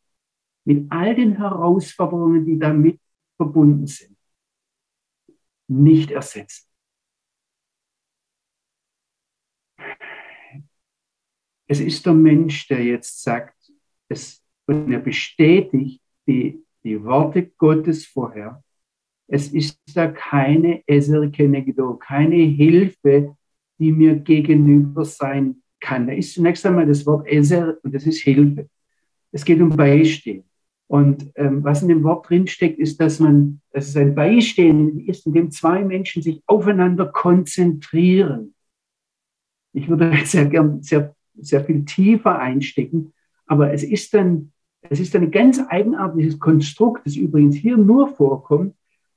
mit 0.64 0.90
all 0.90 1.14
den 1.14 1.36
Herausforderungen, 1.36 2.44
die 2.44 2.58
damit 2.58 3.00
verbunden 3.36 3.86
sind, 3.86 4.16
nicht 5.68 6.10
ersetzen. 6.10 6.68
Es 11.66 11.80
ist 11.80 12.04
der 12.04 12.12
Mensch, 12.12 12.68
der 12.68 12.84
jetzt 12.84 13.22
sagt, 13.22 13.72
es, 14.08 14.44
und 14.66 14.92
er 14.92 15.00
bestätigt 15.00 16.02
die, 16.26 16.62
die 16.84 17.02
Worte 17.02 17.50
Gottes 17.56 18.06
vorher 18.06 18.62
es 19.26 19.48
ist 19.48 19.78
da 19.94 20.08
keine 20.08 20.82
Eser 20.86 21.28
Kenegdo, 21.28 21.94
keine 21.94 22.36
Hilfe, 22.36 23.36
die 23.78 23.92
mir 23.92 24.16
gegenüber 24.16 25.04
sein 25.04 25.62
kann. 25.80 26.06
Da 26.06 26.12
ist 26.12 26.34
zunächst 26.34 26.64
einmal 26.66 26.86
das 26.86 27.06
Wort 27.06 27.26
Eser 27.26 27.76
und 27.82 27.94
das 27.94 28.06
ist 28.06 28.22
Hilfe. 28.22 28.68
Es 29.32 29.44
geht 29.44 29.60
um 29.60 29.70
Beistehen. 29.70 30.44
Und 30.86 31.32
ähm, 31.36 31.64
was 31.64 31.82
in 31.82 31.88
dem 31.88 32.04
Wort 32.04 32.28
drinsteckt, 32.28 32.78
ist, 32.78 33.00
dass 33.00 33.18
man, 33.18 33.60
dass 33.72 33.88
es 33.88 33.96
ein 33.96 34.14
Beistehen 34.14 35.00
ist, 35.00 35.26
in 35.26 35.32
dem 35.32 35.50
zwei 35.50 35.84
Menschen 35.84 36.22
sich 36.22 36.42
aufeinander 36.46 37.06
konzentrieren. 37.06 38.54
Ich 39.72 39.88
würde 39.88 40.12
sehr 40.24 40.46
gern 40.46 40.82
sehr, 40.82 41.14
sehr 41.34 41.64
viel 41.64 41.84
tiefer 41.84 42.38
einstecken, 42.38 43.12
aber 43.46 43.72
es 43.72 43.82
ist 43.82 44.14
dann, 44.14 44.52
es 44.82 45.00
ist 45.00 45.16
ein 45.16 45.30
ganz 45.30 45.60
eigenartiges 45.68 46.38
Konstrukt, 46.38 47.06
das 47.06 47.16
übrigens 47.16 47.56
hier 47.56 47.76
nur 47.76 48.08
vorkommt, 48.08 48.74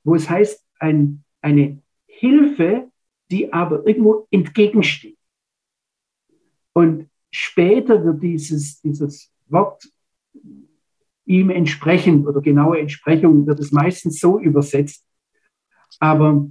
wo 0.08 0.14
es 0.14 0.28
heißt, 0.28 0.64
ein, 0.80 1.22
eine 1.42 1.82
Hilfe, 2.06 2.90
die 3.30 3.52
aber 3.52 3.86
irgendwo 3.86 4.26
entgegensteht. 4.30 5.18
Und 6.72 7.10
später 7.30 8.02
wird 8.04 8.22
dieses, 8.22 8.80
dieses 8.80 9.30
Wort 9.48 9.86
ihm 11.26 11.50
entsprechend 11.50 12.26
oder 12.26 12.40
genaue 12.40 12.78
Entsprechung 12.78 13.46
wird 13.46 13.60
es 13.60 13.70
meistens 13.70 14.18
so 14.18 14.40
übersetzt. 14.40 15.04
Aber 16.00 16.48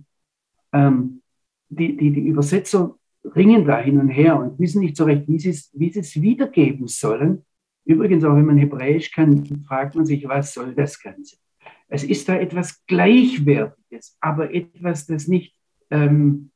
ähm, 0.72 1.22
die, 1.70 1.98
die, 1.98 2.12
die 2.12 2.28
Übersetzer 2.28 2.96
ringen 3.36 3.66
da 3.66 3.80
hin 3.80 4.00
und 4.00 4.10
her 4.10 4.40
und 4.40 4.60
wissen 4.60 4.82
nicht 4.82 4.96
so 4.96 5.06
recht, 5.06 5.28
wie 5.28 5.40
sie 5.40 5.60
wie 5.74 5.92
sie 5.92 6.00
es 6.00 6.22
wiedergeben 6.22 6.88
sollen. 6.88 7.44
Übrigens, 7.86 8.24
auch 8.24 8.36
wenn 8.36 8.46
man 8.46 8.58
Hebräisch 8.58 9.12
kann, 9.12 9.46
fragt 9.66 9.96
man 9.96 10.06
sich, 10.06 10.28
was 10.28 10.54
soll 10.54 10.76
das 10.76 11.02
Ganze? 11.02 11.38
Es 11.88 12.04
ist 12.04 12.28
da 12.28 12.36
etwas 12.36 12.86
Gleichwertiges, 12.86 14.18
aber 14.20 14.54
etwas, 14.54 15.06
das 15.06 15.28
nicht, 15.28 15.56
ähm, 15.90 16.52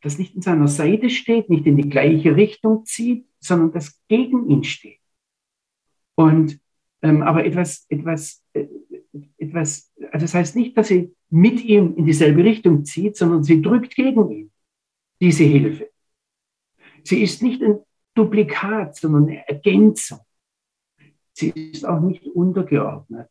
das 0.00 0.18
nicht 0.18 0.34
in 0.34 0.42
seiner 0.42 0.68
Seite 0.68 1.10
steht, 1.10 1.50
nicht 1.50 1.66
in 1.66 1.76
die 1.76 1.88
gleiche 1.88 2.36
Richtung 2.36 2.84
zieht, 2.84 3.26
sondern 3.40 3.72
das 3.72 4.00
gegen 4.08 4.48
ihn 4.48 4.64
steht. 4.64 5.00
Und 6.14 6.60
ähm, 7.02 7.22
aber 7.22 7.44
etwas, 7.44 7.84
etwas, 7.88 8.44
äh, 8.52 8.66
etwas, 9.38 9.92
also 10.12 10.24
das 10.24 10.34
heißt 10.34 10.56
nicht, 10.56 10.76
dass 10.76 10.88
sie 10.88 11.14
mit 11.30 11.64
ihm 11.64 11.96
in 11.96 12.06
dieselbe 12.06 12.44
Richtung 12.44 12.84
zieht, 12.84 13.16
sondern 13.16 13.42
sie 13.42 13.60
drückt 13.60 13.94
gegen 13.96 14.30
ihn 14.30 14.52
diese 15.20 15.44
Hilfe. 15.44 15.90
Sie 17.04 17.22
ist 17.22 17.42
nicht 17.42 17.62
ein 17.62 17.80
Duplikat, 18.14 18.96
sondern 18.96 19.24
eine 19.24 19.48
Ergänzung. 19.48 20.20
Sie 21.32 21.48
ist 21.50 21.84
auch 21.84 22.00
nicht 22.00 22.26
untergeordnet. 22.26 23.28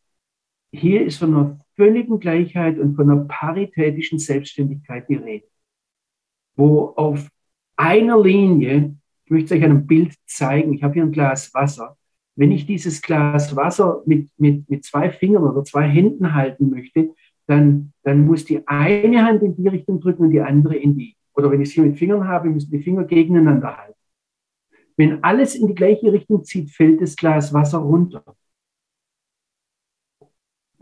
Hier 0.72 1.04
ist 1.04 1.18
von 1.18 1.34
einer 1.34 1.58
völligen 1.76 2.18
Gleichheit 2.18 2.78
und 2.78 2.96
von 2.96 3.10
einer 3.10 3.24
paritätischen 3.24 4.18
Selbstständigkeit 4.18 5.08
die 5.08 5.16
Rede, 5.16 5.46
wo 6.56 6.94
auf 6.96 7.28
einer 7.76 8.20
Linie, 8.20 8.96
ich 9.24 9.30
möchte 9.30 9.54
euch 9.54 9.64
ein 9.64 9.86
Bild 9.86 10.14
zeigen, 10.26 10.72
ich 10.72 10.82
habe 10.82 10.94
hier 10.94 11.02
ein 11.02 11.12
Glas 11.12 11.52
Wasser, 11.52 11.96
wenn 12.36 12.50
ich 12.50 12.64
dieses 12.64 13.02
Glas 13.02 13.54
Wasser 13.54 14.02
mit, 14.06 14.30
mit, 14.38 14.68
mit 14.70 14.84
zwei 14.84 15.10
Fingern 15.10 15.44
oder 15.44 15.62
zwei 15.64 15.86
Händen 15.86 16.34
halten 16.34 16.70
möchte, 16.70 17.14
dann, 17.46 17.92
dann 18.02 18.24
muss 18.24 18.46
die 18.46 18.66
eine 18.66 19.24
Hand 19.24 19.42
in 19.42 19.54
die 19.54 19.68
Richtung 19.68 20.00
drücken 20.00 20.24
und 20.24 20.30
die 20.30 20.40
andere 20.40 20.76
in 20.76 20.96
die. 20.96 21.16
Oder 21.34 21.50
wenn 21.50 21.60
ich 21.60 21.68
es 21.68 21.74
hier 21.74 21.84
mit 21.84 21.98
Fingern 21.98 22.26
habe, 22.26 22.48
müssen 22.48 22.70
die 22.70 22.82
Finger 22.82 23.04
gegeneinander 23.04 23.76
halten. 23.76 23.98
Wenn 24.96 25.22
alles 25.22 25.54
in 25.54 25.66
die 25.66 25.74
gleiche 25.74 26.12
Richtung 26.12 26.44
zieht, 26.44 26.70
fällt 26.70 27.02
das 27.02 27.16
Glas 27.16 27.52
Wasser 27.52 27.78
runter. 27.78 28.24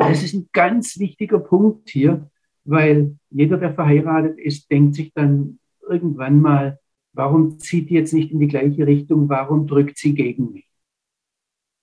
Das 0.00 0.22
ist 0.22 0.34
ein 0.34 0.48
ganz 0.52 0.98
wichtiger 0.98 1.38
Punkt 1.38 1.90
hier, 1.90 2.30
weil 2.64 3.16
jeder, 3.28 3.58
der 3.58 3.74
verheiratet 3.74 4.38
ist, 4.38 4.70
denkt 4.70 4.94
sich 4.94 5.12
dann 5.12 5.58
irgendwann 5.86 6.40
mal, 6.40 6.78
warum 7.12 7.58
zieht 7.58 7.90
die 7.90 7.94
jetzt 7.94 8.14
nicht 8.14 8.32
in 8.32 8.40
die 8.40 8.48
gleiche 8.48 8.86
Richtung? 8.86 9.28
Warum 9.28 9.66
drückt 9.66 9.98
sie 9.98 10.14
gegen 10.14 10.52
mich? 10.52 10.66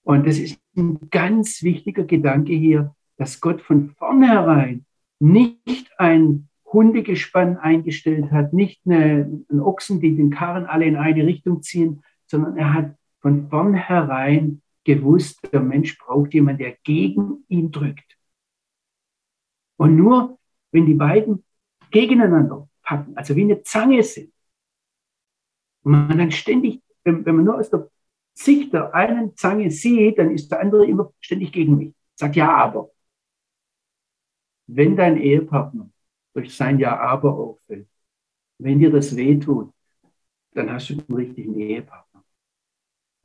Und 0.02 0.26
das 0.26 0.38
ist 0.38 0.58
ein 0.76 1.10
ganz 1.10 1.62
wichtiger 1.62 2.04
Gedanke 2.04 2.52
hier, 2.54 2.94
dass 3.18 3.40
Gott 3.40 3.60
von 3.60 3.90
vornherein 3.90 4.84
nicht 5.20 5.90
ein 5.98 6.48
Hundegespann 6.66 7.56
eingestellt 7.56 8.32
hat, 8.32 8.52
nicht 8.52 8.80
eine, 8.84 9.44
einen 9.48 9.60
Ochsen, 9.60 10.00
die 10.00 10.16
den 10.16 10.30
Karren 10.30 10.66
alle 10.66 10.86
in 10.86 10.96
eine 10.96 11.24
Richtung 11.24 11.62
ziehen, 11.62 12.02
sondern 12.26 12.56
er 12.56 12.74
hat 12.74 12.96
von 13.20 13.48
vornherein 13.48 14.60
gewusst, 14.88 15.38
der 15.52 15.60
Mensch 15.60 15.98
braucht 15.98 16.32
jemanden, 16.32 16.62
der 16.62 16.78
gegen 16.82 17.44
ihn 17.48 17.70
drückt. 17.70 18.16
Und 19.76 19.96
nur 19.96 20.38
wenn 20.72 20.86
die 20.86 20.94
beiden 20.94 21.44
gegeneinander 21.90 22.68
packen, 22.82 23.14
also 23.14 23.36
wie 23.36 23.42
eine 23.42 23.62
Zange 23.62 24.02
sind, 24.02 24.32
und 25.82 25.92
man 25.92 26.18
dann 26.18 26.30
ständig, 26.32 26.82
wenn, 27.04 27.24
wenn 27.24 27.36
man 27.36 27.44
nur 27.44 27.58
aus 27.58 27.70
der 27.70 27.90
Sicht 28.34 28.72
der 28.72 28.94
einen 28.94 29.36
Zange 29.36 29.70
sieht, 29.70 30.18
dann 30.18 30.30
ist 30.30 30.50
der 30.50 30.60
andere 30.60 30.86
immer 30.86 31.12
ständig 31.20 31.52
gegen 31.52 31.76
mich. 31.76 31.94
Sagt 32.14 32.36
ja, 32.36 32.50
aber. 32.50 32.90
Wenn 34.66 34.96
dein 34.96 35.18
Ehepartner 35.18 35.90
durch 36.34 36.54
sein 36.54 36.78
Ja, 36.78 36.98
aber 36.98 37.34
auffällt, 37.34 37.88
wenn 38.58 38.78
dir 38.78 38.90
das 38.90 39.14
wehtut, 39.14 39.72
dann 40.52 40.70
hast 40.70 40.90
du 40.90 40.94
einen 40.94 41.14
richtigen 41.14 41.58
Ehepartner. 41.58 42.07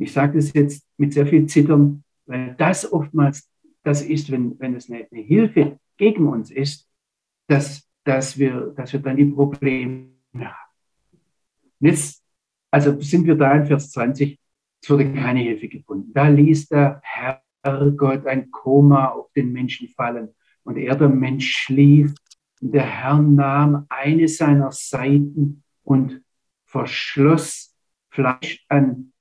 Ich 0.04 0.12
sage 0.12 0.38
das 0.38 0.54
jetzt 0.54 0.86
mit 0.97 1.14
sehr 1.14 1.26
viel 1.26 1.45
Zittern, 1.45 2.04
weil 2.26 2.56
das 2.58 2.91
oftmals 2.91 3.49
das 3.84 4.01
ist, 4.01 4.32
wenn, 4.32 4.60
wenn 4.60 4.76
es 4.76 4.89
eine, 4.89 5.08
Hilfe 5.12 5.80
gegen 5.97 6.28
uns 6.28 6.51
ist, 6.51 6.89
dass, 7.47 7.88
dass, 8.04 8.38
wir, 8.38 8.74
dass 8.76 8.93
wir 8.93 8.99
dann 8.99 9.18
die 9.18 9.26
Probleme 9.26 10.10
haben. 10.36 10.56
Jetzt, 11.80 12.24
also 12.72 12.99
sind 12.99 13.26
wir 13.26 13.36
da 13.36 13.56
in 13.56 13.66
Vers 13.66 13.91
20, 13.91 14.39
es 14.82 14.89
wurde 14.89 15.14
keine 15.14 15.39
Hilfe 15.39 15.70
gefunden. 15.70 16.12
Da 16.14 16.28
ließ 16.28 16.68
der 16.68 17.01
Herrgott 17.04 18.26
ein 18.26 18.51
Koma 18.51 19.08
auf 19.08 19.32
den 19.32 19.54
Menschen 19.54 19.88
fallen 19.88 20.30
und 20.64 20.78
er, 20.78 20.95
der 20.95 21.10
Mensch, 21.10 21.56
schlief. 21.56 22.14
Und 22.62 22.74
der 22.74 22.86
Herr 22.86 23.22
nahm 23.22 23.86
eine 23.89 24.28
seiner 24.28 24.72
Seiten 24.72 25.64
und 25.84 26.22
verschloss 26.66 27.74
Fleisch 28.10 28.66
an 28.70 29.12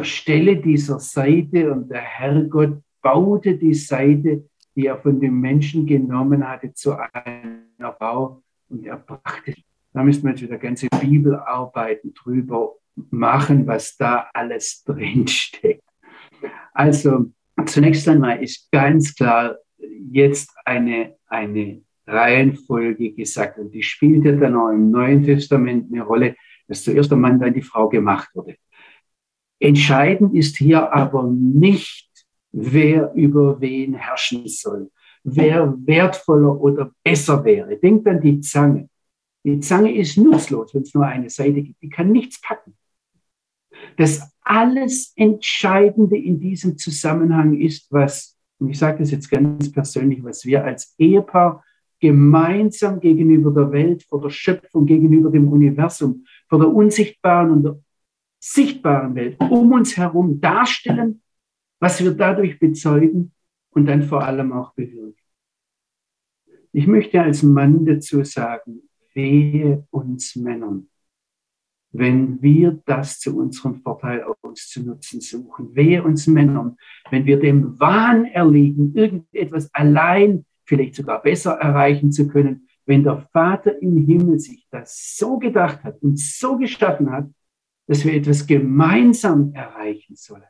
der 0.00 0.04
Stelle 0.06 0.56
dieser 0.56 0.98
Seite 0.98 1.70
und 1.70 1.90
der 1.90 2.00
Herrgott 2.00 2.80
baute 3.02 3.58
die 3.58 3.74
Seite, 3.74 4.48
die 4.74 4.86
er 4.86 4.96
von 4.96 5.20
dem 5.20 5.38
Menschen 5.38 5.84
genommen 5.84 6.48
hatte, 6.48 6.72
zu 6.72 6.96
einer 6.96 7.92
Frau 7.98 8.42
und 8.70 8.86
er 8.86 8.96
brachte. 8.96 9.54
Da 9.92 10.02
müssen 10.02 10.22
wir 10.22 10.30
jetzt 10.30 10.40
wieder 10.40 10.56
ganze 10.56 10.88
Bibelarbeiten 10.88 12.14
drüber 12.14 12.76
machen, 13.10 13.66
was 13.66 13.98
da 13.98 14.30
alles 14.32 14.82
drinsteckt. 14.84 15.84
Also 16.72 17.26
zunächst 17.66 18.08
einmal 18.08 18.42
ist 18.42 18.72
ganz 18.72 19.14
klar 19.14 19.56
jetzt 20.10 20.50
eine, 20.64 21.16
eine 21.26 21.82
Reihenfolge 22.06 23.12
gesagt 23.12 23.58
und 23.58 23.74
die 23.74 23.82
spielt 23.82 24.24
ja 24.24 24.32
dann 24.32 24.56
auch 24.56 24.70
im 24.70 24.90
Neuen 24.90 25.24
Testament 25.24 25.92
eine 25.92 26.02
Rolle, 26.04 26.36
dass 26.68 26.84
zuerst 26.84 27.10
der 27.10 27.18
Mann, 27.18 27.38
dann 27.38 27.52
die 27.52 27.60
Frau 27.60 27.90
gemacht 27.90 28.30
wurde. 28.32 28.56
Entscheidend 29.60 30.34
ist 30.34 30.56
hier 30.56 30.92
aber 30.92 31.24
nicht, 31.24 32.08
wer 32.50 33.12
über 33.14 33.60
wen 33.60 33.94
herrschen 33.94 34.48
soll, 34.48 34.90
wer 35.22 35.74
wertvoller 35.86 36.58
oder 36.58 36.90
besser 37.04 37.44
wäre. 37.44 37.76
Denkt 37.76 38.08
an 38.08 38.20
die 38.20 38.40
Zange. 38.40 38.88
Die 39.44 39.60
Zange 39.60 39.94
ist 39.94 40.16
nutzlos, 40.16 40.74
wenn 40.74 40.82
es 40.82 40.94
nur 40.94 41.06
eine 41.06 41.28
Seite 41.28 41.62
gibt. 41.62 41.80
Die 41.82 41.90
kann 41.90 42.10
nichts 42.10 42.40
packen. 42.40 42.74
Das 43.96 44.32
alles 44.40 45.12
Entscheidende 45.14 46.16
in 46.16 46.40
diesem 46.40 46.76
Zusammenhang 46.76 47.58
ist, 47.58 47.86
was, 47.92 48.36
und 48.58 48.70
ich 48.70 48.78
sage 48.78 48.98
das 48.98 49.10
jetzt 49.10 49.30
ganz 49.30 49.70
persönlich, 49.70 50.24
was 50.24 50.44
wir 50.44 50.64
als 50.64 50.94
Ehepaar 50.98 51.62
gemeinsam 52.00 52.98
gegenüber 52.98 53.50
der 53.52 53.72
Welt, 53.72 54.02
vor 54.04 54.22
der 54.22 54.30
Schöpfung, 54.30 54.86
gegenüber 54.86 55.30
dem 55.30 55.48
Universum, 55.48 56.24
vor 56.48 56.58
der 56.58 56.68
unsichtbaren 56.68 57.50
und 57.50 57.62
der 57.62 57.78
sichtbaren 58.40 59.14
Welt 59.14 59.38
um 59.38 59.70
uns 59.72 59.96
herum 59.96 60.40
darstellen, 60.40 61.22
was 61.78 62.02
wir 62.02 62.12
dadurch 62.12 62.58
bezeugen 62.58 63.32
und 63.70 63.86
dann 63.86 64.02
vor 64.02 64.24
allem 64.24 64.52
auch 64.52 64.74
bewirken. 64.74 65.14
Ich 66.72 66.86
möchte 66.86 67.20
als 67.20 67.42
Mann 67.42 67.84
dazu 67.84 68.24
sagen, 68.24 68.82
wehe 69.14 69.86
uns 69.90 70.36
Männern, 70.36 70.88
wenn 71.92 72.40
wir 72.40 72.80
das 72.86 73.18
zu 73.18 73.36
unserem 73.36 73.82
Vorteil 73.82 74.24
auszunutzen 74.42 75.20
suchen. 75.20 75.74
Wehe 75.74 76.02
uns 76.02 76.26
Männern, 76.26 76.76
wenn 77.10 77.26
wir 77.26 77.40
dem 77.40 77.78
Wahn 77.80 78.24
erliegen, 78.26 78.94
irgendetwas 78.94 79.68
allein, 79.74 80.46
vielleicht 80.64 80.94
sogar 80.94 81.20
besser 81.20 81.52
erreichen 81.54 82.12
zu 82.12 82.28
können, 82.28 82.68
wenn 82.86 83.02
der 83.02 83.26
Vater 83.32 83.80
im 83.82 84.06
Himmel 84.06 84.38
sich 84.38 84.66
das 84.70 85.16
so 85.16 85.38
gedacht 85.38 85.82
hat 85.82 86.00
und 86.02 86.18
so 86.18 86.56
geschaffen 86.56 87.10
hat, 87.10 87.28
dass 87.90 88.04
wir 88.04 88.14
etwas 88.14 88.46
gemeinsam 88.46 89.52
erreichen 89.52 90.14
sollen. 90.14 90.44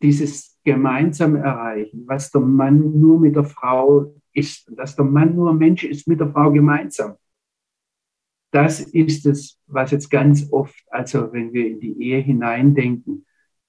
Dieses 0.00 0.58
gemeinsam 0.64 1.36
erreichen, 1.36 2.04
was 2.06 2.30
der 2.30 2.40
Mann 2.40 2.98
nur 2.98 3.20
mit 3.20 3.36
der 3.36 3.44
Frau 3.44 4.14
ist, 4.32 4.66
dass 4.74 4.96
der 4.96 5.04
Mann 5.04 5.36
nur 5.36 5.52
Mensch 5.52 5.84
ist 5.84 6.08
mit 6.08 6.20
der 6.20 6.32
Frau 6.32 6.50
gemeinsam. 6.50 7.16
Das 8.50 8.80
ist 8.80 9.26
es, 9.26 9.60
was 9.66 9.90
jetzt 9.90 10.08
ganz 10.08 10.50
oft, 10.50 10.82
also 10.90 11.30
wenn 11.30 11.52
wir 11.52 11.66
in 11.66 11.80
die 11.80 12.02
Ehe 12.02 12.22
hineindenken, 12.22 13.26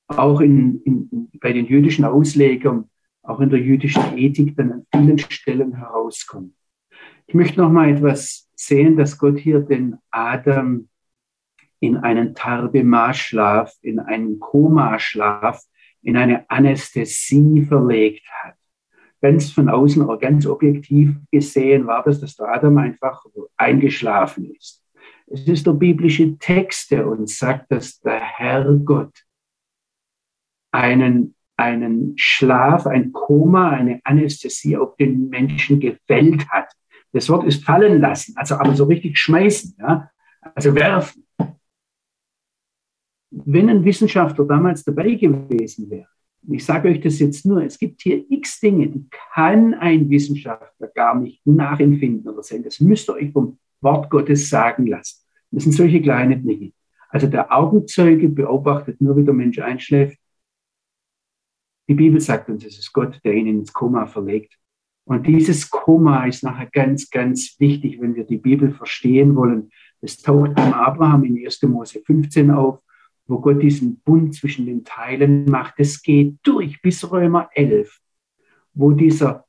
auch 0.07 0.39
in, 0.39 0.81
in, 0.83 1.29
bei 1.41 1.51
den 1.51 1.65
jüdischen 1.65 2.05
Auslegern, 2.05 2.89
auch 3.23 3.41
in 3.41 3.49
der 3.49 3.59
jüdischen 3.59 4.17
Ethik 4.17 4.55
dann 4.55 4.71
an 4.71 4.85
vielen 4.93 5.19
Stellen 5.19 5.75
herauskommt. 5.75 6.53
Ich 7.29 7.35
möchte 7.35 7.61
noch 7.61 7.69
mal 7.69 7.89
etwas 7.89 8.49
sehen, 8.55 8.97
dass 8.97 9.19
Gott 9.19 9.37
hier 9.37 9.59
den 9.59 9.99
Adam 10.09 10.89
in 11.79 11.95
einen 11.97 12.33
Tarbema-Schlaf, 12.33 13.71
in 13.83 13.99
einen 13.99 14.39
Koma-Schlaf, 14.39 15.61
in 16.01 16.17
eine 16.17 16.49
Anästhesie 16.49 17.61
verlegt 17.67 18.27
hat. 18.31 18.55
Ganz 19.21 19.51
von 19.51 19.69
außen 19.69 20.07
ganz 20.17 20.47
objektiv 20.47 21.17
gesehen 21.31 21.85
war 21.85 22.01
das, 22.03 22.19
dass 22.19 22.35
der 22.35 22.47
Adam 22.47 22.79
einfach 22.79 23.23
eingeschlafen 23.57 24.51
ist. 24.55 24.83
Es 25.27 25.47
ist 25.47 25.67
der 25.67 25.73
biblische 25.73 26.35
Text, 26.39 26.89
der 26.89 27.07
uns 27.07 27.37
sagt, 27.37 27.71
dass 27.71 27.99
der 27.99 28.21
Herrgott 28.21 29.13
einen, 30.71 31.35
einen 31.57 32.17
Schlaf, 32.17 32.87
ein 32.87 33.11
Koma, 33.11 33.69
eine 33.69 34.01
Anästhesie 34.03 34.77
auf 34.77 34.95
den 34.95 35.29
Menschen 35.29 35.79
gefällt 35.79 36.49
hat. 36.49 36.73
Das 37.11 37.29
Wort 37.29 37.45
ist 37.45 37.63
fallen 37.63 37.99
lassen, 37.99 38.35
also 38.37 38.55
aber 38.55 38.75
so 38.75 38.85
richtig 38.85 39.17
schmeißen, 39.17 39.75
ja? 39.79 40.11
also 40.55 40.75
werfen. 40.75 41.25
Wenn 43.31 43.69
ein 43.69 43.83
Wissenschaftler 43.83 44.45
damals 44.45 44.83
dabei 44.83 45.15
gewesen 45.15 45.89
wäre, 45.89 46.07
ich 46.47 46.65
sage 46.65 46.89
euch 46.89 47.01
das 47.01 47.19
jetzt 47.19 47.45
nur, 47.45 47.63
es 47.63 47.77
gibt 47.77 48.01
hier 48.01 48.23
x 48.29 48.59
Dinge, 48.59 48.87
die 48.87 49.07
kann 49.33 49.73
ein 49.73 50.09
Wissenschaftler 50.09 50.87
gar 50.87 51.19
nicht 51.19 51.45
nachempfinden 51.45 52.27
oder 52.31 52.43
sehen. 52.43 52.63
Das 52.63 52.79
müsst 52.79 53.09
ihr 53.09 53.15
euch 53.15 53.31
vom 53.31 53.59
Wort 53.81 54.09
Gottes 54.09 54.49
sagen 54.49 54.87
lassen. 54.87 55.25
Das 55.51 55.63
sind 55.63 55.73
solche 55.73 56.01
kleine 56.01 56.37
Dinge. 56.37 56.71
Also 57.09 57.27
der 57.27 57.51
Augenzeuge 57.51 58.29
beobachtet 58.29 59.01
nur, 59.01 59.17
wie 59.17 59.23
der 59.23 59.33
Mensch 59.33 59.59
einschläft. 59.59 60.17
Die 61.87 61.95
Bibel 61.95 62.21
sagt 62.21 62.49
uns, 62.49 62.63
es 62.65 62.77
ist 62.77 62.93
Gott, 62.93 63.19
der 63.23 63.33
ihn 63.33 63.47
ins 63.47 63.73
Koma 63.73 64.05
verlegt. 64.05 64.58
Und 65.09 65.25
dieses 65.25 65.71
Koma 65.71 66.25
ist 66.25 66.43
nachher 66.43 66.67
ganz, 66.67 67.09
ganz 67.09 67.59
wichtig, 67.59 67.99
wenn 67.99 68.13
wir 68.13 68.25
die 68.25 68.37
Bibel 68.37 68.69
verstehen 68.69 69.35
wollen. 69.35 69.71
Es 70.01 70.21
taucht 70.21 70.53
beim 70.53 70.71
Abraham 70.71 71.23
in 71.23 71.43
1. 71.43 71.63
Mose 71.63 71.99
15 72.05 72.51
auf, 72.51 72.79
wo 73.25 73.39
Gott 73.39 73.59
diesen 73.59 74.01
Bund 74.01 74.35
zwischen 74.35 74.67
den 74.67 74.83
Teilen 74.83 75.45
macht. 75.45 75.73
Es 75.77 76.03
geht 76.03 76.35
durch 76.43 76.79
bis 76.83 77.09
Römer 77.09 77.49
11, 77.55 77.99
wo 78.75 78.91
dieser 78.91 79.45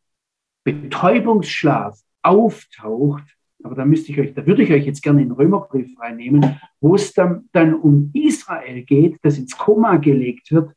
Betäubungsschlaf 0.64 2.00
auftaucht. 2.22 3.24
Aber 3.62 3.74
da 3.74 3.84
müsste 3.84 4.12
ich 4.12 4.18
euch, 4.18 4.32
da 4.32 4.46
würde 4.46 4.62
ich 4.62 4.72
euch 4.72 4.86
jetzt 4.86 5.02
gerne 5.02 5.20
in 5.20 5.28
den 5.28 5.36
Römerbrief 5.36 5.90
reinnehmen, 6.00 6.58
wo 6.80 6.94
es 6.94 7.12
dann, 7.12 7.50
dann 7.52 7.74
um 7.74 8.10
Israel 8.14 8.82
geht, 8.84 9.18
das 9.20 9.36
ins 9.36 9.58
Koma 9.58 9.98
gelegt 9.98 10.52
wird, 10.52 10.72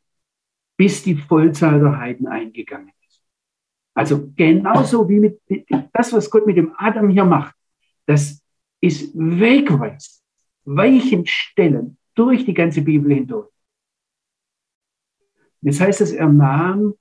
bis 0.75 1.03
die 1.03 1.15
Vollzahl 1.15 1.79
der 1.79 1.97
Heiden 1.97 2.27
eingegangen 2.27 2.92
also 3.93 4.31
genauso 4.35 5.07
wie 5.07 5.19
mit 5.19 5.39
das, 5.93 6.13
was 6.13 6.29
Gott 6.29 6.47
mit 6.47 6.57
dem 6.57 6.73
Adam 6.77 7.09
hier 7.09 7.25
macht, 7.25 7.55
das 8.05 8.41
ist 8.81 9.11
wegweisend, 9.15 10.21
weichen 10.65 11.25
Stellen 11.25 11.97
durch 12.15 12.45
die 12.45 12.53
ganze 12.53 12.81
Bibel 12.81 13.13
hindurch. 13.13 13.49
Jetzt 15.61 15.79
heißt 15.79 16.01
es, 16.01 16.11
er 16.11 16.27
nahm, 16.27 16.95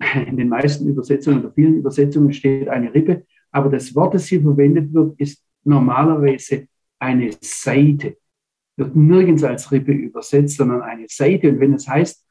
in 0.26 0.36
den 0.36 0.48
meisten 0.48 0.88
Übersetzungen 0.88 1.40
oder 1.40 1.52
vielen 1.52 1.76
Übersetzungen 1.76 2.32
steht 2.32 2.68
eine 2.68 2.92
Rippe, 2.92 3.24
aber 3.50 3.70
das 3.70 3.94
Wort, 3.94 4.14
das 4.14 4.26
hier 4.26 4.42
verwendet 4.42 4.92
wird, 4.92 5.18
ist 5.20 5.44
normalerweise 5.64 6.68
eine 6.98 7.30
Seite. 7.40 8.16
Wird 8.76 8.96
nirgends 8.96 9.44
als 9.44 9.70
Rippe 9.70 9.92
übersetzt, 9.92 10.56
sondern 10.56 10.82
eine 10.82 11.06
Seite. 11.08 11.50
Und 11.50 11.60
wenn 11.60 11.74
es 11.74 11.86
heißt, 11.86 12.26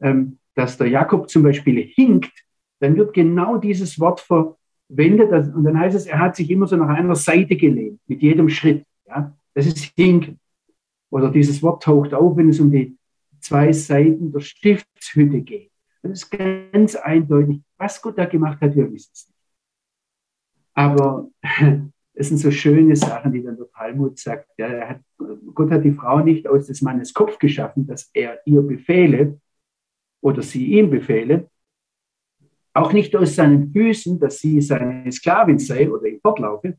ähm, 0.00 0.38
dass 0.54 0.78
der 0.78 0.86
Jakob 0.86 1.28
zum 1.28 1.42
Beispiel 1.42 1.82
hinkt, 1.82 2.32
dann 2.80 2.96
wird 2.96 3.14
genau 3.14 3.58
dieses 3.58 4.00
Wort 4.00 4.20
verwendet. 4.20 5.30
Und 5.54 5.64
dann 5.64 5.78
heißt 5.78 5.96
es, 5.96 6.06
er 6.06 6.18
hat 6.18 6.36
sich 6.36 6.50
immer 6.50 6.66
so 6.66 6.76
nach 6.76 6.88
einer 6.88 7.14
Seite 7.14 7.56
gelehnt, 7.56 8.00
mit 8.06 8.22
jedem 8.22 8.48
Schritt. 8.48 8.84
Ja? 9.06 9.36
Das 9.54 9.66
ist 9.66 9.78
hinken. 9.96 10.40
Oder 11.10 11.30
dieses 11.30 11.62
Wort 11.62 11.82
taucht 11.82 12.14
auf, 12.14 12.36
wenn 12.36 12.48
es 12.48 12.60
um 12.60 12.70
die 12.70 12.96
zwei 13.40 13.72
Seiten 13.72 14.32
der 14.32 14.40
Stiftshütte 14.40 15.40
geht. 15.40 15.70
Das 16.02 16.12
ist 16.12 16.30
ganz 16.30 16.96
eindeutig. 16.96 17.60
Was 17.76 18.00
Gott 18.00 18.16
da 18.16 18.24
gemacht 18.24 18.60
hat, 18.60 18.74
wir 18.74 18.90
wissen 18.90 19.10
es 19.12 19.28
nicht. 19.28 19.38
Aber 20.74 21.28
es 22.14 22.28
sind 22.28 22.38
so 22.38 22.50
schöne 22.50 22.96
Sachen, 22.96 23.32
die 23.32 23.42
dann 23.42 23.56
der 23.56 23.70
Talmud 23.70 24.18
sagt. 24.18 24.48
Ja, 24.56 24.88
hat, 24.88 25.00
Gott 25.54 25.70
hat 25.70 25.84
die 25.84 25.92
Frau 25.92 26.20
nicht 26.20 26.46
aus 26.46 26.66
des 26.66 26.80
Mannes 26.80 27.12
Kopf 27.12 27.38
geschaffen, 27.38 27.86
dass 27.86 28.10
er 28.14 28.40
ihr 28.46 28.62
befehle 28.62 29.40
oder 30.22 30.42
sie 30.42 30.66
ihm 30.66 30.90
befehle. 30.90 31.50
Auch 32.80 32.94
nicht 32.94 33.14
aus 33.14 33.34
seinen 33.34 33.70
Füßen, 33.74 34.18
dass 34.18 34.38
sie 34.38 34.58
seine 34.62 35.12
Sklavin 35.12 35.58
sei 35.58 35.90
oder 35.90 36.06
ihm 36.06 36.18
fortlaufe, 36.18 36.78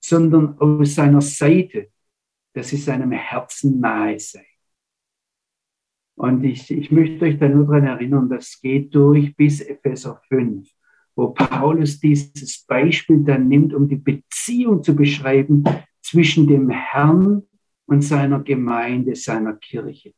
sondern 0.00 0.58
aus 0.58 0.96
seiner 0.96 1.20
Seite, 1.20 1.90
dass 2.54 2.70
sie 2.70 2.76
seinem 2.76 3.12
Herzen 3.12 3.78
nahe 3.78 4.18
sei. 4.18 4.44
Und 6.16 6.42
ich, 6.42 6.68
ich 6.72 6.90
möchte 6.90 7.24
euch 7.24 7.38
da 7.38 7.48
nur 7.48 7.66
daran 7.66 7.86
erinnern, 7.86 8.28
das 8.28 8.60
geht 8.60 8.92
durch 8.96 9.36
bis 9.36 9.60
Epheser 9.60 10.20
5, 10.26 10.68
wo 11.14 11.28
Paulus 11.28 12.00
dieses 12.00 12.64
Beispiel 12.66 13.22
dann 13.22 13.46
nimmt, 13.46 13.74
um 13.74 13.86
die 13.86 14.02
Beziehung 14.10 14.82
zu 14.82 14.96
beschreiben 14.96 15.62
zwischen 16.00 16.48
dem 16.48 16.68
Herrn 16.68 17.44
und 17.86 18.02
seiner 18.02 18.40
Gemeinde, 18.40 19.14
seiner 19.14 19.54
Kirche. 19.54 20.14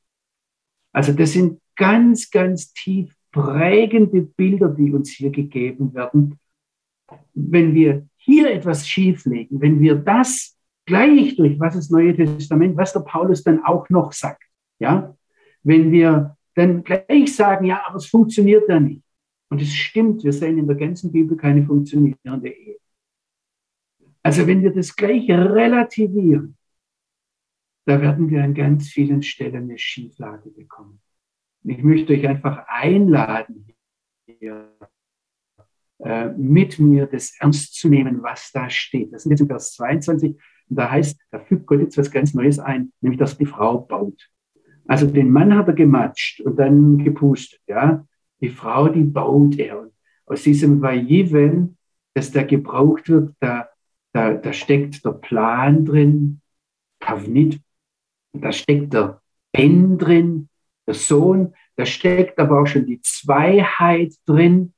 Also 0.95 1.13
das 1.13 1.33
sind 1.33 1.61
ganz, 1.77 2.31
ganz 2.31 2.73
tief 2.73 3.15
prägende 3.35 4.23
Bilder, 4.23 4.69
die 4.69 4.93
uns 4.93 5.11
hier 5.11 5.31
gegeben 5.31 5.93
werden. 5.93 6.39
Wenn 7.35 7.75
wir 7.75 8.07
hier 8.17 8.53
etwas 8.53 8.89
schieflegen, 8.89 9.61
wenn 9.61 9.81
wir 9.81 9.97
das 9.97 10.57
gleich 10.87 11.35
durch 11.35 11.59
was 11.59 11.75
das 11.75 11.91
Neue 11.91 12.15
Testament, 12.15 12.77
was 12.77 12.93
der 12.93 13.01
Paulus 13.01 13.43
dann 13.43 13.65
auch 13.65 13.89
noch 13.91 14.13
sagt, 14.13 14.45
ja, 14.79 15.17
wenn 15.65 15.91
wir 15.91 16.37
dann 16.55 16.85
gleich 16.85 17.35
sagen, 17.35 17.67
ja, 17.67 17.83
aber 17.85 17.97
es 17.97 18.07
funktioniert 18.07 18.69
da 18.69 18.79
nicht. 18.79 19.03
Und 19.51 19.61
es 19.61 19.75
stimmt, 19.75 20.23
wir 20.23 20.33
sehen 20.33 20.59
in 20.59 20.69
der 20.69 20.77
ganzen 20.77 21.11
Bibel 21.11 21.37
keine 21.37 21.65
funktionierende 21.65 22.49
Ehe. 22.49 22.77
Also 24.23 24.47
wenn 24.47 24.63
wir 24.63 24.73
das 24.73 24.95
gleich 24.95 25.29
relativieren, 25.29 26.57
da 27.85 28.01
werden 28.01 28.31
wir 28.31 28.45
an 28.45 28.55
ganz 28.55 28.89
vielen 28.89 29.23
Stellen 29.23 29.65
eine 29.65 29.79
Schieflage 29.79 30.51
bekommen. 30.51 31.01
Ich 31.65 31.83
möchte 31.83 32.13
euch 32.13 32.27
einfach 32.29 32.65
einladen, 32.69 33.75
hier, 34.27 34.71
äh, 36.01 36.29
mit 36.31 36.79
mir 36.79 37.07
das 37.07 37.35
ernst 37.41 37.75
zu 37.75 37.89
nehmen, 37.89 38.23
was 38.23 38.51
da 38.53 38.69
steht. 38.69 39.13
Das 39.13 39.25
ist 39.25 39.31
jetzt 39.31 39.41
in 39.41 39.47
Vers 39.47 39.73
22. 39.73 40.33
Und 40.33 40.77
da 40.77 40.91
heißt, 40.91 41.19
da 41.31 41.39
fügt 41.39 41.67
Gott 41.67 41.81
jetzt 41.81 41.97
was 41.97 42.11
ganz 42.11 42.35
Neues 42.35 42.59
ein, 42.59 42.93
nämlich, 43.01 43.19
dass 43.19 43.39
die 43.39 43.47
Frau 43.47 43.79
baut. 43.79 44.29
Also 44.87 45.07
den 45.07 45.31
Mann 45.31 45.55
hat 45.57 45.69
er 45.69 45.75
gematscht 45.75 46.41
und 46.43 46.57
dann 46.59 46.99
gepustet, 46.99 47.61
ja. 47.67 48.07
Die 48.41 48.51
Frau, 48.51 48.89
die 48.89 49.05
baut 49.05 49.59
er. 49.59 49.81
Und 49.81 49.93
aus 50.27 50.43
diesem 50.43 50.83
Vajiven, 50.83 51.79
das 52.13 52.31
da 52.31 52.43
gebraucht 52.43 53.09
wird, 53.09 53.35
da, 53.41 53.69
da, 54.13 54.35
da 54.35 54.53
steckt 54.53 55.05
der 55.05 55.13
Plan 55.13 55.87
drin, 55.87 56.43
Kavnit, 57.01 57.61
da 58.33 58.53
steckt 58.53 58.93
der 58.93 59.23
Ben 59.53 59.97
drin, 59.97 60.49
der 60.87 60.95
Sohn, 60.95 61.55
da 61.77 61.87
steckt 61.87 62.39
aber 62.39 62.61
auch 62.61 62.67
schon 62.67 62.87
die 62.87 63.01
Zweiheit 63.01 64.15
drin, 64.27 64.73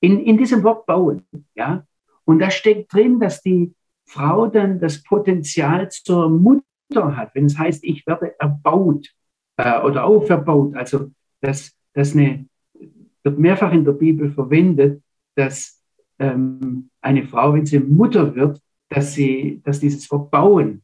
in, 0.00 0.20
in 0.20 0.36
diesem 0.36 0.62
Wort 0.62 0.86
bauen, 0.86 1.26
ja. 1.54 1.86
Und 2.24 2.40
da 2.40 2.50
steckt 2.50 2.92
drin, 2.92 3.20
dass 3.20 3.40
die 3.40 3.72
Frau 4.04 4.46
dann 4.46 4.80
das 4.80 5.02
Potenzial 5.02 5.90
zur 5.90 6.28
Mutter 6.28 7.16
hat, 7.16 7.34
wenn 7.34 7.46
es 7.46 7.58
heißt, 7.58 7.84
ich 7.84 8.06
werde 8.06 8.38
erbaut 8.38 9.08
äh, 9.56 9.80
oder 9.80 10.04
auferbaut, 10.04 10.74
also 10.74 11.10
das, 11.40 11.72
das 11.92 12.14
eine, 12.14 12.46
wird 13.22 13.38
mehrfach 13.38 13.72
in 13.72 13.84
der 13.84 13.92
Bibel 13.92 14.30
verwendet, 14.30 15.02
dass 15.34 15.82
ähm, 16.18 16.90
eine 17.00 17.26
Frau, 17.26 17.54
wenn 17.54 17.66
sie 17.66 17.78
Mutter 17.78 18.34
wird, 18.34 18.60
dass 18.88 19.14
sie, 19.14 19.60
dass 19.64 19.80
dieses 19.80 20.10
Wort 20.10 20.30
bauen 20.30 20.82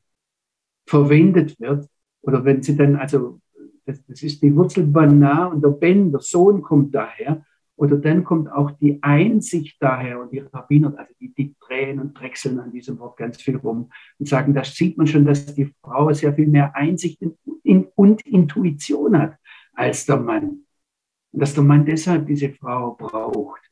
verwendet 0.87 1.59
wird 1.61 1.89
oder 2.23 2.45
wenn 2.45 2.62
sie 2.62 2.77
dann, 2.77 2.97
also 2.97 3.41
das, 3.85 4.05
das 4.07 4.22
ist 4.22 4.43
die 4.43 4.55
Wurzel 4.55 4.87
Bana 4.87 5.47
und 5.47 5.62
der 5.62 5.70
Ben, 5.70 6.11
der 6.11 6.20
Sohn 6.20 6.62
kommt 6.62 6.95
daher 6.95 7.45
oder 7.76 7.97
dann 7.97 8.22
kommt 8.22 8.51
auch 8.51 8.70
die 8.72 9.03
Einsicht 9.03 9.76
daher 9.80 10.20
und 10.20 10.33
die 10.33 10.39
Rabbiner, 10.39 10.95
also 10.97 11.12
die, 11.18 11.35
die 11.35 11.57
drehen 11.59 11.99
und 11.99 12.14
drechseln 12.14 12.61
an 12.61 12.70
diesem 12.70 12.99
Wort 12.99 13.16
ganz 13.16 13.41
viel 13.41 13.57
rum 13.57 13.91
und 14.18 14.28
sagen, 14.28 14.55
da 14.55 14.62
sieht 14.62 14.97
man 14.99 15.07
schon, 15.07 15.24
dass 15.24 15.55
die 15.55 15.72
Frau 15.83 16.12
sehr 16.12 16.35
viel 16.35 16.47
mehr 16.47 16.76
Einsicht 16.76 17.20
in, 17.22 17.37
in, 17.64 17.85
und 17.97 18.24
Intuition 18.26 19.18
hat 19.18 19.37
als 19.74 20.07
der 20.07 20.18
Mann. 20.18 20.64
Und 21.33 21.41
dass 21.41 21.55
der 21.55 21.64
Mann 21.64 21.85
deshalb 21.85 22.26
diese 22.26 22.51
Frau 22.51 22.95
braucht. 22.95 23.62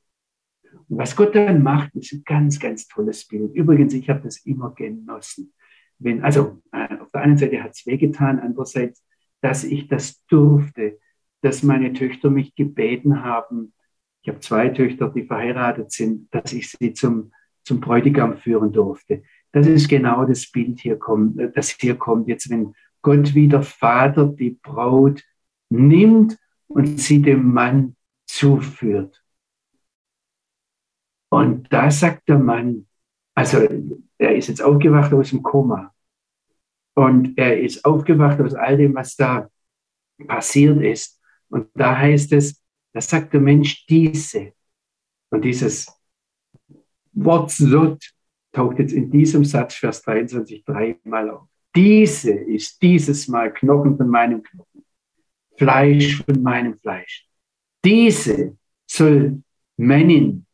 Und 0.89 0.99
was 0.99 1.15
Gott 1.15 1.35
dann 1.35 1.63
macht, 1.63 1.95
ist 1.95 2.13
ein 2.13 2.23
ganz, 2.25 2.59
ganz 2.59 2.89
tolles 2.89 3.29
Bild. 3.29 3.55
Übrigens, 3.55 3.93
ich 3.93 4.09
habe 4.09 4.23
das 4.23 4.39
immer 4.47 4.75
genossen. 4.75 5.53
Wenn, 5.99 6.25
also 6.25 6.63
äh, 6.73 6.97
auf 6.97 7.11
der 7.13 7.21
einen 7.21 7.37
Seite 7.37 7.63
hat 7.63 7.73
es 7.73 7.87
wehgetan, 7.87 8.41
andererseits, 8.41 9.05
dass 9.41 9.65
ich 9.65 9.89
das 9.89 10.25
durfte, 10.27 10.99
dass 11.43 11.63
meine 11.63 11.93
Töchter 11.93 12.31
mich 12.31 12.55
gebeten 12.55 13.23
haben, 13.23 13.73
ich 14.23 14.29
habe 14.29 14.41
zwei 14.41 14.69
Töchter, 14.69 15.09
die 15.09 15.25
verheiratet 15.25 15.93
sind, 15.93 16.29
dass 16.35 16.53
ich 16.53 16.71
sie 16.71 16.93
zum, 16.93 17.33
zum 17.65 17.81
Bräutigam 17.81 18.37
führen 18.37 18.73
durfte. 18.73 19.23
Das 19.53 19.67
ist 19.67 19.89
genau 19.89 20.27
das 20.27 20.51
Bild 20.51 20.81
hier 20.81 20.99
kommt, 20.99 21.39
das 21.57 21.71
hier 21.71 21.97
kommt 21.97 22.29
jetzt, 22.29 22.51
wenn 22.51 22.75
Gott 23.03 23.35
wie 23.35 23.49
der 23.49 23.63
Vater 23.63 24.27
die 24.27 24.59
Braut 24.63 25.23
nimmt 25.71 26.37
und 26.69 27.01
sie 27.01 27.23
dem 27.23 27.53
Mann 27.53 27.97
zuführt. 28.27 29.23
Und 31.31 31.73
da 31.73 31.91
sagt 31.91 32.29
der 32.29 32.39
Mann, 32.39 32.87
also 33.35 33.67
er 34.19 34.37
ist 34.37 34.49
jetzt 34.49 34.63
aufgewacht 34.63 35.13
aus 35.15 35.31
dem 35.31 35.43
Koma 35.43 35.95
und 36.95 37.37
er 37.39 37.61
ist 37.61 37.85
aufgewacht 37.85 38.41
aus 38.41 38.55
all 38.55 38.77
dem, 38.77 38.95
was 38.95 39.17
da 39.17 39.49
passiert 40.27 40.83
ist. 40.83 41.21
Und 41.49 41.69
da 41.75 41.97
heißt 41.97 42.33
es, 42.33 42.63
da 42.93 43.01
sagt 43.01 43.33
der 43.33 43.41
Mensch 43.41 43.87
diese. 43.87 44.53
Und 45.31 45.45
dieses 45.45 45.87
Wort 47.13 47.51
Sot 47.51 48.13
taucht 48.53 48.79
jetzt 48.79 48.93
in 48.93 49.11
diesem 49.11 49.45
Satz, 49.45 49.75
Vers 49.75 50.03
23, 50.03 50.65
dreimal 50.65 51.31
auf. 51.31 51.49
Diese 51.75 52.33
ist 52.33 52.83
dieses 52.83 53.29
Mal 53.29 53.53
Knochen 53.53 53.97
von 53.97 54.09
meinem 54.09 54.43
Knochen, 54.43 54.85
Fleisch 55.57 56.23
von 56.25 56.43
meinem 56.43 56.79
Fleisch. 56.81 57.29
Diese 57.85 58.57
soll 58.87 59.41
Männin, 59.77 60.47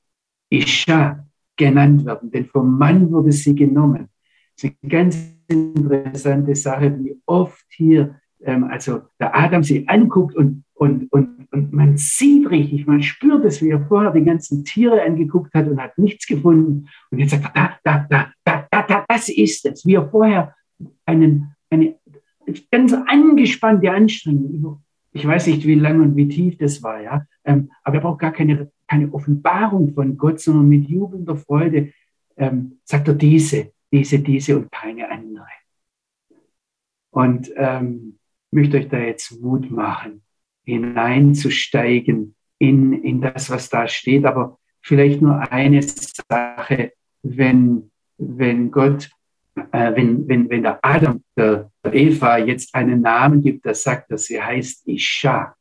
Isha 0.51 1.27
genannt 1.57 2.05
werden, 2.05 2.31
denn 2.31 2.47
vom 2.47 2.77
Mann 2.77 3.11
wurde 3.11 3.33
sie 3.33 3.55
genommen. 3.55 4.11
Das 4.55 4.65
ist 4.65 4.77
eine 4.83 4.91
ganz 4.91 5.36
interessante 5.49 6.55
Sache, 6.55 6.97
wie 6.99 7.21
oft 7.27 7.65
hier, 7.69 8.21
ähm, 8.43 8.65
also 8.65 9.03
der 9.19 9.37
Adam 9.37 9.63
sie 9.63 9.87
anguckt 9.89 10.35
und 10.35 10.65
und, 10.77 11.11
und, 11.11 11.49
und 11.53 11.73
man 11.73 11.97
sieht 11.97 12.51
richtig, 12.51 12.87
man 12.87 13.03
spürt 13.03 13.45
es, 13.47 13.63
wie 13.63 13.71
er 13.71 13.87
vorher 13.87 14.13
die 14.13 14.25
ganzen 14.25 14.63
Tiere 14.65 15.03
angeguckt 15.03 15.55
hat 15.55 15.67
und 15.69 15.81
hat 15.81 15.97
nichts 15.97 16.27
gefunden. 16.27 16.89
Und 17.11 17.19
jetzt 17.19 17.31
sagt 17.31 17.51
er, 17.55 17.79
da, 17.83 18.07
da, 18.07 18.07
da, 18.11 18.33
da, 18.45 18.67
da, 18.71 18.83
da 18.83 19.05
das 19.09 19.31
ist 19.31 19.65
es. 19.65 19.87
Wie 19.87 19.95
er 19.95 20.09
vorher 20.09 20.55
einen, 21.07 21.55
eine 21.71 21.97
ganz 22.71 22.93
angespannte 22.93 23.91
Anstrengung, 23.91 24.83
ich 25.13 25.27
weiß 25.27 25.47
nicht, 25.47 25.67
wie 25.67 25.77
lang 25.77 26.03
und 26.03 26.15
wie 26.15 26.29
tief 26.29 26.59
das 26.59 26.83
war, 26.83 27.01
ja, 27.01 27.25
ähm, 27.45 27.71
aber 27.83 27.97
er 27.97 28.03
braucht 28.03 28.21
gar 28.21 28.33
keine, 28.33 28.71
keine 28.87 29.11
Offenbarung 29.15 29.95
von 29.95 30.19
Gott, 30.19 30.41
sondern 30.41 30.69
mit 30.69 30.91
jubelnder 30.91 31.37
Freude 31.37 31.93
ähm, 32.37 32.79
sagt 32.85 33.09
er 33.09 33.15
diese, 33.15 33.73
diese, 33.93 34.19
diese 34.19 34.57
und 34.57 34.71
keine 34.71 35.11
andere. 35.11 35.47
Und 37.11 37.51
ähm, 37.57 38.19
möchte 38.51 38.79
euch 38.79 38.89
da 38.89 38.99
jetzt 38.99 39.41
Mut 39.41 39.71
machen 39.71 40.23
hineinzusteigen 40.65 42.35
in, 42.59 43.05
in 43.05 43.21
das, 43.21 43.49
was 43.51 43.69
da 43.71 43.89
steht. 43.89 44.25
Aber 44.25 44.59
vielleicht 44.83 45.23
nur 45.23 45.41
eine 45.51 45.83
Sache, 45.83 46.93
wenn, 47.23 47.91
wenn 48.19 48.71
Gott, 48.71 49.09
äh, 49.73 49.95
wenn, 49.95 50.29
wenn, 50.29 50.51
wenn 50.51 50.63
der 50.63 50.79
Adam 50.83 51.23
der, 51.37 51.71
Eva 51.85 52.39
jetzt 52.39 52.75
einen 52.75 53.01
Namen 53.01 53.43
gibt, 53.43 53.65
der 53.65 53.75
sagt, 53.75 54.11
dass 54.11 54.25
sie 54.25 54.43
heißt 54.43 54.89
Isha. 54.89 55.55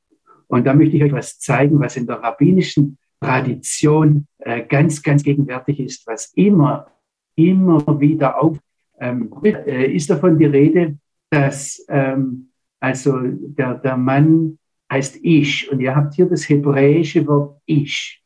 Und 0.47 0.65
da 0.65 0.73
möchte 0.73 0.97
ich 0.97 1.03
euch 1.03 1.11
was 1.11 1.37
zeigen, 1.37 1.79
was 1.79 1.95
in 1.95 2.07
der 2.07 2.17
rabbinischen 2.17 2.97
Tradition 3.19 4.27
äh, 4.39 4.63
ganz, 4.63 5.03
ganz 5.03 5.23
gegenwärtig 5.23 5.79
ist, 5.79 6.07
was 6.07 6.33
immer, 6.33 6.87
immer 7.35 7.99
wieder 7.99 8.41
auf 8.41 8.57
ähm, 8.99 9.31
äh, 9.43 9.91
ist 9.93 10.09
davon 10.09 10.37
die 10.37 10.45
Rede, 10.45 10.97
dass 11.29 11.85
ähm, 11.89 12.49
also 12.79 13.19
der, 13.21 13.75
der 13.75 13.97
Mann 13.97 14.57
heißt 14.91 15.19
Ich 15.23 15.69
und 15.71 15.79
ihr 15.79 15.95
habt 15.95 16.13
hier 16.13 16.27
das 16.27 16.47
hebräische 16.47 17.25
Wort 17.27 17.61
Ich. 17.65 18.23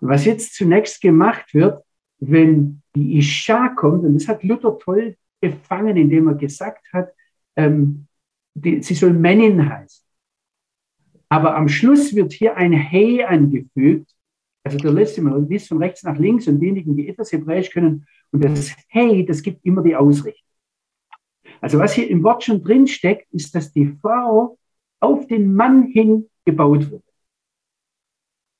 Und 0.00 0.08
was 0.08 0.24
jetzt 0.24 0.54
zunächst 0.54 1.00
gemacht 1.00 1.54
wird, 1.54 1.82
wenn 2.18 2.82
die 2.94 3.18
Isha 3.18 3.68
kommt, 3.70 4.04
und 4.04 4.14
das 4.14 4.28
hat 4.28 4.42
Luther 4.44 4.78
toll 4.78 5.16
gefangen, 5.40 5.96
indem 5.96 6.28
er 6.28 6.34
gesagt 6.34 6.86
hat, 6.92 7.12
ähm, 7.56 8.06
die, 8.54 8.82
sie 8.82 8.94
soll 8.94 9.12
Männin 9.12 9.68
heißen. 9.68 10.04
Aber 11.28 11.56
am 11.56 11.68
Schluss 11.68 12.14
wird 12.14 12.32
hier 12.32 12.56
ein 12.56 12.72
He 12.72 13.24
angefügt. 13.24 14.10
Also 14.64 14.78
der 14.78 14.92
letzte 14.92 15.22
Mal 15.22 15.42
liest 15.48 15.68
von 15.68 15.78
rechts 15.78 16.02
nach 16.02 16.18
links 16.18 16.46
und 16.48 16.60
diejenigen, 16.60 16.96
die 16.96 17.08
etwas 17.08 17.32
Hebräisch 17.32 17.70
können. 17.70 18.06
Und 18.32 18.44
das 18.44 18.74
Hey, 18.88 19.24
das 19.24 19.42
gibt 19.42 19.64
immer 19.64 19.82
die 19.82 19.96
Ausrichtung. 19.96 20.46
Also 21.60 21.78
was 21.78 21.92
hier 21.92 22.08
im 22.08 22.22
Wort 22.22 22.44
schon 22.44 22.62
drin 22.62 22.86
steckt, 22.86 23.32
ist, 23.32 23.54
dass 23.54 23.72
die 23.72 23.86
Frau 24.00 24.58
auf 25.00 25.26
den 25.26 25.54
Mann 25.54 25.84
hin 25.84 26.28
gebaut 26.44 26.90
wird. 26.90 27.04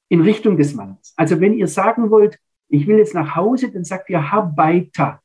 In 0.09 0.21
Richtung 0.23 0.57
des 0.57 0.75
Mannes. 0.75 1.15
Also 1.17 1.41
wenn 1.41 1.55
ihr 1.55 1.69
sagen 1.69 2.11
wollt, 2.11 2.39
ich 2.69 2.87
will 2.87 2.99
jetzt 2.99 3.15
nach 3.15 3.37
Hause, 3.37 3.71
dann 3.71 3.85
sagt 3.85 4.11
ihr 4.11 4.31
Habaita. 4.31 5.21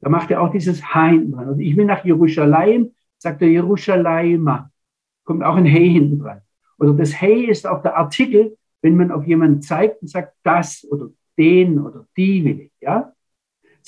Da 0.00 0.08
macht 0.08 0.30
er 0.30 0.40
auch 0.42 0.50
dieses 0.50 0.82
H 0.82 1.08
hinten 1.08 1.32
dran. 1.32 1.48
Und 1.48 1.60
ich 1.60 1.76
will 1.76 1.84
nach 1.84 2.04
Jerusalem, 2.04 2.94
sagt 3.18 3.42
er 3.42 3.48
Jerusalema. 3.48 4.70
Kommt 5.24 5.42
auch 5.42 5.56
ein 5.56 5.64
Hey 5.64 5.90
hinten 5.90 6.20
dran. 6.20 6.40
Oder 6.78 6.94
das 6.94 7.20
Hey 7.20 7.46
ist 7.46 7.66
auch 7.66 7.82
der 7.82 7.96
Artikel, 7.96 8.56
wenn 8.80 8.96
man 8.96 9.10
auf 9.10 9.26
jemanden 9.26 9.60
zeigt 9.60 10.00
und 10.02 10.08
sagt 10.08 10.34
das 10.42 10.86
oder 10.90 11.08
den 11.36 11.80
oder 11.80 12.06
die 12.16 12.44
will 12.44 12.60
ich. 12.60 12.72
Ja? 12.80 13.12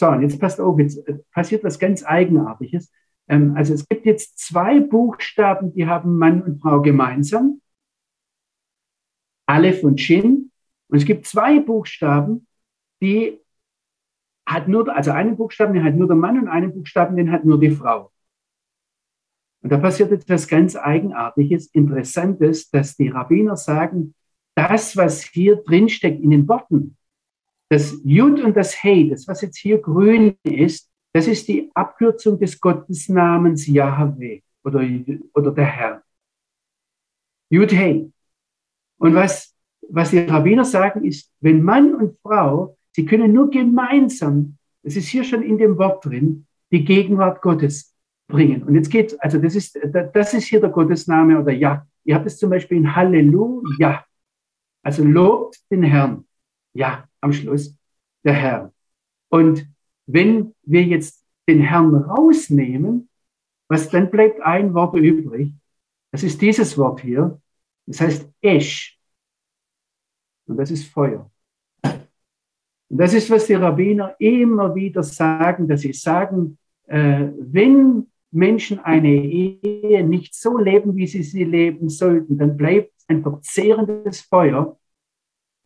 So, 0.00 0.08
und 0.08 0.22
jetzt 0.22 0.40
passt 0.40 0.58
auf, 0.58 0.78
jetzt 0.78 1.06
äh, 1.06 1.18
passiert 1.30 1.62
was 1.62 1.78
ganz 1.78 2.02
Eigenartiges. 2.02 2.90
Ähm, 3.28 3.54
also 3.54 3.74
es 3.74 3.86
gibt 3.86 4.06
jetzt 4.06 4.38
zwei 4.38 4.80
Buchstaben, 4.80 5.74
die 5.74 5.86
haben 5.86 6.16
Mann 6.16 6.40
und 6.40 6.58
Frau 6.62 6.80
gemeinsam. 6.80 7.60
Aleph 9.44 9.84
und 9.84 10.00
Shin. 10.00 10.52
Und 10.88 10.96
es 10.96 11.04
gibt 11.04 11.26
zwei 11.26 11.60
Buchstaben, 11.60 12.46
die 13.02 13.42
hat 14.46 14.68
nur, 14.68 14.88
also 14.88 15.10
einen 15.10 15.36
Buchstaben, 15.36 15.74
den 15.74 15.84
hat 15.84 15.96
nur 15.96 16.08
der 16.08 16.16
Mann 16.16 16.38
und 16.38 16.48
einen 16.48 16.72
Buchstaben, 16.72 17.18
den 17.18 17.30
hat 17.30 17.44
nur 17.44 17.60
die 17.60 17.70
Frau. 17.70 18.10
Und 19.62 19.70
da 19.70 19.76
passiert 19.76 20.12
etwas 20.12 20.48
ganz 20.48 20.76
Eigenartiges, 20.76 21.66
Interessantes, 21.74 22.70
dass 22.70 22.96
die 22.96 23.08
Rabbiner 23.08 23.58
sagen, 23.58 24.14
das, 24.54 24.96
was 24.96 25.22
hier 25.22 25.56
drinsteckt 25.56 26.22
in 26.22 26.30
den 26.30 26.48
Worten, 26.48 26.96
das 27.70 28.00
Jud 28.04 28.40
und 28.40 28.56
das 28.56 28.82
Hey, 28.82 29.08
das, 29.08 29.26
was 29.26 29.40
jetzt 29.40 29.56
hier 29.56 29.78
grün 29.78 30.36
ist, 30.42 30.90
das 31.12 31.26
ist 31.26 31.48
die 31.48 31.70
Abkürzung 31.74 32.38
des 32.38 32.60
Gottesnamens 32.60 33.66
Yahweh 33.66 34.42
oder, 34.62 34.86
oder 35.34 35.52
der 35.52 35.66
Herr. 35.66 36.02
Jud 37.48 37.72
Hey. 37.72 38.12
Und 38.98 39.14
was, 39.14 39.54
was 39.88 40.10
die 40.10 40.18
Rabbiner 40.18 40.64
sagen, 40.64 41.04
ist, 41.04 41.32
wenn 41.40 41.62
Mann 41.62 41.94
und 41.94 42.18
Frau 42.22 42.76
Sie 42.92 43.06
können 43.06 43.32
nur 43.32 43.50
gemeinsam, 43.50 44.56
das 44.82 44.96
ist 44.96 45.08
hier 45.08 45.24
schon 45.24 45.42
in 45.42 45.58
dem 45.58 45.78
Wort 45.78 46.04
drin, 46.04 46.46
die 46.72 46.84
Gegenwart 46.84 47.42
Gottes 47.42 47.94
bringen. 48.28 48.62
Und 48.62 48.74
jetzt 48.74 48.90
geht, 48.90 49.20
also 49.22 49.38
das 49.38 49.54
ist, 49.54 49.78
das 50.12 50.34
ist 50.34 50.44
hier 50.44 50.60
der 50.60 50.70
Gottesname 50.70 51.40
oder 51.40 51.52
Ja. 51.52 51.86
Ihr 52.04 52.14
habt 52.14 52.26
es 52.26 52.38
zum 52.38 52.50
Beispiel 52.50 52.78
in 52.78 52.96
Halleluja. 52.96 54.04
Also 54.82 55.04
lobt 55.04 55.60
den 55.70 55.82
Herrn. 55.82 56.24
Ja, 56.72 57.04
am 57.20 57.32
Schluss 57.32 57.76
der 58.24 58.34
Herr. 58.34 58.72
Und 59.28 59.66
wenn 60.06 60.54
wir 60.62 60.82
jetzt 60.82 61.24
den 61.48 61.60
Herrn 61.60 61.94
rausnehmen, 61.94 63.08
was 63.68 63.88
dann 63.88 64.10
bleibt 64.10 64.40
ein 64.40 64.74
Wort 64.74 64.96
übrig. 64.96 65.52
Das 66.10 66.24
ist 66.24 66.40
dieses 66.40 66.76
Wort 66.76 67.00
hier. 67.00 67.40
Das 67.86 68.00
heißt 68.00 68.28
Esch. 68.40 68.98
Und 70.46 70.56
das 70.56 70.72
ist 70.72 70.86
Feuer. 70.86 71.30
Und 71.84 72.98
das 72.98 73.14
ist, 73.14 73.30
was 73.30 73.46
die 73.46 73.54
Rabbiner 73.54 74.16
immer 74.18 74.74
wieder 74.74 75.04
sagen, 75.04 75.68
dass 75.68 75.82
sie 75.82 75.92
sagen, 75.92 76.58
äh, 76.88 77.28
wenn 77.38 78.08
Menschen 78.32 78.80
eine 78.80 79.14
Ehe 79.14 80.04
nicht 80.04 80.34
so 80.34 80.58
leben, 80.58 80.96
wie 80.96 81.06
sie 81.06 81.22
sie 81.22 81.44
leben 81.44 81.88
sollten, 81.88 82.36
dann 82.36 82.56
bleibt 82.56 82.92
ein 83.06 83.22
verzehrendes 83.22 84.22
Feuer. 84.22 84.79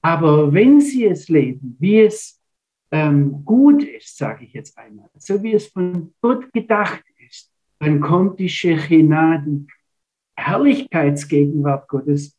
Aber 0.05 0.53
wenn 0.53 0.83
sie 0.83 1.07
es 1.07 1.31
leben, 1.31 1.77
wie 1.81 2.01
es 2.03 2.39
ähm, 2.91 3.43
gut 3.43 3.83
ist, 3.83 4.19
sage 4.19 4.45
ich 4.45 4.53
jetzt 4.53 4.77
einmal, 4.77 5.09
so 5.17 5.43
wie 5.43 5.55
es 5.55 5.69
von 5.69 6.13
Gott 6.21 6.53
gedacht 6.53 7.03
ist, 7.27 7.51
dann 7.79 8.03
kommt 8.03 8.39
die 8.39 8.51
Shechinah, 8.51 9.39
die 9.39 9.67
Herrlichkeitsgegenwart 10.37 11.89
Gottes 11.89 12.37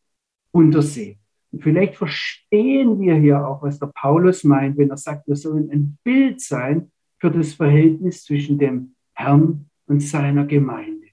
unter 0.51 0.83
sie. 0.83 1.17
Und 1.51 1.63
vielleicht 1.63 1.95
verstehen 1.95 2.99
wir 2.99 3.15
hier 3.15 3.47
auch, 3.47 3.63
was 3.63 3.79
der 3.79 3.87
Paulus 3.87 4.43
meint, 4.43 4.77
wenn 4.77 4.91
er 4.91 4.97
sagt, 4.97 5.27
wir 5.27 5.35
sollen 5.35 5.71
ein 5.71 5.97
Bild 6.03 6.41
sein 6.41 6.91
für 7.17 7.31
das 7.31 7.53
Verhältnis 7.53 8.25
zwischen 8.25 8.59
dem 8.59 8.93
Herrn 9.13 9.71
und 9.87 10.01
seiner 10.01 10.45
Gemeinde. 10.45 11.07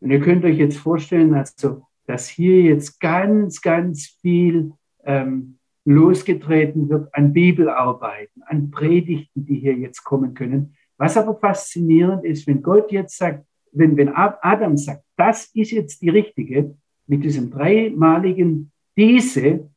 Und 0.00 0.10
ihr 0.10 0.20
könnt 0.20 0.44
euch 0.44 0.58
jetzt 0.58 0.78
vorstellen, 0.78 1.34
also, 1.34 1.86
dass 2.08 2.28
hier 2.28 2.62
jetzt 2.62 2.98
ganz, 2.98 3.60
ganz 3.60 4.18
viel 4.20 4.72
ähm, 5.04 5.58
losgetreten 5.84 6.88
wird 6.88 7.14
an 7.14 7.32
Bibelarbeiten, 7.32 8.42
an 8.46 8.70
Predigten, 8.70 9.44
die 9.44 9.56
hier 9.56 9.74
jetzt 9.74 10.02
kommen 10.02 10.34
können. 10.34 10.74
Was 10.96 11.16
aber 11.16 11.36
faszinierend 11.38 12.24
ist, 12.24 12.46
wenn 12.46 12.62
Gott 12.62 12.90
jetzt 12.92 13.18
sagt, 13.18 13.44
wenn, 13.72 13.96
wenn 13.96 14.08
Adam 14.10 14.76
sagt, 14.76 15.04
das 15.16 15.46
ist 15.54 15.72
jetzt 15.72 16.00
die 16.00 16.08
richtige, 16.08 16.76
mit 17.06 17.24
diesem 17.24 17.50
dreimaligen 17.50 18.72
diese, 18.96 19.68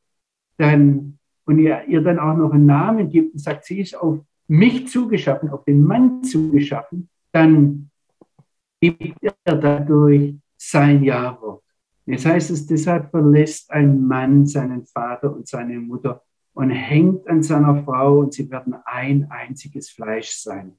dann, 0.58 1.18
und 1.46 1.60
ihr, 1.60 1.84
ihr 1.88 2.02
dann 2.02 2.20
auch 2.20 2.38
noch 2.38 2.52
einen 2.52 2.66
Namen 2.66 3.10
gibt 3.10 3.34
und 3.34 3.40
sagt, 3.40 3.66
sie 3.66 3.82
ist 3.82 3.96
auf 3.96 4.20
mich 4.48 4.88
zugeschaffen, 4.88 5.50
auf 5.50 5.66
den 5.66 5.84
Mann 5.84 6.24
zugeschaffen, 6.24 7.10
dann 7.32 7.90
gibt 8.80 9.18
er 9.44 9.56
dadurch 9.56 10.36
sein 10.56 11.04
Ja-Wort. 11.04 11.64
Das 12.08 12.26
heißt 12.26 12.52
es, 12.52 12.66
deshalb 12.66 13.12
verlässt 13.12 13.70
ein 13.70 14.02
Mann 14.02 14.46
seinen 14.46 14.86
Vater 14.86 15.36
und 15.36 15.48
seine 15.48 15.80
Mutter 15.80 16.24
und 16.54 16.70
hängt 16.70 17.28
an 17.28 17.44
seiner 17.44 17.84
Frau 17.84 18.20
und 18.20 18.34
sie 18.34 18.50
werden 18.50 18.76
ein 18.86 19.28
einziges 19.30 19.90
Fleisch 19.90 20.32
sein. 20.32 20.74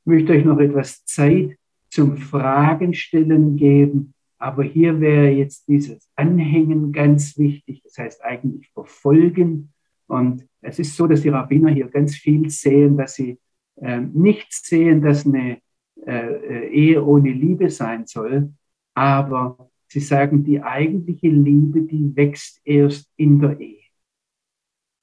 Ich 0.00 0.06
möchte 0.06 0.32
euch 0.32 0.44
noch 0.44 0.58
etwas 0.58 1.04
Zeit 1.06 1.56
zum 1.88 2.18
Fragen 2.18 2.92
stellen 2.92 3.56
geben. 3.56 4.14
Aber 4.38 4.62
hier 4.62 5.00
wäre 5.00 5.30
jetzt 5.30 5.66
dieses 5.68 6.08
Anhängen 6.14 6.92
ganz 6.92 7.36
wichtig, 7.38 7.82
das 7.82 7.98
heißt 7.98 8.24
eigentlich 8.24 8.70
verfolgen. 8.70 9.72
Und 10.06 10.46
es 10.60 10.78
ist 10.78 10.94
so, 10.96 11.06
dass 11.06 11.22
die 11.22 11.30
Rabbiner 11.30 11.70
hier 11.70 11.88
ganz 11.88 12.14
viel 12.14 12.48
sehen, 12.50 12.96
dass 12.96 13.14
sie 13.14 13.38
äh, 13.76 14.00
nicht 14.00 14.52
sehen, 14.52 15.02
dass 15.02 15.26
eine 15.26 15.58
äh, 16.06 16.68
Ehe 16.68 17.04
ohne 17.04 17.32
Liebe 17.32 17.68
sein 17.70 18.06
soll, 18.06 18.52
aber 18.94 19.70
sie 19.88 20.00
sagen, 20.00 20.44
die 20.44 20.62
eigentliche 20.62 21.28
Liebe, 21.28 21.82
die 21.82 22.14
wächst 22.14 22.60
erst 22.64 23.10
in 23.16 23.40
der 23.40 23.58
Ehe. 23.58 23.78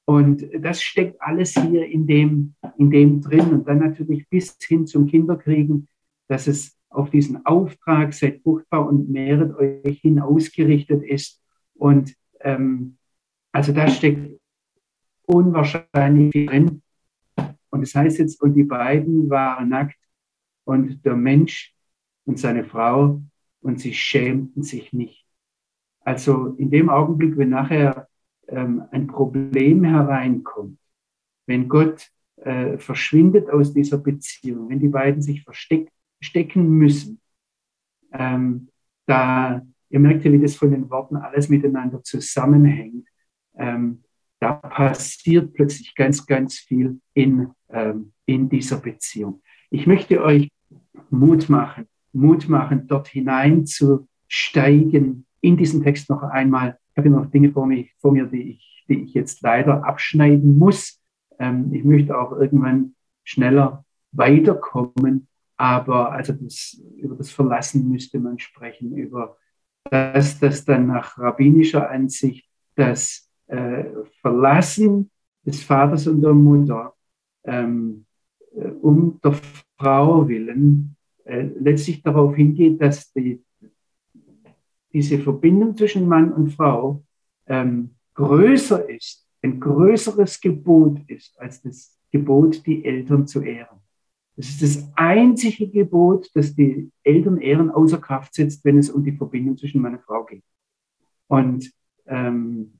Und 0.06 0.48
das 0.60 0.84
steckt 0.84 1.20
alles 1.20 1.54
hier 1.56 1.86
in 1.88 2.06
dem, 2.06 2.54
in 2.78 2.92
dem 2.92 3.22
drin 3.22 3.52
und 3.52 3.68
dann 3.68 3.80
natürlich 3.80 4.30
bis 4.30 4.56
hin 4.62 4.86
zum 4.86 5.08
Kinderkriegen, 5.08 5.88
dass 6.28 6.46
es 6.48 6.78
auf 6.90 7.10
diesen 7.10 7.46
Auftrag, 7.46 8.14
seid 8.14 8.42
fruchtbar 8.42 8.88
und 8.88 9.10
mehret 9.10 9.56
euch 9.56 10.00
hin 10.00 10.20
ausgerichtet 10.20 11.04
ist. 11.04 11.42
Und 11.74 12.16
ähm, 12.42 12.98
also 13.52 13.74
da 13.74 13.88
steckt 13.88 14.40
unwahrscheinlich 15.24 16.32
viel 16.32 16.46
drin. 16.46 16.82
Und 17.72 17.82
das 17.82 17.96
heißt 17.96 18.20
jetzt, 18.20 18.42
und 18.42 18.54
die 18.54 18.64
beiden 18.64 19.30
waren 19.30 19.70
nackt 19.70 19.98
und 20.64 21.04
der 21.04 21.16
Mensch 21.16 21.74
und 22.26 22.40
seine 22.40 22.64
Frau 22.64 23.22
und 23.66 23.80
sie 23.80 23.94
schämten 23.94 24.62
sich 24.62 24.94
nicht. 24.94 25.26
Also 26.02 26.56
in 26.58 26.70
dem 26.70 26.90
Augenblick, 26.90 27.36
wenn 27.36 27.50
nachher 27.50 28.08
ähm, 28.48 28.84
ein 28.92 29.08
Problem 29.08 29.84
hereinkommt, 29.84 30.78
wenn 31.48 31.68
Gott 31.68 32.12
äh, 32.38 32.78
verschwindet 32.78 33.50
aus 33.50 33.74
dieser 33.74 33.98
Beziehung, 33.98 34.70
wenn 34.70 34.80
die 34.80 34.88
beiden 34.88 35.22
sich 35.22 35.44
versteckt 35.44 35.92
stecken 36.22 36.70
müssen. 36.70 37.20
Ähm, 38.14 38.70
da, 39.06 39.62
ihr 39.90 40.00
merkt 40.00 40.24
ja, 40.26 40.32
wie 40.32 40.40
das 40.40 40.56
von 40.56 40.72
den 40.72 40.90
Worten 40.90 41.18
alles 41.18 41.50
miteinander 41.50 42.04
zusammenhängt. 42.04 43.08
Ähm, 43.56 44.04
da 44.40 44.54
passiert 44.54 45.54
plötzlich 45.54 45.96
ganz, 45.96 46.26
ganz 46.26 46.60
viel 46.60 47.00
in, 47.14 47.52
ähm, 47.70 48.14
in 48.26 48.48
dieser 48.48 48.78
Beziehung. 48.78 49.42
Ich 49.70 49.88
möchte 49.88 50.24
euch 50.24 50.50
Mut 51.10 51.50
machen, 51.50 51.88
Mut 52.16 52.50
machen, 52.50 52.88
dort 52.88 53.08
hinein 53.08 53.66
zu 53.66 54.08
steigen, 54.28 55.26
in 55.42 55.58
diesen 55.58 55.84
Text 55.84 56.10
noch 56.10 56.24
einmal 56.24 56.80
Ich 56.92 56.98
habe 56.98 57.10
noch 57.10 57.26
Dinge 57.28 57.52
vor, 57.52 57.68
mich, 57.68 57.94
vor 58.00 58.12
mir, 58.12 58.26
die 58.26 58.52
ich, 58.52 58.86
die 58.90 59.04
ich 59.04 59.14
jetzt 59.14 59.42
leider 59.42 59.84
abschneiden 59.84 60.58
muss. 60.58 61.02
Ähm, 61.40 61.72
ich 61.74 61.84
möchte 61.84 62.18
auch 62.18 62.32
irgendwann 62.32 62.96
schneller 63.24 63.86
weiterkommen. 64.12 65.28
Aber 65.58 66.12
also 66.12 66.34
das, 66.34 66.82
über 66.98 67.16
das 67.16 67.32
Verlassen 67.32 67.90
müsste 67.90 68.20
man 68.20 68.40
sprechen, 68.40 68.96
über 68.96 69.38
das, 69.90 70.40
das 70.40 70.66
dann 70.66 70.88
nach 70.88 71.18
rabbinischer 71.18 71.90
Ansicht 71.90 72.50
das 72.76 73.30
äh, 73.48 73.86
Verlassen 74.22 75.12
des 75.46 75.64
Vaters 75.64 76.08
und 76.08 76.22
der 76.22 76.34
Mutter 76.34 76.94
ähm, 77.44 78.06
äh, 78.56 78.68
um 78.68 79.20
der 79.24 79.34
Frau 79.78 80.28
willen 80.28 80.95
letztlich 81.26 82.02
darauf 82.04 82.36
hingeht, 82.36 82.82
dass 82.82 83.12
die, 83.14 83.42
diese 84.94 85.20
Verbindung 85.20 85.76
zwischen 85.76 86.08
Mann 86.08 86.32
und 86.32 86.52
Frau 86.52 87.04
ähm, 87.48 87.96
größer 88.14 88.90
ist, 88.90 89.28
ein 89.42 89.60
größeres 89.60 90.40
Gebot 90.40 91.00
ist 91.08 91.40
als 91.40 91.62
das 91.62 92.00
Gebot, 92.12 92.66
die 92.66 92.84
Eltern 92.86 93.28
zu 93.28 93.42
ehren. 93.42 93.80
Das 94.36 94.50
ist 94.50 94.62
das 94.62 94.92
einzige 94.96 95.70
Gebot, 95.70 96.30
das 96.34 96.56
die 96.56 96.92
Eltern 97.04 97.40
ehren 97.40 97.70
außer 97.70 98.00
Kraft 98.00 98.34
setzt, 98.34 98.66
wenn 98.66 98.78
es 98.78 98.90
um 98.90 99.04
die 99.04 99.16
Verbindung 99.16 99.58
zwischen 99.58 99.82
Mann 99.82 99.96
und 99.96 100.04
Frau 100.04 100.26
geht. 100.26 100.44
Und 101.28 101.72
ähm, 102.06 102.80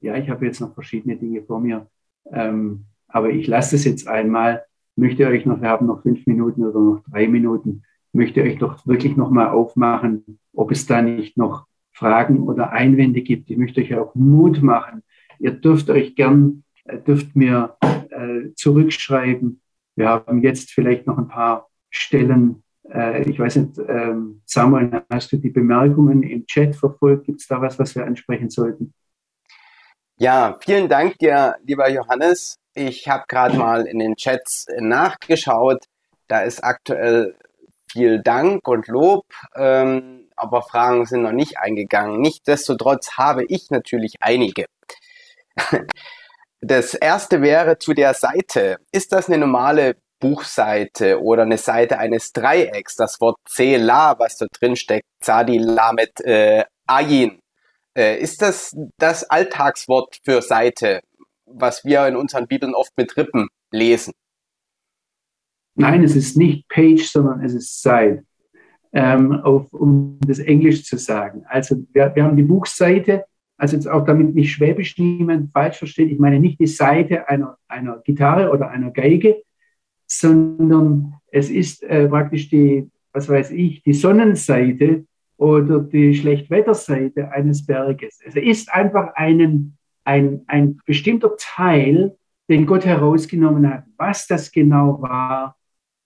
ja, 0.00 0.16
ich 0.16 0.28
habe 0.28 0.46
jetzt 0.46 0.60
noch 0.60 0.74
verschiedene 0.74 1.16
Dinge 1.16 1.42
vor 1.42 1.60
mir, 1.60 1.90
ähm, 2.30 2.86
aber 3.08 3.30
ich 3.30 3.46
lasse 3.46 3.76
es 3.76 3.84
jetzt 3.84 4.08
einmal. 4.08 4.64
Möchte 4.96 5.26
euch 5.26 5.44
noch, 5.44 5.60
wir 5.60 5.68
haben 5.68 5.86
noch 5.86 6.02
fünf 6.02 6.26
Minuten 6.26 6.64
oder 6.64 6.80
noch 6.80 7.02
drei 7.10 7.26
Minuten, 7.26 7.82
möchte 8.12 8.42
euch 8.42 8.58
doch 8.58 8.86
wirklich 8.86 9.16
noch 9.16 9.30
mal 9.30 9.48
aufmachen, 9.48 10.38
ob 10.52 10.70
es 10.70 10.86
da 10.86 11.02
nicht 11.02 11.36
noch 11.36 11.66
Fragen 11.92 12.42
oder 12.42 12.72
Einwände 12.72 13.22
gibt. 13.22 13.50
Ich 13.50 13.56
möchte 13.56 13.80
euch 13.80 13.94
auch 13.94 14.14
Mut 14.14 14.62
machen. 14.62 15.02
Ihr 15.38 15.52
dürft 15.52 15.90
euch 15.90 16.14
gern, 16.14 16.64
äh, 16.84 16.98
dürft 16.98 17.34
mir 17.36 17.76
äh, 18.10 18.52
zurückschreiben. 18.54 19.60
Wir 19.96 20.08
haben 20.08 20.42
jetzt 20.42 20.70
vielleicht 20.70 21.06
noch 21.06 21.18
ein 21.18 21.28
paar 21.28 21.68
Stellen. 21.90 22.62
Äh, 22.88 23.28
ich 23.28 23.38
weiß 23.38 23.56
nicht, 23.56 23.80
ähm, 23.88 24.42
Samuel, 24.44 25.02
hast 25.10 25.32
du 25.32 25.36
die 25.36 25.50
Bemerkungen 25.50 26.22
im 26.22 26.46
Chat 26.46 26.74
verfolgt? 26.74 27.26
Gibt 27.26 27.40
es 27.40 27.46
da 27.46 27.60
was, 27.60 27.78
was 27.78 27.94
wir 27.94 28.04
ansprechen 28.04 28.50
sollten? 28.50 28.92
Ja, 30.18 30.56
vielen 30.60 30.88
Dank 30.88 31.18
dir, 31.18 31.56
lieber 31.64 31.90
Johannes. 31.90 32.58
Ich 32.74 33.08
habe 33.08 33.24
gerade 33.28 33.56
mal 33.56 33.86
in 33.86 34.00
den 34.00 34.16
Chats 34.16 34.66
nachgeschaut. 34.78 35.84
Da 36.26 36.40
ist 36.40 36.64
aktuell 36.64 37.36
viel 37.90 38.20
Dank 38.20 38.66
und 38.66 38.88
Lob, 38.88 39.24
ähm, 39.54 40.28
aber 40.34 40.62
Fragen 40.62 41.06
sind 41.06 41.22
noch 41.22 41.32
nicht 41.32 41.58
eingegangen. 41.58 42.20
Nichtsdestotrotz 42.20 43.12
habe 43.16 43.44
ich 43.44 43.70
natürlich 43.70 44.14
einige. 44.20 44.66
Das 46.66 46.94
erste 46.94 47.42
wäre 47.42 47.76
zu 47.76 47.92
der 47.92 48.14
Seite. 48.14 48.78
Ist 48.90 49.12
das 49.12 49.28
eine 49.28 49.36
normale 49.36 49.96
Buchseite 50.18 51.20
oder 51.22 51.42
eine 51.42 51.58
Seite 51.58 51.98
eines 51.98 52.32
Dreiecks? 52.32 52.96
Das 52.96 53.20
Wort 53.20 53.36
Zela, 53.46 54.18
was 54.18 54.38
da 54.38 54.46
drin 54.50 54.74
steckt, 54.74 55.04
Zadi 55.20 55.58
Lamet 55.58 56.22
äh, 56.22 56.64
Ayin. 56.86 57.38
Äh, 57.94 58.16
ist 58.18 58.40
das 58.40 58.74
das 58.96 59.28
Alltagswort 59.28 60.16
für 60.24 60.40
Seite, 60.40 61.02
was 61.54 61.84
wir 61.84 62.06
in 62.06 62.16
unseren 62.16 62.46
Bibeln 62.46 62.74
oft 62.74 62.92
mit 62.96 63.16
Rippen 63.16 63.48
lesen? 63.70 64.12
Nein, 65.76 66.04
es 66.04 66.14
ist 66.14 66.36
nicht 66.36 66.68
Page, 66.68 67.04
sondern 67.04 67.42
es 67.44 67.54
ist 67.54 67.82
Side, 67.82 68.24
ähm, 68.92 69.32
auf, 69.40 69.72
um 69.72 70.18
das 70.26 70.38
Englisch 70.38 70.84
zu 70.84 70.98
sagen. 70.98 71.44
Also 71.48 71.84
wir, 71.92 72.14
wir 72.14 72.24
haben 72.24 72.36
die 72.36 72.42
Buchseite 72.42 73.24
also 73.56 73.76
jetzt 73.76 73.88
auch 73.88 74.04
damit 74.04 74.34
mich 74.34 74.52
Schwäbisch 74.52 74.98
niemand 74.98 75.52
falsch 75.52 75.78
versteht, 75.78 76.10
ich 76.10 76.18
meine 76.18 76.40
nicht 76.40 76.58
die 76.58 76.66
Seite 76.66 77.28
einer, 77.28 77.56
einer 77.68 77.98
Gitarre 77.98 78.50
oder 78.50 78.70
einer 78.70 78.90
Geige, 78.90 79.42
sondern 80.06 81.14
es 81.30 81.50
ist 81.50 81.82
äh, 81.84 82.08
praktisch 82.08 82.48
die, 82.48 82.90
was 83.12 83.28
weiß 83.28 83.52
ich, 83.52 83.82
die 83.82 83.94
Sonnenseite 83.94 85.06
oder 85.36 85.80
die 85.80 86.14
Schlechtwetterseite 86.14 87.30
eines 87.30 87.64
Berges. 87.64 88.20
Es 88.24 88.34
ist 88.34 88.72
einfach 88.72 89.14
einen, 89.14 89.78
ein, 90.04 90.44
ein 90.46 90.78
bestimmter 90.86 91.36
Teil, 91.38 92.16
den 92.48 92.66
Gott 92.66 92.84
herausgenommen 92.84 93.68
hat. 93.68 93.84
Was 93.96 94.26
das 94.26 94.52
genau 94.52 95.00
war, 95.00 95.56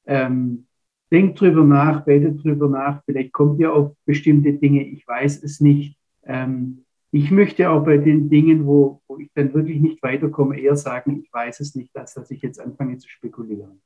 ähm, 0.06 0.66
denkt 1.10 1.40
drüber 1.40 1.64
nach, 1.64 2.04
betet 2.04 2.42
drüber 2.42 2.68
nach, 2.68 3.02
vielleicht 3.04 3.32
kommt 3.32 3.60
ihr 3.60 3.72
auf 3.72 3.92
bestimmte 4.04 4.52
Dinge, 4.52 4.84
ich 4.84 5.06
weiß 5.06 5.42
es 5.42 5.60
nicht. 5.60 5.98
Ähm, 6.24 6.84
ich 7.10 7.30
möchte 7.30 7.70
auch 7.70 7.84
bei 7.84 7.96
den 7.96 8.28
Dingen, 8.28 8.66
wo, 8.66 9.00
wo 9.08 9.18
ich 9.18 9.30
dann 9.34 9.54
wirklich 9.54 9.80
nicht 9.80 10.02
weiterkomme, 10.02 10.60
eher 10.60 10.76
sagen, 10.76 11.22
ich 11.22 11.32
weiß 11.32 11.60
es 11.60 11.74
nicht, 11.74 11.96
als 11.96 12.14
dass 12.14 12.30
ich 12.30 12.42
jetzt 12.42 12.60
anfange 12.60 12.98
zu 12.98 13.08
spekulieren. 13.08 13.80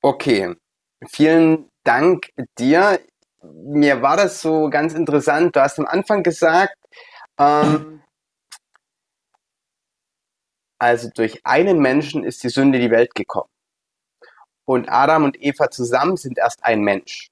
Okay, 0.00 0.54
vielen 1.06 1.66
Dank 1.84 2.30
dir. 2.58 2.98
Mir 3.42 4.00
war 4.00 4.16
das 4.16 4.40
so 4.40 4.70
ganz 4.70 4.94
interessant. 4.94 5.54
Du 5.54 5.60
hast 5.60 5.78
am 5.78 5.86
Anfang 5.86 6.22
gesagt, 6.22 6.76
ähm, 7.38 8.00
also 10.84 11.08
durch 11.14 11.44
einen 11.44 11.78
Menschen 11.78 12.24
ist 12.24 12.42
die 12.42 12.48
Sünde 12.48 12.78
in 12.78 12.84
die 12.84 12.90
Welt 12.90 13.14
gekommen. 13.14 13.50
Und 14.64 14.88
Adam 14.88 15.24
und 15.24 15.40
Eva 15.42 15.70
zusammen 15.70 16.16
sind 16.16 16.38
erst 16.38 16.64
ein 16.64 16.80
Mensch 16.80 17.30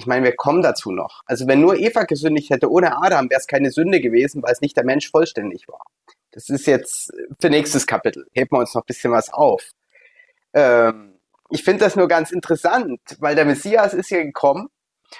ich 0.00 0.06
meine, 0.06 0.24
wir 0.24 0.34
kommen 0.34 0.62
dazu 0.62 0.92
noch. 0.92 1.22
Also 1.26 1.46
wenn 1.46 1.60
nur 1.60 1.76
Eva 1.76 2.04
gesündigt 2.04 2.50
hätte 2.50 2.70
ohne 2.70 2.96
Adam, 3.02 3.28
wäre 3.28 3.40
es 3.40 3.46
keine 3.46 3.70
Sünde 3.70 4.00
gewesen, 4.00 4.42
weil 4.42 4.52
es 4.52 4.60
nicht 4.60 4.76
der 4.76 4.84
Mensch 4.84 5.10
vollständig 5.10 5.68
war. 5.68 5.82
Das 6.30 6.48
ist 6.48 6.66
jetzt 6.66 7.12
für 7.40 7.50
nächstes 7.50 7.86
Kapitel. 7.86 8.26
Heben 8.32 8.52
wir 8.52 8.60
uns 8.60 8.74
noch 8.74 8.82
ein 8.82 8.86
bisschen 8.86 9.12
was 9.12 9.32
auf. 9.32 9.62
Ähm, 10.54 11.18
ich 11.50 11.64
finde 11.64 11.84
das 11.84 11.96
nur 11.96 12.08
ganz 12.08 12.30
interessant, 12.30 13.00
weil 13.18 13.34
der 13.34 13.44
Messias 13.44 13.92
ist 13.92 14.10
ja 14.10 14.22
gekommen 14.22 14.68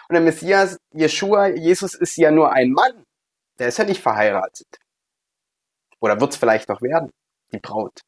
und 0.09 0.13
der 0.15 0.23
Messias, 0.23 0.79
Jeshua, 0.93 1.49
Jesus 1.49 1.95
ist 1.95 2.17
ja 2.17 2.31
nur 2.31 2.53
ein 2.53 2.71
Mann. 2.71 3.05
Der 3.59 3.69
ist 3.69 3.79
ja 3.79 3.85
nicht 3.85 4.01
verheiratet. 4.01 4.79
Oder 6.01 6.21
wird 6.21 6.33
es 6.33 6.39
vielleicht 6.39 6.69
noch 6.69 6.81
werden, 6.81 7.11
die 7.53 7.59
Braut. 7.59 8.01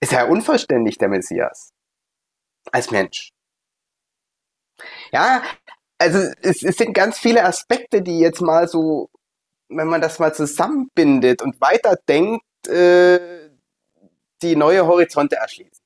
Ist 0.00 0.12
ja 0.12 0.24
unvollständig, 0.24 0.98
der 0.98 1.08
Messias. 1.08 1.72
Als 2.70 2.90
Mensch. 2.90 3.30
Ja, 5.12 5.42
also 5.98 6.18
es, 6.40 6.62
es 6.62 6.76
sind 6.76 6.94
ganz 6.94 7.18
viele 7.18 7.44
Aspekte, 7.44 8.02
die 8.02 8.18
jetzt 8.18 8.40
mal 8.40 8.66
so, 8.66 9.10
wenn 9.68 9.88
man 9.88 10.00
das 10.00 10.18
mal 10.18 10.34
zusammenbindet 10.34 11.42
und 11.42 11.60
weiterdenkt, 11.60 12.44
äh, 12.66 13.50
die 14.42 14.56
neue 14.56 14.86
Horizonte 14.86 15.36
erschließen. 15.36 15.82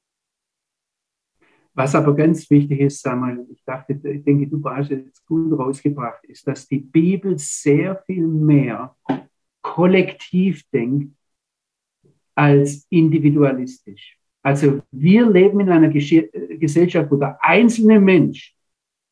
Was 1.75 1.95
aber 1.95 2.17
ganz 2.17 2.49
wichtig 2.49 2.81
ist, 2.81 3.03
Samuel, 3.03 3.47
ich 3.51 3.63
dachte, 3.65 3.93
ich 3.93 4.25
denke, 4.25 4.47
du 4.47 4.65
hast 4.65 4.91
jetzt 4.91 5.27
gut 5.27 5.59
rausgebracht, 5.59 6.25
ist, 6.25 6.47
dass 6.47 6.67
die 6.67 6.79
Bibel 6.79 7.39
sehr 7.39 8.03
viel 8.07 8.27
mehr 8.27 8.97
kollektiv 9.61 10.63
denkt 10.73 11.16
als 12.37 12.87
individualistisch. 12.91 14.17
Also 14.43 14.81
wir 14.93 15.29
leben 15.29 15.59
in 15.59 15.71
einer 15.71 15.89
Gesellschaft, 15.89 17.11
wo 17.11 17.17
der 17.17 17.39
einzelne 17.43 17.99
Mensch 17.99 18.55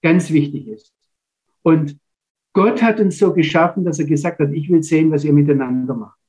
ganz 0.01 0.31
wichtig 0.31 0.69
ist. 0.69 0.95
Und 1.63 1.99
Gott 2.53 2.81
hat 2.83 3.01
uns 3.01 3.19
so 3.19 3.33
geschaffen, 3.33 3.85
dass 3.85 3.99
er 3.99 4.07
gesagt 4.07 4.39
hat, 4.39 4.53
ich 4.53 4.71
will 4.71 4.83
sehen, 4.83 5.11
was 5.11 5.25
ihr 5.25 5.33
miteinander 5.33 5.95
macht. 5.95 6.21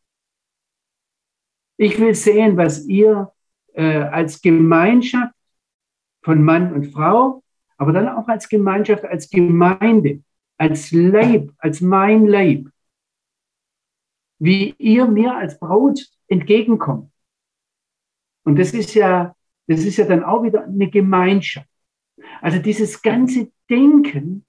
Ich 1.77 1.99
will 1.99 2.15
sehen, 2.15 2.57
was 2.57 2.87
ihr 2.87 3.31
äh, 3.73 3.97
als 3.97 4.41
Gemeinschaft 4.41 5.35
von 6.23 6.41
Mann 6.43 6.73
und 6.73 6.87
Frau, 6.87 7.43
aber 7.77 7.91
dann 7.91 8.07
auch 8.07 8.27
als 8.27 8.49
Gemeinschaft, 8.49 9.03
als 9.03 9.29
Gemeinde, 9.29 10.23
als 10.57 10.91
Leib, 10.91 11.51
als 11.57 11.81
mein 11.81 12.25
Leib, 12.25 12.69
wie 14.39 14.73
ihr 14.77 15.05
mir 15.05 15.35
als 15.35 15.59
Braut 15.59 16.14
entgegenkommt. 16.27 17.11
Und 18.43 18.59
das 18.59 18.73
ist 18.73 18.93
ja, 18.93 19.35
das 19.67 19.83
ist 19.83 19.97
ja 19.97 20.05
dann 20.05 20.23
auch 20.23 20.43
wieder 20.43 20.65
eine 20.65 20.89
Gemeinschaft. 20.89 21.69
Also 22.41 22.59
dieses 22.59 23.01
ganze 23.01 23.51
Denken, 23.69 24.45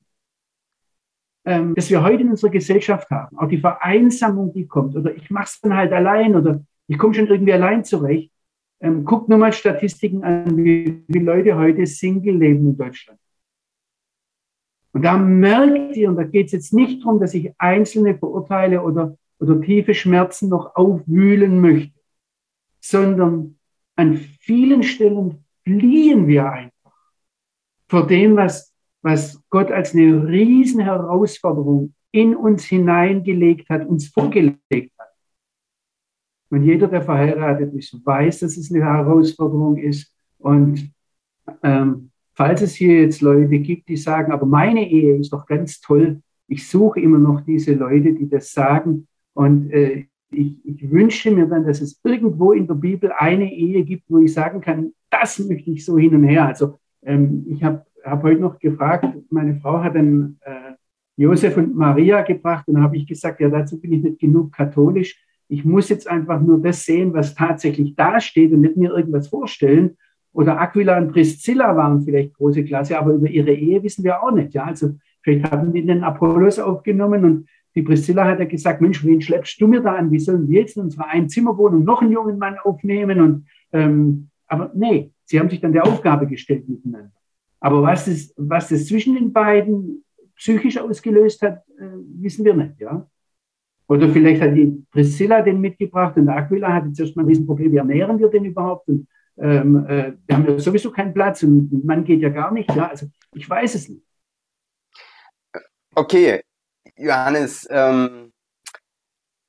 ähm, 1.45 1.75
das 1.75 1.91
wir 1.91 2.03
heute 2.03 2.23
in 2.23 2.31
unserer 2.31 2.51
Gesellschaft 2.51 3.11
haben, 3.11 3.39
auch 3.39 3.49
die 3.49 3.59
Vereinsamung, 3.59 4.53
die 4.53 4.67
kommt, 4.67 4.97
oder 4.97 5.15
ich 5.15 5.31
mache 5.31 5.47
es 5.47 5.61
dann 5.61 5.75
halt 5.75 5.93
allein 5.93 6.37
oder 6.37 6.63
ich 6.89 6.99
komme 6.99 7.15
schon 7.15 7.27
irgendwie 7.27 7.53
allein 7.53 7.85
zurecht. 7.85 8.31
Ähm, 8.81 9.05
guckt 9.05 9.29
nur 9.29 9.39
mal 9.39 9.53
Statistiken 9.53 10.23
an, 10.23 10.57
wie, 10.57 11.03
wie 11.09 11.19
Leute 11.19 11.57
heute 11.57 11.87
Single 11.87 12.37
leben 12.37 12.69
in 12.69 12.77
Deutschland. 12.77 13.19
Und 14.93 15.03
da 15.03 15.17
merkt 15.17 15.97
ihr, 15.97 16.09
und 16.09 16.17
da 16.17 16.25
geht 16.25 16.47
es 16.47 16.53
jetzt 16.53 16.73
nicht 16.73 17.03
darum, 17.03 17.21
dass 17.21 17.35
ich 17.35 17.53
Einzelne 17.59 18.17
verurteile 18.17 18.83
oder, 18.83 19.17
oder 19.39 19.61
tiefe 19.61 19.95
Schmerzen 19.95 20.49
noch 20.49 20.77
aufwühlen 20.77 21.61
möchte, 21.61 21.99
sondern 22.81 23.59
an 23.97 24.17
vielen 24.17 24.83
Stellen 24.83 25.45
fliehen 25.65 26.27
wir 26.27 26.51
einfach 26.51 26.93
vor 27.89 28.07
dem, 28.07 28.37
was 28.37 28.77
was 29.07 29.41
Gott 29.51 29.71
als 29.71 29.95
eine 29.95 30.27
riesen 30.27 30.81
Herausforderung 30.81 31.95
in 32.11 32.35
uns 32.35 32.65
hineingelegt 32.65 33.71
hat, 33.71 33.87
uns 33.87 34.09
vorgelegt 34.09 34.59
hat. 34.99 35.15
Und 36.51 36.65
jeder, 36.65 36.89
der 36.89 37.03
verheiratet 37.03 37.73
ist, 37.75 38.05
weiß, 38.05 38.41
dass 38.41 38.57
es 38.57 38.69
eine 38.73 38.85
Herausforderung 38.85 39.77
ist. 39.77 40.13
Und 40.39 40.91
ähm, 41.63 42.11
falls 42.35 42.63
es 42.63 42.75
hier 42.75 43.03
jetzt 43.03 43.21
Leute 43.21 43.61
gibt, 43.61 43.89
die 43.89 43.97
sagen, 43.97 44.33
aber 44.33 44.45
meine 44.45 44.91
Ehe 44.91 45.17
ist 45.17 45.33
doch 45.33 45.47
ganz 45.47 45.81
toll, 45.81 46.21
ich 46.49 46.69
suche 46.69 46.99
immer 46.99 47.19
noch 47.19 47.43
diese 47.43 47.75
Leute, 47.75 48.13
die 48.13 48.29
das 48.29 48.51
sagen. 48.51 49.07
Und 49.37 49.71
äh, 49.71 50.07
ich, 50.31 50.57
ich 50.65 50.91
wünsche 50.91 51.31
mir 51.31 51.47
dann, 51.47 51.67
dass 51.67 51.83
es 51.83 52.01
irgendwo 52.03 52.53
in 52.53 52.67
der 52.67 52.75
Bibel 52.75 53.13
eine 53.13 53.53
Ehe 53.53 53.85
gibt, 53.85 54.05
wo 54.09 54.19
ich 54.19 54.33
sagen 54.33 54.63
kann, 54.63 54.93
das 55.11 55.39
möchte 55.39 55.71
ich 55.71 55.85
so 55.85 55.99
hin 55.99 56.15
und 56.15 56.25
her. 56.25 56.47
Also 56.47 56.79
ähm, 57.03 57.45
ich 57.51 57.63
habe 57.63 57.85
hab 58.03 58.23
heute 58.23 58.41
noch 58.41 58.59
gefragt, 58.59 59.07
meine 59.29 59.57
Frau 59.57 59.83
hat 59.83 59.95
dann 59.95 60.39
äh, 60.41 60.73
Josef 61.17 61.59
und 61.59 61.77
Maria 61.77 62.23
gebracht 62.23 62.67
und 62.67 62.81
habe 62.81 62.97
ich 62.97 63.07
gesagt, 63.07 63.41
ja, 63.41 63.51
dazu 63.51 63.79
bin 63.79 63.93
ich 63.93 64.03
nicht 64.03 64.19
genug 64.19 64.53
katholisch. 64.53 65.23
Ich 65.49 65.67
muss 65.67 65.91
jetzt 65.91 66.09
einfach 66.09 66.41
nur 66.41 66.61
das 66.61 66.85
sehen, 66.85 67.13
was 67.13 67.35
tatsächlich 67.35 67.95
da 67.95 68.19
steht 68.21 68.53
und 68.53 68.63
nicht 68.63 68.79
mir 68.79 68.95
irgendwas 68.95 69.29
vorstellen. 69.29 69.99
Oder 70.33 70.59
Aquila 70.59 70.97
und 70.97 71.13
Priscilla 71.13 71.77
waren 71.77 72.03
vielleicht 72.03 72.33
große 72.35 72.65
Klasse, 72.65 72.99
aber 72.99 73.13
über 73.13 73.29
ihre 73.29 73.53
Ehe 73.53 73.83
wissen 73.83 74.03
wir 74.03 74.23
auch 74.23 74.33
nicht. 74.33 74.55
Ja, 74.55 74.65
also 74.65 74.95
vielleicht 75.23 75.51
haben 75.51 75.75
die 75.75 75.85
den 75.85 76.05
Apollos 76.05 76.59
aufgenommen 76.59 77.25
und 77.25 77.49
die 77.77 77.83
Priscilla 77.83 78.25
hat 78.25 78.39
ja 78.39 78.47
gesagt, 78.47 78.81
Mensch, 78.81 79.05
wen 79.05 79.21
schleppst 79.21 79.61
du 79.61 79.69
mir 79.69 79.83
da 79.83 79.95
an? 79.95 80.11
Wie 80.11 80.19
sollen 80.19 80.49
wir 80.49 80.61
jetzt 80.63 80.79
in 80.79 80.85
unserer 80.85 81.09
Einzimmerwohnung 81.09 81.85
noch 81.85 82.01
einen 82.01 82.11
jungen 82.11 82.39
Mann 82.39 82.57
aufnehmen? 82.59 83.21
Und, 83.21 83.47
ähm, 83.73 84.31
aber 84.47 84.73
nee, 84.75 85.13
sie 85.25 85.39
haben 85.39 85.51
sich 85.51 85.61
dann 85.61 85.75
der 85.75 85.87
Aufgabe 85.87 86.27
gestellt 86.27 86.67
miteinander. 86.69 87.13
Aber 87.61 87.83
was 87.83 88.07
das, 88.07 88.33
was 88.39 88.71
das 88.71 88.87
zwischen 88.87 89.15
den 89.15 89.31
beiden 89.31 90.03
psychisch 90.37 90.79
ausgelöst 90.79 91.43
hat, 91.43 91.59
äh, 91.79 91.85
wissen 92.19 92.47
wir 92.47 92.55
nicht, 92.55 92.81
ja. 92.81 93.07
Oder 93.89 94.09
vielleicht 94.09 94.41
hat 94.41 94.57
die 94.57 94.83
Priscilla 94.91 95.43
den 95.43 95.61
mitgebracht 95.61 96.17
und 96.17 96.29
Aquila 96.29 96.73
hatte 96.73 96.93
zuerst 96.93 97.15
mal 97.15 97.23
ein 97.23 97.29
Riesenproblem, 97.29 97.73
wie 97.73 97.77
ernähren 97.77 98.19
wir 98.19 98.29
den 98.29 98.47
überhaupt? 98.47 98.89
Und 98.89 99.07
ähm, 99.37 99.85
äh, 99.87 100.15
wir 100.27 100.37
haben 100.37 100.47
ja 100.47 100.59
sowieso 100.59 100.91
keinen 100.91 101.13
Platz 101.13 101.43
und 101.43 101.85
Mann 101.85 102.05
geht 102.05 102.21
ja 102.21 102.31
gar 102.31 102.53
nicht, 102.53 102.75
ja. 102.75 102.89
Also 102.89 103.07
ich 103.35 103.49
weiß 103.49 103.75
es 103.75 103.89
nicht. 103.91 104.03
Okay, 105.95 106.41
Johannes, 106.97 107.67
ähm, 107.71 108.33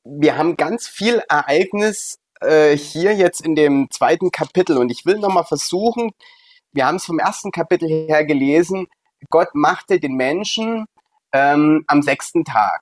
wir 0.03 0.37
haben 0.37 0.57
ganz 0.57 0.87
viel 0.87 1.21
Ereignis 1.29 2.19
äh, 2.41 2.75
hier 2.75 3.15
jetzt 3.15 3.41
in 3.41 3.55
dem 3.55 3.87
zweiten 3.91 4.31
Kapitel 4.31 4.77
und 4.77 4.89
ich 4.89 5.05
will 5.05 5.19
nochmal 5.19 5.43
versuchen, 5.43 6.11
wir 6.71 6.85
haben 6.85 6.97
es 6.97 7.05
vom 7.05 7.19
ersten 7.19 7.51
Kapitel 7.51 7.87
her 7.89 8.25
gelesen, 8.25 8.87
Gott 9.29 9.49
machte 9.53 9.99
den 9.99 10.15
Menschen 10.15 10.85
ähm, 11.33 11.83
am 11.87 12.01
sechsten 12.01 12.45
Tag. 12.45 12.81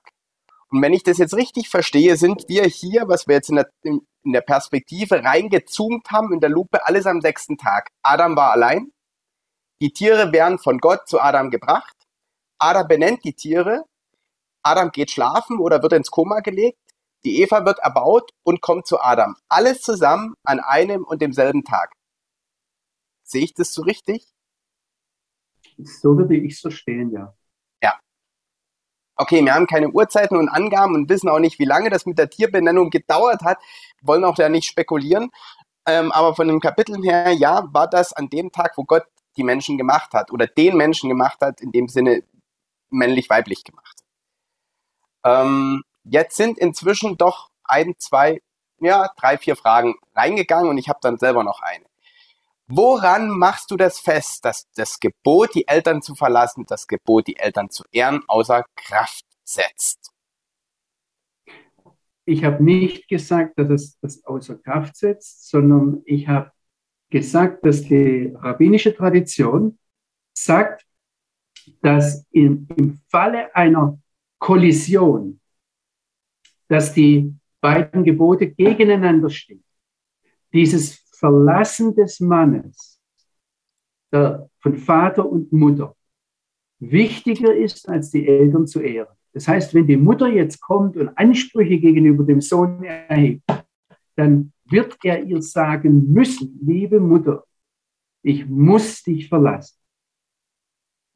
Und 0.70 0.82
wenn 0.82 0.92
ich 0.92 1.02
das 1.02 1.18
jetzt 1.18 1.34
richtig 1.34 1.68
verstehe, 1.68 2.16
sind 2.16 2.44
wir 2.48 2.64
hier, 2.64 3.08
was 3.08 3.26
wir 3.26 3.36
jetzt 3.36 3.50
in 3.50 3.56
der, 3.56 3.70
in 3.82 4.02
der 4.24 4.40
Perspektive 4.40 5.24
reingezoomt 5.24 6.10
haben, 6.10 6.32
in 6.32 6.40
der 6.40 6.50
Lupe, 6.50 6.84
alles 6.86 7.06
am 7.06 7.20
sechsten 7.20 7.56
Tag. 7.56 7.88
Adam 8.02 8.36
war 8.36 8.52
allein. 8.52 8.90
Die 9.80 9.92
Tiere 9.92 10.32
werden 10.32 10.58
von 10.58 10.78
Gott 10.78 11.06
zu 11.06 11.20
Adam 11.20 11.50
gebracht. 11.50 11.94
Adam 12.58 12.88
benennt 12.88 13.24
die 13.24 13.34
Tiere. 13.34 13.84
Adam 14.66 14.90
geht 14.90 15.10
schlafen 15.10 15.58
oder 15.58 15.82
wird 15.82 15.92
ins 15.92 16.10
Koma 16.10 16.40
gelegt. 16.40 16.78
Die 17.24 17.40
Eva 17.40 17.64
wird 17.64 17.78
erbaut 17.78 18.30
und 18.44 18.60
kommt 18.60 18.86
zu 18.86 19.00
Adam. 19.00 19.36
Alles 19.48 19.80
zusammen 19.82 20.34
an 20.44 20.60
einem 20.60 21.04
und 21.04 21.22
demselben 21.22 21.64
Tag. 21.64 21.94
Sehe 23.24 23.44
ich 23.44 23.54
das 23.54 23.72
so 23.72 23.82
richtig? 23.82 24.26
So 25.78 26.16
würde 26.16 26.36
ich 26.36 26.54
es 26.54 26.60
verstehen, 26.60 27.10
ja. 27.10 27.34
Ja. 27.82 27.98
Okay, 29.16 29.44
wir 29.44 29.54
haben 29.54 29.66
keine 29.66 29.90
Uhrzeiten 29.90 30.36
und 30.36 30.48
Angaben 30.48 30.94
und 30.94 31.08
wissen 31.08 31.28
auch 31.28 31.40
nicht, 31.40 31.58
wie 31.58 31.64
lange 31.64 31.90
das 31.90 32.06
mit 32.06 32.18
der 32.18 32.30
Tierbenennung 32.30 32.90
gedauert 32.90 33.42
hat. 33.42 33.58
Wollen 34.02 34.24
auch 34.24 34.36
da 34.36 34.48
nicht 34.48 34.68
spekulieren. 34.68 35.30
Ähm, 35.86 36.12
aber 36.12 36.34
von 36.34 36.48
den 36.48 36.60
Kapiteln 36.60 37.02
her, 37.02 37.32
ja, 37.32 37.68
war 37.72 37.88
das 37.88 38.12
an 38.12 38.28
dem 38.28 38.52
Tag, 38.52 38.76
wo 38.76 38.84
Gott 38.84 39.04
die 39.36 39.44
Menschen 39.44 39.78
gemacht 39.78 40.12
hat 40.14 40.32
oder 40.32 40.46
den 40.46 40.76
Menschen 40.76 41.08
gemacht 41.08 41.40
hat, 41.40 41.60
in 41.60 41.72
dem 41.72 41.88
Sinne 41.88 42.22
männlich-weiblich 42.90 43.64
gemacht. 43.64 44.05
Ähm, 45.26 45.82
jetzt 46.04 46.36
sind 46.36 46.56
inzwischen 46.56 47.16
doch 47.16 47.50
ein, 47.64 47.94
zwei, 47.98 48.40
ja, 48.80 49.10
drei, 49.18 49.36
vier 49.38 49.56
Fragen 49.56 49.96
reingegangen 50.14 50.70
und 50.70 50.78
ich 50.78 50.88
habe 50.88 51.00
dann 51.02 51.18
selber 51.18 51.42
noch 51.42 51.60
eine. 51.62 51.84
Woran 52.68 53.28
machst 53.28 53.70
du 53.70 53.76
das 53.76 53.98
fest, 53.98 54.44
dass 54.44 54.68
das 54.74 54.98
Gebot, 55.00 55.54
die 55.54 55.66
Eltern 55.68 56.02
zu 56.02 56.14
verlassen, 56.14 56.64
das 56.66 56.86
Gebot, 56.86 57.26
die 57.26 57.36
Eltern 57.36 57.70
zu 57.70 57.84
ehren, 57.92 58.22
außer 58.28 58.64
Kraft 58.76 59.24
setzt? 59.44 60.12
Ich 62.24 62.44
habe 62.44 62.62
nicht 62.62 63.08
gesagt, 63.08 63.58
dass 63.58 63.70
es 63.70 63.98
das 64.00 64.24
außer 64.24 64.56
Kraft 64.56 64.96
setzt, 64.96 65.48
sondern 65.48 66.02
ich 66.06 66.26
habe 66.26 66.50
gesagt, 67.10 67.64
dass 67.64 67.82
die 67.82 68.32
rabbinische 68.34 68.94
Tradition 68.94 69.78
sagt, 70.32 70.84
dass 71.82 72.26
im, 72.32 72.66
im 72.76 73.00
Falle 73.08 73.54
einer 73.54 73.98
Kollision, 74.38 75.40
dass 76.68 76.92
die 76.92 77.34
beiden 77.60 78.04
Gebote 78.04 78.50
gegeneinander 78.50 79.30
stehen. 79.30 79.64
Dieses 80.52 81.04
Verlassen 81.12 81.94
des 81.94 82.20
Mannes 82.20 83.00
der, 84.12 84.48
von 84.58 84.76
Vater 84.76 85.28
und 85.28 85.52
Mutter 85.52 85.94
wichtiger 86.78 87.54
ist, 87.54 87.88
als 87.88 88.10
die 88.10 88.26
Eltern 88.26 88.66
zu 88.66 88.80
ehren. 88.80 89.14
Das 89.32 89.48
heißt, 89.48 89.74
wenn 89.74 89.86
die 89.86 89.96
Mutter 89.96 90.28
jetzt 90.28 90.60
kommt 90.60 90.96
und 90.96 91.16
Ansprüche 91.16 91.78
gegenüber 91.78 92.24
dem 92.24 92.40
Sohn 92.40 92.84
erhebt, 92.84 93.42
dann 94.14 94.52
wird 94.64 94.96
er 95.04 95.22
ihr 95.24 95.42
sagen 95.42 96.12
müssen, 96.12 96.58
liebe 96.62 97.00
Mutter, 97.00 97.44
ich 98.22 98.46
muss 98.46 99.02
dich 99.02 99.28
verlassen. 99.28 99.75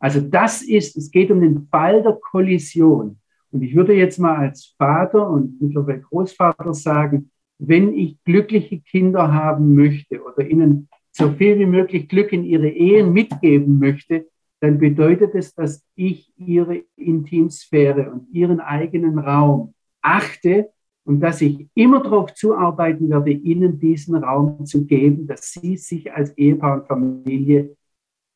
Also 0.01 0.20
das 0.20 0.62
ist, 0.62 0.96
es 0.96 1.11
geht 1.11 1.30
um 1.30 1.40
den 1.40 1.68
Fall 1.70 2.03
der 2.03 2.14
Kollision. 2.14 3.18
Und 3.53 3.62
ich 3.62 3.76
würde 3.76 3.94
jetzt 3.94 4.18
mal 4.18 4.36
als 4.36 4.74
Vater 4.78 5.28
und 5.28 5.61
mittlerweile 5.61 6.01
Großvater 6.01 6.72
sagen, 6.74 7.30
wenn 7.59 7.92
ich 7.92 8.16
glückliche 8.24 8.80
Kinder 8.80 9.32
haben 9.32 9.74
möchte 9.74 10.22
oder 10.22 10.48
ihnen 10.48 10.88
so 11.12 11.30
viel 11.32 11.59
wie 11.59 11.66
möglich 11.66 12.09
Glück 12.09 12.32
in 12.32 12.44
ihre 12.44 12.68
Ehen 12.68 13.12
mitgeben 13.12 13.78
möchte, 13.78 14.26
dann 14.61 14.78
bedeutet 14.78 15.34
es, 15.34 15.55
dass 15.55 15.84
ich 15.94 16.32
ihre 16.36 16.82
Intimsphäre 16.96 18.11
und 18.11 18.28
ihren 18.32 18.61
eigenen 18.61 19.18
Raum 19.18 19.74
achte 20.01 20.70
und 21.05 21.20
dass 21.20 21.40
ich 21.40 21.66
immer 21.74 22.03
darauf 22.03 22.32
zuarbeiten 22.34 23.11
werde, 23.11 23.32
ihnen 23.32 23.78
diesen 23.78 24.14
Raum 24.16 24.64
zu 24.64 24.86
geben, 24.86 25.26
dass 25.26 25.53
sie 25.53 25.76
sich 25.76 26.12
als 26.12 26.36
Ehepaar 26.38 26.82
und 26.82 26.86
Familie 26.86 27.76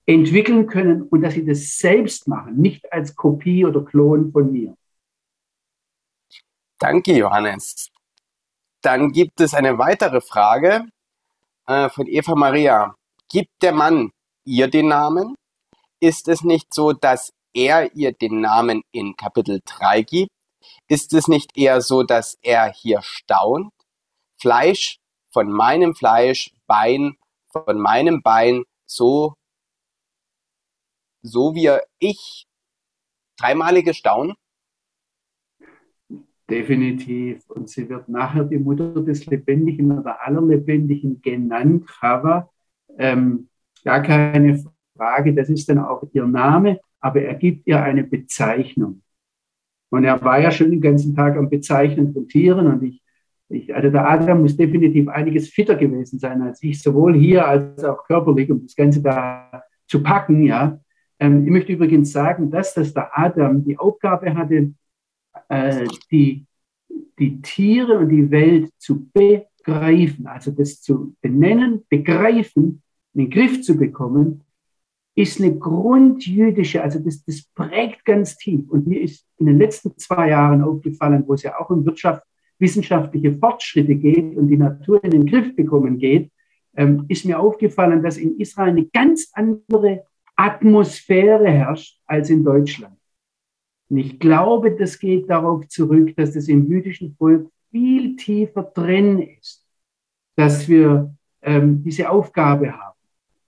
entwickeln 0.07 0.66
können 0.66 1.02
und 1.02 1.22
dass 1.22 1.34
sie 1.34 1.44
das 1.44 1.78
selbst 1.78 2.28
machen, 2.28 2.57
nicht 2.57 2.92
als 2.92 3.14
Kopie 3.14 3.64
oder 3.64 3.84
Klon 3.84 4.32
von 4.32 4.52
mir. 4.52 4.76
Danke, 6.78 7.16
Johannes. 7.16 7.90
Dann 8.82 9.12
gibt 9.12 9.40
es 9.40 9.55
eine 9.55 9.78
weitere 9.78 10.20
Frage 10.20 10.86
äh, 11.66 11.88
von 11.88 12.07
Eva 12.07 12.34
Maria. 12.34 12.94
Gibt 13.30 13.62
der 13.62 13.72
Mann 13.72 14.11
ihr 14.44 14.68
den 14.68 14.88
Namen? 14.88 15.34
Ist 16.00 16.28
es 16.28 16.42
nicht 16.42 16.74
so, 16.74 16.92
dass 16.92 17.32
er 17.55 17.94
ihr 17.94 18.12
den 18.12 18.42
Namen 18.42 18.82
in 18.92 19.16
Kapitel 19.16 19.61
3 19.64 20.02
gibt? 20.02 20.30
Ist 20.88 21.14
es 21.14 21.28
nicht 21.28 21.57
eher 21.57 21.80
so, 21.80 22.02
dass 22.02 22.36
er 22.42 22.70
hier 22.70 23.00
staunt? 23.02 23.72
Fleisch 24.38 24.98
von 25.32 25.50
meinem 25.50 25.94
Fleisch, 25.94 26.52
Bein 26.66 27.16
von 27.50 27.78
meinem 27.78 28.22
Bein, 28.22 28.64
so, 28.84 29.34
so 31.24 31.54
wie 31.54 31.70
ich 31.98 32.46
dreimalige 33.38 33.94
Staunen? 33.94 34.34
Definitiv. 36.48 37.48
Und 37.48 37.70
sie 37.70 37.88
wird 37.88 38.08
nachher 38.08 38.44
die 38.44 38.58
Mutter 38.58 39.00
des 39.00 39.24
Lebendigen 39.26 39.98
oder 39.98 40.24
aller 40.24 40.42
Lebendigen 40.42 41.22
genannt, 41.22 41.88
Chava. 41.88 42.50
Ähm, 42.98 43.48
gar 43.82 44.02
keine 44.02 44.62
Frage, 44.96 45.34
das 45.34 45.48
ist 45.48 45.68
dann 45.68 45.78
auch 45.78 46.04
ihr 46.12 46.26
Name, 46.26 46.80
aber 47.00 47.22
er 47.22 47.34
gibt 47.34 47.66
ihr 47.66 47.82
eine 47.82 48.04
Bezeichnung. 48.04 49.02
Und 49.90 50.04
er 50.04 50.22
war 50.22 50.40
ja 50.40 50.50
schon 50.50 50.70
den 50.70 50.80
ganzen 50.80 51.14
Tag 51.14 51.36
am 51.36 51.48
Bezeichnen 51.48 52.12
von 52.12 52.28
Tieren 52.28 52.66
und 52.66 52.82
ich, 52.82 53.02
ich, 53.48 53.74
also 53.74 53.90
der 53.90 54.08
Adam 54.08 54.42
muss 54.42 54.56
definitiv 54.56 55.08
einiges 55.08 55.48
fitter 55.48 55.76
gewesen 55.76 56.18
sein 56.18 56.42
als 56.42 56.62
ich, 56.62 56.82
sowohl 56.82 57.14
hier 57.14 57.46
als 57.46 57.82
auch 57.84 58.04
körperlich, 58.04 58.50
um 58.50 58.62
das 58.62 58.74
Ganze 58.74 59.00
da 59.02 59.62
zu 59.86 60.02
packen, 60.02 60.42
ja. 60.42 60.80
Ähm, 61.24 61.44
ich 61.44 61.50
möchte 61.50 61.72
übrigens 61.72 62.12
sagen, 62.12 62.50
dass, 62.50 62.74
dass 62.74 62.92
der 62.92 63.18
Adam 63.18 63.64
die 63.64 63.78
Aufgabe 63.78 64.34
hatte, 64.34 64.74
äh, 65.48 65.86
die, 66.10 66.44
die 67.18 67.40
Tiere 67.40 67.98
und 67.98 68.10
die 68.10 68.30
Welt 68.30 68.70
zu 68.78 69.08
begreifen, 69.12 70.26
also 70.26 70.50
das 70.50 70.82
zu 70.82 71.16
benennen, 71.22 71.84
begreifen, 71.88 72.82
in 73.14 73.20
den 73.20 73.30
Griff 73.30 73.62
zu 73.62 73.76
bekommen, 73.76 74.42
ist 75.16 75.40
eine 75.40 75.56
grundjüdische, 75.56 76.82
also 76.82 76.98
das, 76.98 77.24
das 77.24 77.44
prägt 77.54 78.04
ganz 78.04 78.36
tief. 78.36 78.68
Und 78.68 78.86
mir 78.86 79.00
ist 79.00 79.24
in 79.38 79.46
den 79.46 79.58
letzten 79.58 79.96
zwei 79.96 80.30
Jahren 80.30 80.60
aufgefallen, 80.60 81.24
wo 81.26 81.34
es 81.34 81.44
ja 81.44 81.58
auch 81.58 81.70
um 81.70 81.86
Wirtschaft, 81.86 82.22
wissenschaftliche 82.58 83.32
Fortschritte 83.32 83.94
geht 83.94 84.36
und 84.36 84.48
die 84.48 84.56
Natur 84.56 85.02
in 85.04 85.10
den 85.10 85.26
Griff 85.26 85.54
bekommen 85.56 85.98
geht, 85.98 86.30
ähm, 86.76 87.04
ist 87.08 87.24
mir 87.24 87.38
aufgefallen, 87.38 88.02
dass 88.02 88.16
in 88.16 88.38
Israel 88.38 88.70
eine 88.70 88.86
ganz 88.86 89.30
andere 89.32 90.04
Atmosphäre 90.37 91.49
herrscht 91.49 92.01
als 92.07 92.30
in 92.30 92.45
Deutschland. 92.45 92.97
Und 93.89 93.99
ich 93.99 94.18
glaube, 94.18 94.74
das 94.74 94.99
geht 94.99 95.28
darauf 95.30 95.68
zurück, 95.68 96.14
dass 96.16 96.32
das 96.32 96.49
im 96.49 96.66
jüdischen 96.68 97.14
Volk 97.16 97.51
viel 97.70 98.16
tiefer 98.16 98.62
drin 98.62 99.20
ist, 99.20 99.66
dass 100.37 100.68
wir 100.68 101.14
ähm, 101.43 101.82
diese 101.82 102.09
Aufgabe 102.09 102.72
haben. 102.72 102.99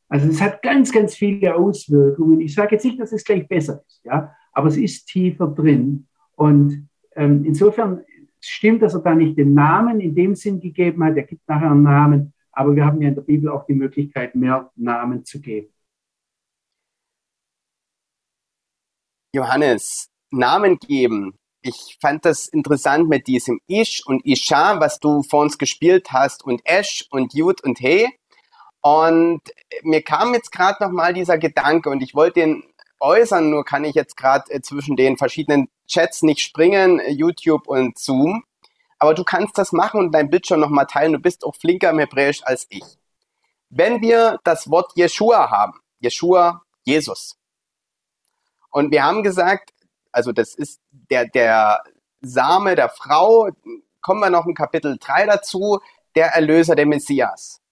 Also 0.09 0.29
es 0.29 0.41
hat 0.41 0.63
ganz, 0.63 0.93
ganz 0.93 1.17
viele 1.17 1.55
Auswirkungen. 1.55 2.41
Ich 2.41 2.55
sage 2.55 2.77
jetzt 2.77 2.85
nicht, 2.85 3.01
dass 3.01 3.13
es 3.13 3.25
gleich 3.25 3.49
besser 3.49 3.83
ist, 3.87 4.05
ja, 4.05 4.33
aber 4.53 4.69
es 4.69 4.77
ist 4.77 5.07
tiefer 5.07 5.49
drin. 5.49 6.07
Und 6.37 6.89
ähm, 7.17 7.45
insofern 7.45 8.03
stimmt, 8.41 8.83
dass 8.83 8.95
er 8.95 9.01
da 9.01 9.15
nicht 9.15 9.37
den 9.37 9.55
Namen 9.55 10.01
in 10.01 10.15
dem 10.15 10.35
Sinn 10.35 10.61
gegeben 10.61 11.03
hat. 11.03 11.17
Er 11.17 11.25
gibt 11.25 11.49
nachher 11.49 11.71
einen 11.71 11.83
Namen, 11.83 12.33
aber 12.53 12.77
wir 12.77 12.85
haben 12.85 13.01
ja 13.03 13.09
in 13.09 13.15
der 13.15 13.23
Bibel 13.23 13.51
auch 13.51 13.67
die 13.67 13.75
Möglichkeit, 13.75 14.35
mehr 14.35 14.71
Namen 14.77 15.25
zu 15.25 15.41
geben. 15.41 15.69
Johannes, 19.37 20.09
Namen 20.31 20.79
geben. 20.79 21.39
Ich 21.61 21.99
fand 22.01 22.25
das 22.25 22.49
interessant 22.49 23.09
mit 23.09 23.27
diesem 23.27 23.61
Ish 23.67 24.03
und 24.07 24.25
Isha, 24.25 24.81
was 24.81 24.99
du 24.99 25.23
vor 25.23 25.43
uns 25.43 25.59
gespielt 25.59 26.09
hast, 26.11 26.43
und 26.43 26.63
Esh 26.65 27.07
und 27.11 27.35
Jud 27.35 27.63
und 27.63 27.79
He. 27.79 28.09
Und 28.81 29.43
mir 29.83 30.03
kam 30.03 30.33
jetzt 30.33 30.53
gerade 30.53 30.83
noch 30.83 30.91
mal 30.91 31.13
dieser 31.13 31.37
Gedanke 31.37 31.91
und 31.91 32.03
ich 32.03 32.15
wollte 32.15 32.41
den 32.41 32.63
äußern, 32.99 33.51
nur 33.51 33.65
kann 33.65 33.85
ich 33.85 33.95
jetzt 33.95 34.17
gerade 34.17 34.51
äh, 34.51 34.63
zwischen 34.63 34.97
den 34.97 35.19
verschiedenen 35.19 35.69
Chats 35.87 36.23
nicht 36.23 36.41
springen, 36.41 37.03
YouTube 37.09 37.67
und 37.67 37.99
Zoom. 37.99 38.43
Aber 38.99 39.13
du 39.13 39.23
kannst 39.23 39.59
das 39.59 39.73
machen 39.73 40.01
und 40.01 40.13
dein 40.13 40.31
Bildschirm 40.31 40.61
noch 40.61 40.71
mal 40.71 40.87
teilen. 40.87 41.13
Du 41.13 41.19
bist 41.19 41.45
auch 41.45 41.55
flinker 41.55 41.91
im 41.91 41.99
Hebräisch 41.99 42.43
als 42.45 42.67
ich. 42.71 42.85
Wenn 43.69 44.01
wir 44.01 44.41
das 44.45 44.71
Wort 44.71 44.93
Jeshua 44.95 45.51
haben, 45.51 45.79
Jeshua, 46.01 46.63
Jesus. 46.85 47.36
Und 48.77 48.91
wir 48.91 49.05
haben 49.05 49.23
gesagt, 49.23 49.73
also 50.13 50.33
das 50.33 50.55
ist 50.55 50.83
der, 50.91 51.27
der 51.27 51.83
Same 52.21 52.75
der 52.75 52.91
Frau, 52.91 53.49
kommen 54.03 54.21
wir 54.21 54.29
noch 54.29 54.45
in 54.45 54.55
Kapitel 54.55 54.99
3 55.01 55.25
dazu, 55.25 55.81
der 56.15 56.27
Erlöser, 56.35 56.75
der 56.75 56.85
Messias. 56.85 57.63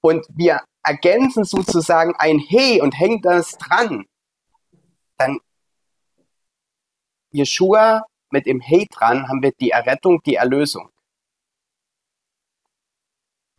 Und 0.00 0.24
wir 0.32 0.60
ergänzen 0.84 1.42
sozusagen 1.42 2.14
ein 2.18 2.38
He 2.38 2.80
und 2.80 2.96
hängen 2.96 3.22
das 3.22 3.58
dran. 3.58 4.04
Dann 5.18 5.40
Jeshua 7.32 8.04
mit 8.30 8.46
dem 8.46 8.60
He 8.60 8.86
dran 8.88 9.26
haben 9.26 9.42
wir 9.42 9.50
die 9.50 9.70
Errettung, 9.70 10.22
die 10.24 10.36
Erlösung. 10.36 10.90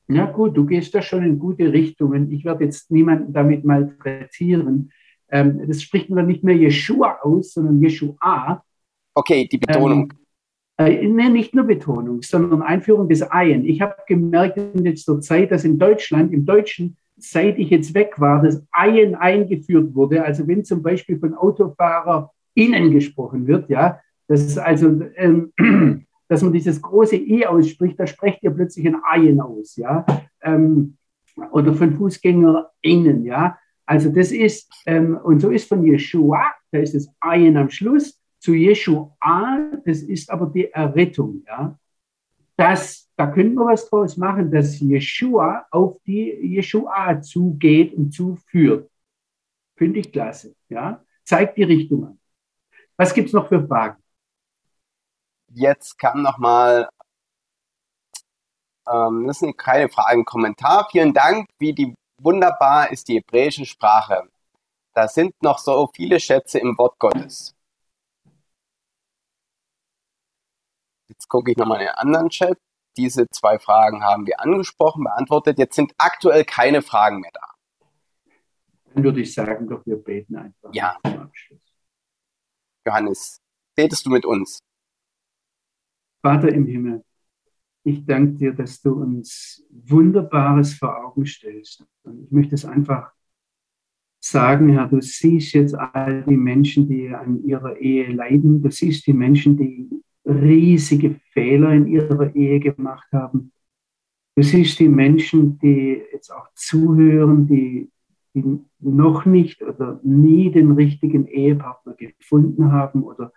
Ja 0.08 0.26
gut, 0.32 0.56
du 0.56 0.66
gehst 0.66 0.96
da 0.96 1.02
schon 1.02 1.26
in 1.26 1.38
gute 1.38 1.74
Richtungen. 1.74 2.32
Ich 2.32 2.46
werde 2.46 2.64
jetzt 2.64 2.92
niemanden 2.92 3.34
damit 3.34 3.66
malträtieren. 3.66 4.94
Ähm, 5.30 5.68
das 5.68 5.82
spricht 5.82 6.10
man 6.10 6.28
nicht 6.28 6.44
mehr 6.44 6.56
Jeshua 6.56 7.20
aus, 7.22 7.54
sondern 7.54 7.82
Jeshua. 7.82 8.64
Okay, 9.14 9.48
die 9.52 9.58
Betonung. 9.58 10.14
Ähm, 10.14 10.28
äh, 10.78 11.08
nee, 11.08 11.30
nicht 11.30 11.56
nur 11.56 11.66
Betonung, 11.66 12.22
sondern 12.22 12.62
Einführung 12.62 13.10
des 13.10 13.30
Eien. 13.32 13.66
Ich 13.66 13.82
habe 13.82 13.96
gemerkt 14.08 14.58
in 14.58 14.84
letzter 14.84 15.20
Zeit, 15.22 15.52
dass 15.52 15.64
in 15.64 15.80
Deutschland, 15.80 16.32
im 16.32 16.46
Deutschen, 16.46 16.98
seit 17.18 17.58
ich 17.58 17.72
jetzt 17.72 17.96
weg 17.96 18.14
war, 18.18 18.44
das 18.44 18.64
Eien 18.72 19.16
eingeführt 19.16 19.96
wurde. 19.96 20.24
Also 20.24 20.48
wenn 20.48 20.64
zum 20.64 20.84
Beispiel 20.84 21.18
von 21.18 21.34
AutofahrerInnen 21.34 22.92
gesprochen 22.92 23.48
wird, 23.48 23.70
ja, 23.70 24.00
das 24.28 24.44
ist 24.44 24.60
also, 24.60 25.02
ähm, 25.16 25.52
dass 26.28 26.44
man 26.44 26.54
dieses 26.54 26.82
große 26.82 27.16
E 27.16 27.48
ausspricht, 27.48 28.00
da 28.00 28.06
spricht 28.06 28.44
ihr 28.44 28.52
plötzlich 28.52 28.86
ein 28.86 29.02
Eien 29.04 29.42
aus, 29.42 29.78
ja, 29.78 30.06
ähm, 30.44 30.98
oder 31.52 31.74
von 31.74 31.96
FußgängerInnen, 31.96 33.26
ja. 33.26 33.58
Also 33.88 34.10
das 34.10 34.32
ist, 34.32 34.70
ähm, 34.86 35.18
und 35.24 35.40
so 35.40 35.50
ist 35.50 35.70
von 35.70 35.84
Yeshua, 35.84 36.54
da 36.72 36.80
ist 36.80 36.94
das 36.94 37.08
Ayin 37.22 37.56
am 37.56 37.70
Schluss, 37.70 38.22
zu 38.40 38.54
Yeshua, 38.54 39.16
das 39.86 40.02
ist 40.02 40.30
aber 40.30 40.48
die 40.48 40.70
Errettung. 40.72 41.44
Ja? 41.48 41.80
Das, 42.58 43.10
da 43.16 43.28
könnte 43.28 43.56
man 43.56 43.68
was 43.68 43.90
draus 43.90 44.18
machen, 44.18 44.52
dass 44.52 44.82
Yeshua 44.82 45.66
auf 45.72 46.02
die 46.06 46.32
Yeshua 46.32 47.22
zugeht 47.22 47.94
und 47.94 48.12
zuführt. 48.12 48.92
Finde 49.78 50.00
ich 50.02 50.12
klasse. 50.12 50.54
Ja? 50.68 51.04
Zeigt 51.24 51.58
die 51.58 51.64
Richtung 51.64 52.08
an. 52.08 52.20
Was 52.98 53.14
gibt 53.14 53.28
es 53.28 53.34
noch 53.34 53.48
für 53.48 53.66
Fragen? 53.66 54.04
Jetzt 55.54 55.98
kam 55.98 56.22
nochmal, 56.22 56.90
ähm, 58.92 59.28
das 59.28 59.40
sind 59.40 59.58
keine 59.58 59.88
Fragen, 59.88 60.26
Kommentar. 60.26 60.90
Vielen 60.92 61.14
Dank, 61.14 61.48
wie 61.58 61.74
die 61.74 61.96
wunderbar 62.20 62.92
ist 62.92 63.08
die 63.08 63.16
hebräische 63.16 63.66
Sprache. 63.66 64.30
Da 64.94 65.08
sind 65.08 65.34
noch 65.42 65.60
so 65.60 65.90
viele 65.94 66.20
Schätze 66.20 66.60
im 66.60 66.78
Wort 66.78 66.98
Gottes. 67.00 67.56
Jetzt 71.08 71.28
gucke 71.30 71.52
ich 71.52 71.58
nochmal 71.58 71.82
in 71.82 71.88
den 71.88 71.96
anderen 71.96 72.30
Chat. 72.30 72.58
Diese 72.98 73.28
zwei 73.30 73.60
Fragen 73.60 74.04
haben 74.04 74.26
wir 74.26 74.40
angesprochen, 74.40 75.04
beantwortet. 75.04 75.60
Jetzt 75.60 75.76
sind 75.76 75.94
aktuell 75.98 76.44
keine 76.44 76.82
Fragen 76.82 77.20
mehr 77.20 77.32
da. 77.32 77.54
Dann 78.94 79.04
würde 79.04 79.22
ich 79.22 79.34
sagen, 79.34 79.68
doch 79.68 79.86
wir 79.86 79.98
beten 79.98 80.36
einfach. 80.36 80.74
Ja. 80.74 80.98
Johannes, 82.86 83.40
betest 83.76 84.06
du 84.06 84.10
mit 84.10 84.26
uns? 84.26 84.60
Vater 86.24 86.50
im 86.50 86.66
Himmel, 86.66 87.04
ich 87.88 88.06
danke 88.06 88.34
dir, 88.34 88.54
dass 88.54 88.82
du 88.82 88.92
uns 88.92 89.66
Wunderbares 89.70 90.74
vor 90.74 91.06
Augen 91.06 91.26
stellst. 91.26 91.86
Und 92.04 92.26
ich 92.26 92.32
möchte 92.32 92.56
es 92.56 92.66
einfach 92.66 93.12
sagen, 94.20 94.70
Herr, 94.70 94.88
du 94.88 95.02
siehst 95.02 95.54
jetzt 95.54 95.74
all 95.74 96.24
die 96.24 96.36
Menschen, 96.36 96.90
die 96.90 97.10
an 97.10 97.44
ihrer 97.46 97.78
Ehe 97.78 98.12
leiden. 98.12 98.62
Du 98.62 98.70
siehst 98.70 99.08
die 99.08 99.14
Menschen, 99.14 99.56
die 99.56 99.90
riesige 100.26 101.16
Fehler 101.32 101.72
in 101.72 101.88
ihrer 101.88 102.36
Ehe 102.36 102.60
gemacht 102.60 103.08
haben. 103.14 103.54
Du 104.36 104.44
siehst 104.44 104.80
die 104.80 104.90
Menschen, 104.90 105.58
die 105.60 106.02
jetzt 106.12 106.30
auch 106.30 106.50
zuhören, 106.56 107.48
die, 107.48 107.90
die 108.36 108.60
noch 108.80 109.26
nicht 109.26 109.62
oder 109.62 110.00
nie 110.04 110.52
den 110.52 110.72
richtigen 110.72 111.26
Ehepartner 111.26 111.94
gefunden 111.94 112.72
haben 112.72 113.04
oder 113.04 113.32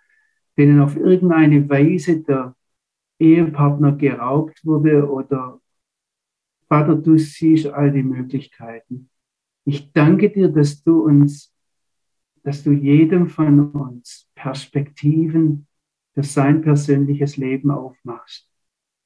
denen 0.57 0.81
auf 0.81 0.97
irgendeine 0.97 1.69
Weise 1.69 2.21
der 2.21 2.53
Ehepartner 3.21 3.93
geraubt 3.93 4.65
wurde 4.65 5.09
oder 5.09 5.61
Vater, 6.67 6.95
du 6.95 7.17
siehst 7.17 7.67
all 7.67 7.91
die 7.91 8.03
Möglichkeiten. 8.03 9.09
Ich 9.65 9.91
danke 9.91 10.29
dir, 10.29 10.49
dass 10.49 10.81
du 10.83 11.03
uns, 11.03 11.53
dass 12.43 12.63
du 12.63 12.71
jedem 12.71 13.27
von 13.27 13.71
uns 13.71 14.29
Perspektiven 14.35 15.67
für 16.13 16.23
sein 16.23 16.61
persönliches 16.61 17.37
Leben 17.37 17.71
aufmachst. 17.71 18.49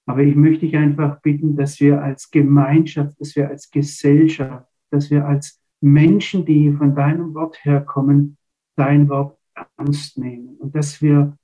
Aber 0.05 0.21
ich 0.21 0.35
möchte 0.35 0.65
dich 0.65 0.77
einfach 0.77 1.21
bitten, 1.21 1.55
dass 1.55 1.79
wir 1.79 2.01
als 2.01 2.29
Gemeinschaft, 2.29 3.19
dass 3.19 3.35
wir 3.35 3.49
als 3.49 3.69
Gesellschaft, 3.69 4.69
dass 4.91 5.09
wir 5.09 5.25
als 5.25 5.59
Menschen, 5.81 6.45
die 6.45 6.71
von 6.71 6.95
deinem 6.95 7.33
Wort 7.33 7.63
herkommen, 7.65 8.37
dein 8.75 9.09
Wort 9.09 9.37
ernst 9.77 10.17
nehmen 10.17 10.55
und 10.57 10.75
dass 10.75 11.01
wir 11.01 11.37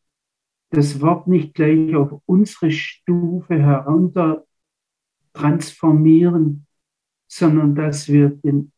das 0.71 1.01
Wort 1.01 1.27
nicht 1.27 1.53
gleich 1.53 1.95
auf 1.95 2.21
unsere 2.25 2.71
Stufe 2.71 3.59
herunter 3.59 4.45
transformieren, 5.33 6.65
sondern 7.27 7.75
dass 7.75 8.07
wir 8.07 8.29
den, 8.29 8.71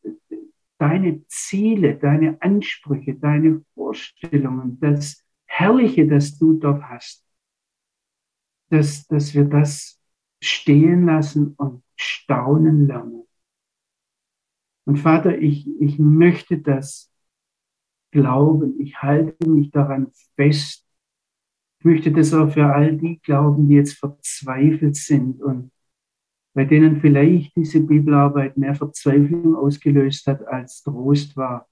deine 0.77 1.25
Ziele, 1.27 1.95
deine 1.95 2.41
Ansprüche, 2.41 3.15
deine 3.15 3.63
Vorstellungen, 3.73 4.79
das 4.79 5.23
Herrliche, 5.45 6.07
das 6.07 6.37
du 6.37 6.53
dort 6.53 6.83
hast, 6.83 7.23
dass, 8.69 9.05
dass 9.07 9.33
wir 9.35 9.45
das 9.45 10.01
stehen 10.41 11.05
lassen 11.05 11.53
und 11.57 11.83
staunen 11.95 12.87
lernen. 12.87 13.23
Und 14.85 14.97
Vater, 14.97 15.37
ich, 15.37 15.67
ich 15.79 15.99
möchte 15.99 16.57
das 16.57 17.13
glauben. 18.11 18.79
Ich 18.79 19.01
halte 19.01 19.49
mich 19.49 19.71
daran 19.71 20.11
fest, 20.35 20.82
ich 21.84 21.85
möchte 21.85 22.14
das 22.14 22.34
auch 22.34 22.49
für 22.49 22.73
all 22.73 22.95
die 22.95 23.19
glauben, 23.19 23.68
die 23.68 23.76
jetzt 23.76 23.99
verzweifelt 23.99 24.95
sind 24.95 25.41
und 25.41 25.69
bei 26.53 26.64
denen 26.64 27.01
vielleicht 27.01 27.53
diese 27.57 27.81
Bibelarbeit 27.81 28.55
mehr 28.55 28.73
Verzweiflung 28.73 29.53
ausgelöst 29.53 30.26
hat, 30.27 30.47
als 30.47 30.81
Trost 30.81 31.35
war. 31.35 31.68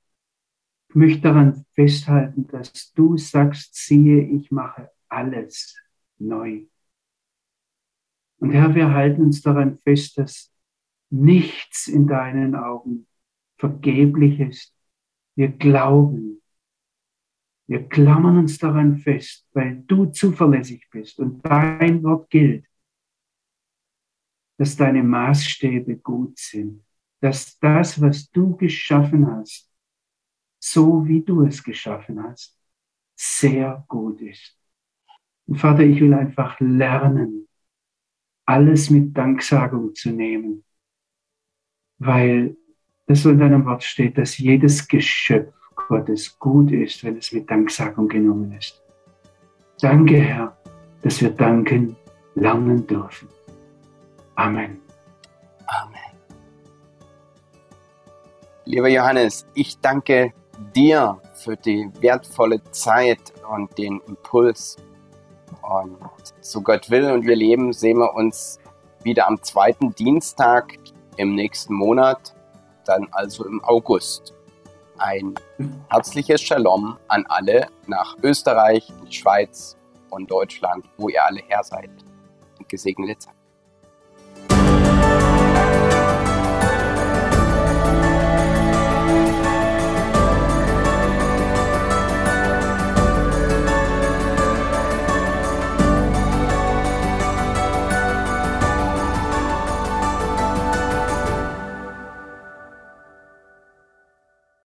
Ich 0.89 0.95
möchte 0.95 1.21
daran 1.21 1.65
festhalten, 1.75 2.45
dass 2.47 2.91
du 2.91 3.15
sagst, 3.15 3.73
siehe, 3.73 4.21
ich 4.21 4.51
mache 4.51 4.89
alles 5.07 5.77
neu. 6.17 6.63
Und 8.39 8.51
Herr, 8.51 8.75
wir 8.75 8.93
halten 8.93 9.21
uns 9.21 9.41
daran 9.41 9.77
fest, 9.77 10.17
dass 10.17 10.51
nichts 11.09 11.87
in 11.87 12.05
deinen 12.05 12.53
Augen 12.55 13.07
vergeblich 13.57 14.41
ist, 14.41 14.75
Wir 15.35 15.47
glauben. 15.47 16.40
Wir 17.71 17.87
klammern 17.87 18.37
uns 18.37 18.57
daran 18.57 18.97
fest, 18.97 19.47
weil 19.53 19.81
du 19.87 20.07
zuverlässig 20.07 20.89
bist 20.91 21.17
und 21.19 21.41
dein 21.45 22.03
Wort 22.03 22.29
gilt, 22.29 22.65
dass 24.57 24.75
deine 24.75 25.01
Maßstäbe 25.01 25.95
gut 25.95 26.37
sind, 26.37 26.83
dass 27.21 27.57
das, 27.59 28.01
was 28.01 28.29
du 28.29 28.57
geschaffen 28.57 29.25
hast, 29.25 29.71
so 30.59 31.07
wie 31.07 31.21
du 31.21 31.43
es 31.45 31.63
geschaffen 31.63 32.21
hast, 32.21 32.59
sehr 33.15 33.85
gut 33.87 34.19
ist. 34.19 34.59
Und 35.47 35.55
Vater, 35.55 35.83
ich 35.83 36.01
will 36.01 36.13
einfach 36.13 36.59
lernen, 36.59 37.47
alles 38.45 38.89
mit 38.89 39.15
Danksagung 39.15 39.95
zu 39.95 40.11
nehmen, 40.11 40.65
weil 41.99 42.57
das 43.07 43.21
so 43.21 43.29
in 43.29 43.39
deinem 43.39 43.63
Wort 43.63 43.85
steht, 43.85 44.17
dass 44.17 44.37
jedes 44.37 44.85
Geschöpf 44.85 45.60
Gottes 45.91 46.39
gut 46.39 46.71
ist, 46.71 47.03
wenn 47.03 47.17
es 47.17 47.33
mit 47.33 47.51
Danksagung 47.51 48.07
genommen 48.07 48.53
ist. 48.57 48.81
Danke, 49.81 50.21
Herr, 50.21 50.55
dass 51.01 51.19
wir 51.19 51.31
danken 51.31 51.97
lernen 52.33 52.87
dürfen. 52.87 53.27
Amen. 54.35 54.79
Amen. 55.67 56.11
Lieber 58.63 58.87
Johannes, 58.87 59.45
ich 59.53 59.79
danke 59.79 60.31
dir 60.73 61.19
für 61.33 61.57
die 61.57 61.89
wertvolle 61.99 62.63
Zeit 62.71 63.33
und 63.51 63.77
den 63.77 63.99
Impuls. 64.07 64.77
Und 65.61 65.97
so 66.39 66.61
Gott 66.61 66.89
will 66.89 67.11
und 67.11 67.25
wir 67.25 67.35
leben, 67.35 67.73
sehen 67.73 67.97
wir 67.97 68.13
uns 68.13 68.61
wieder 69.03 69.27
am 69.27 69.43
zweiten 69.43 69.93
Dienstag 69.93 70.77
im 71.17 71.35
nächsten 71.35 71.73
Monat, 71.73 72.33
dann 72.85 73.09
also 73.11 73.45
im 73.45 73.61
August. 73.65 74.33
Ein 75.03 75.33
herzliches 75.89 76.43
Shalom 76.43 76.95
an 77.07 77.25
alle 77.27 77.65
nach 77.87 78.15
Österreich, 78.21 78.87
die 79.03 79.11
Schweiz 79.11 79.75
und 80.11 80.29
Deutschland, 80.29 80.85
wo 80.97 81.09
ihr 81.09 81.25
alle 81.25 81.41
her 81.47 81.63
seid. 81.63 81.89
Und 82.59 82.69
gesegnete 82.69 83.17
Zeit. 83.17 83.40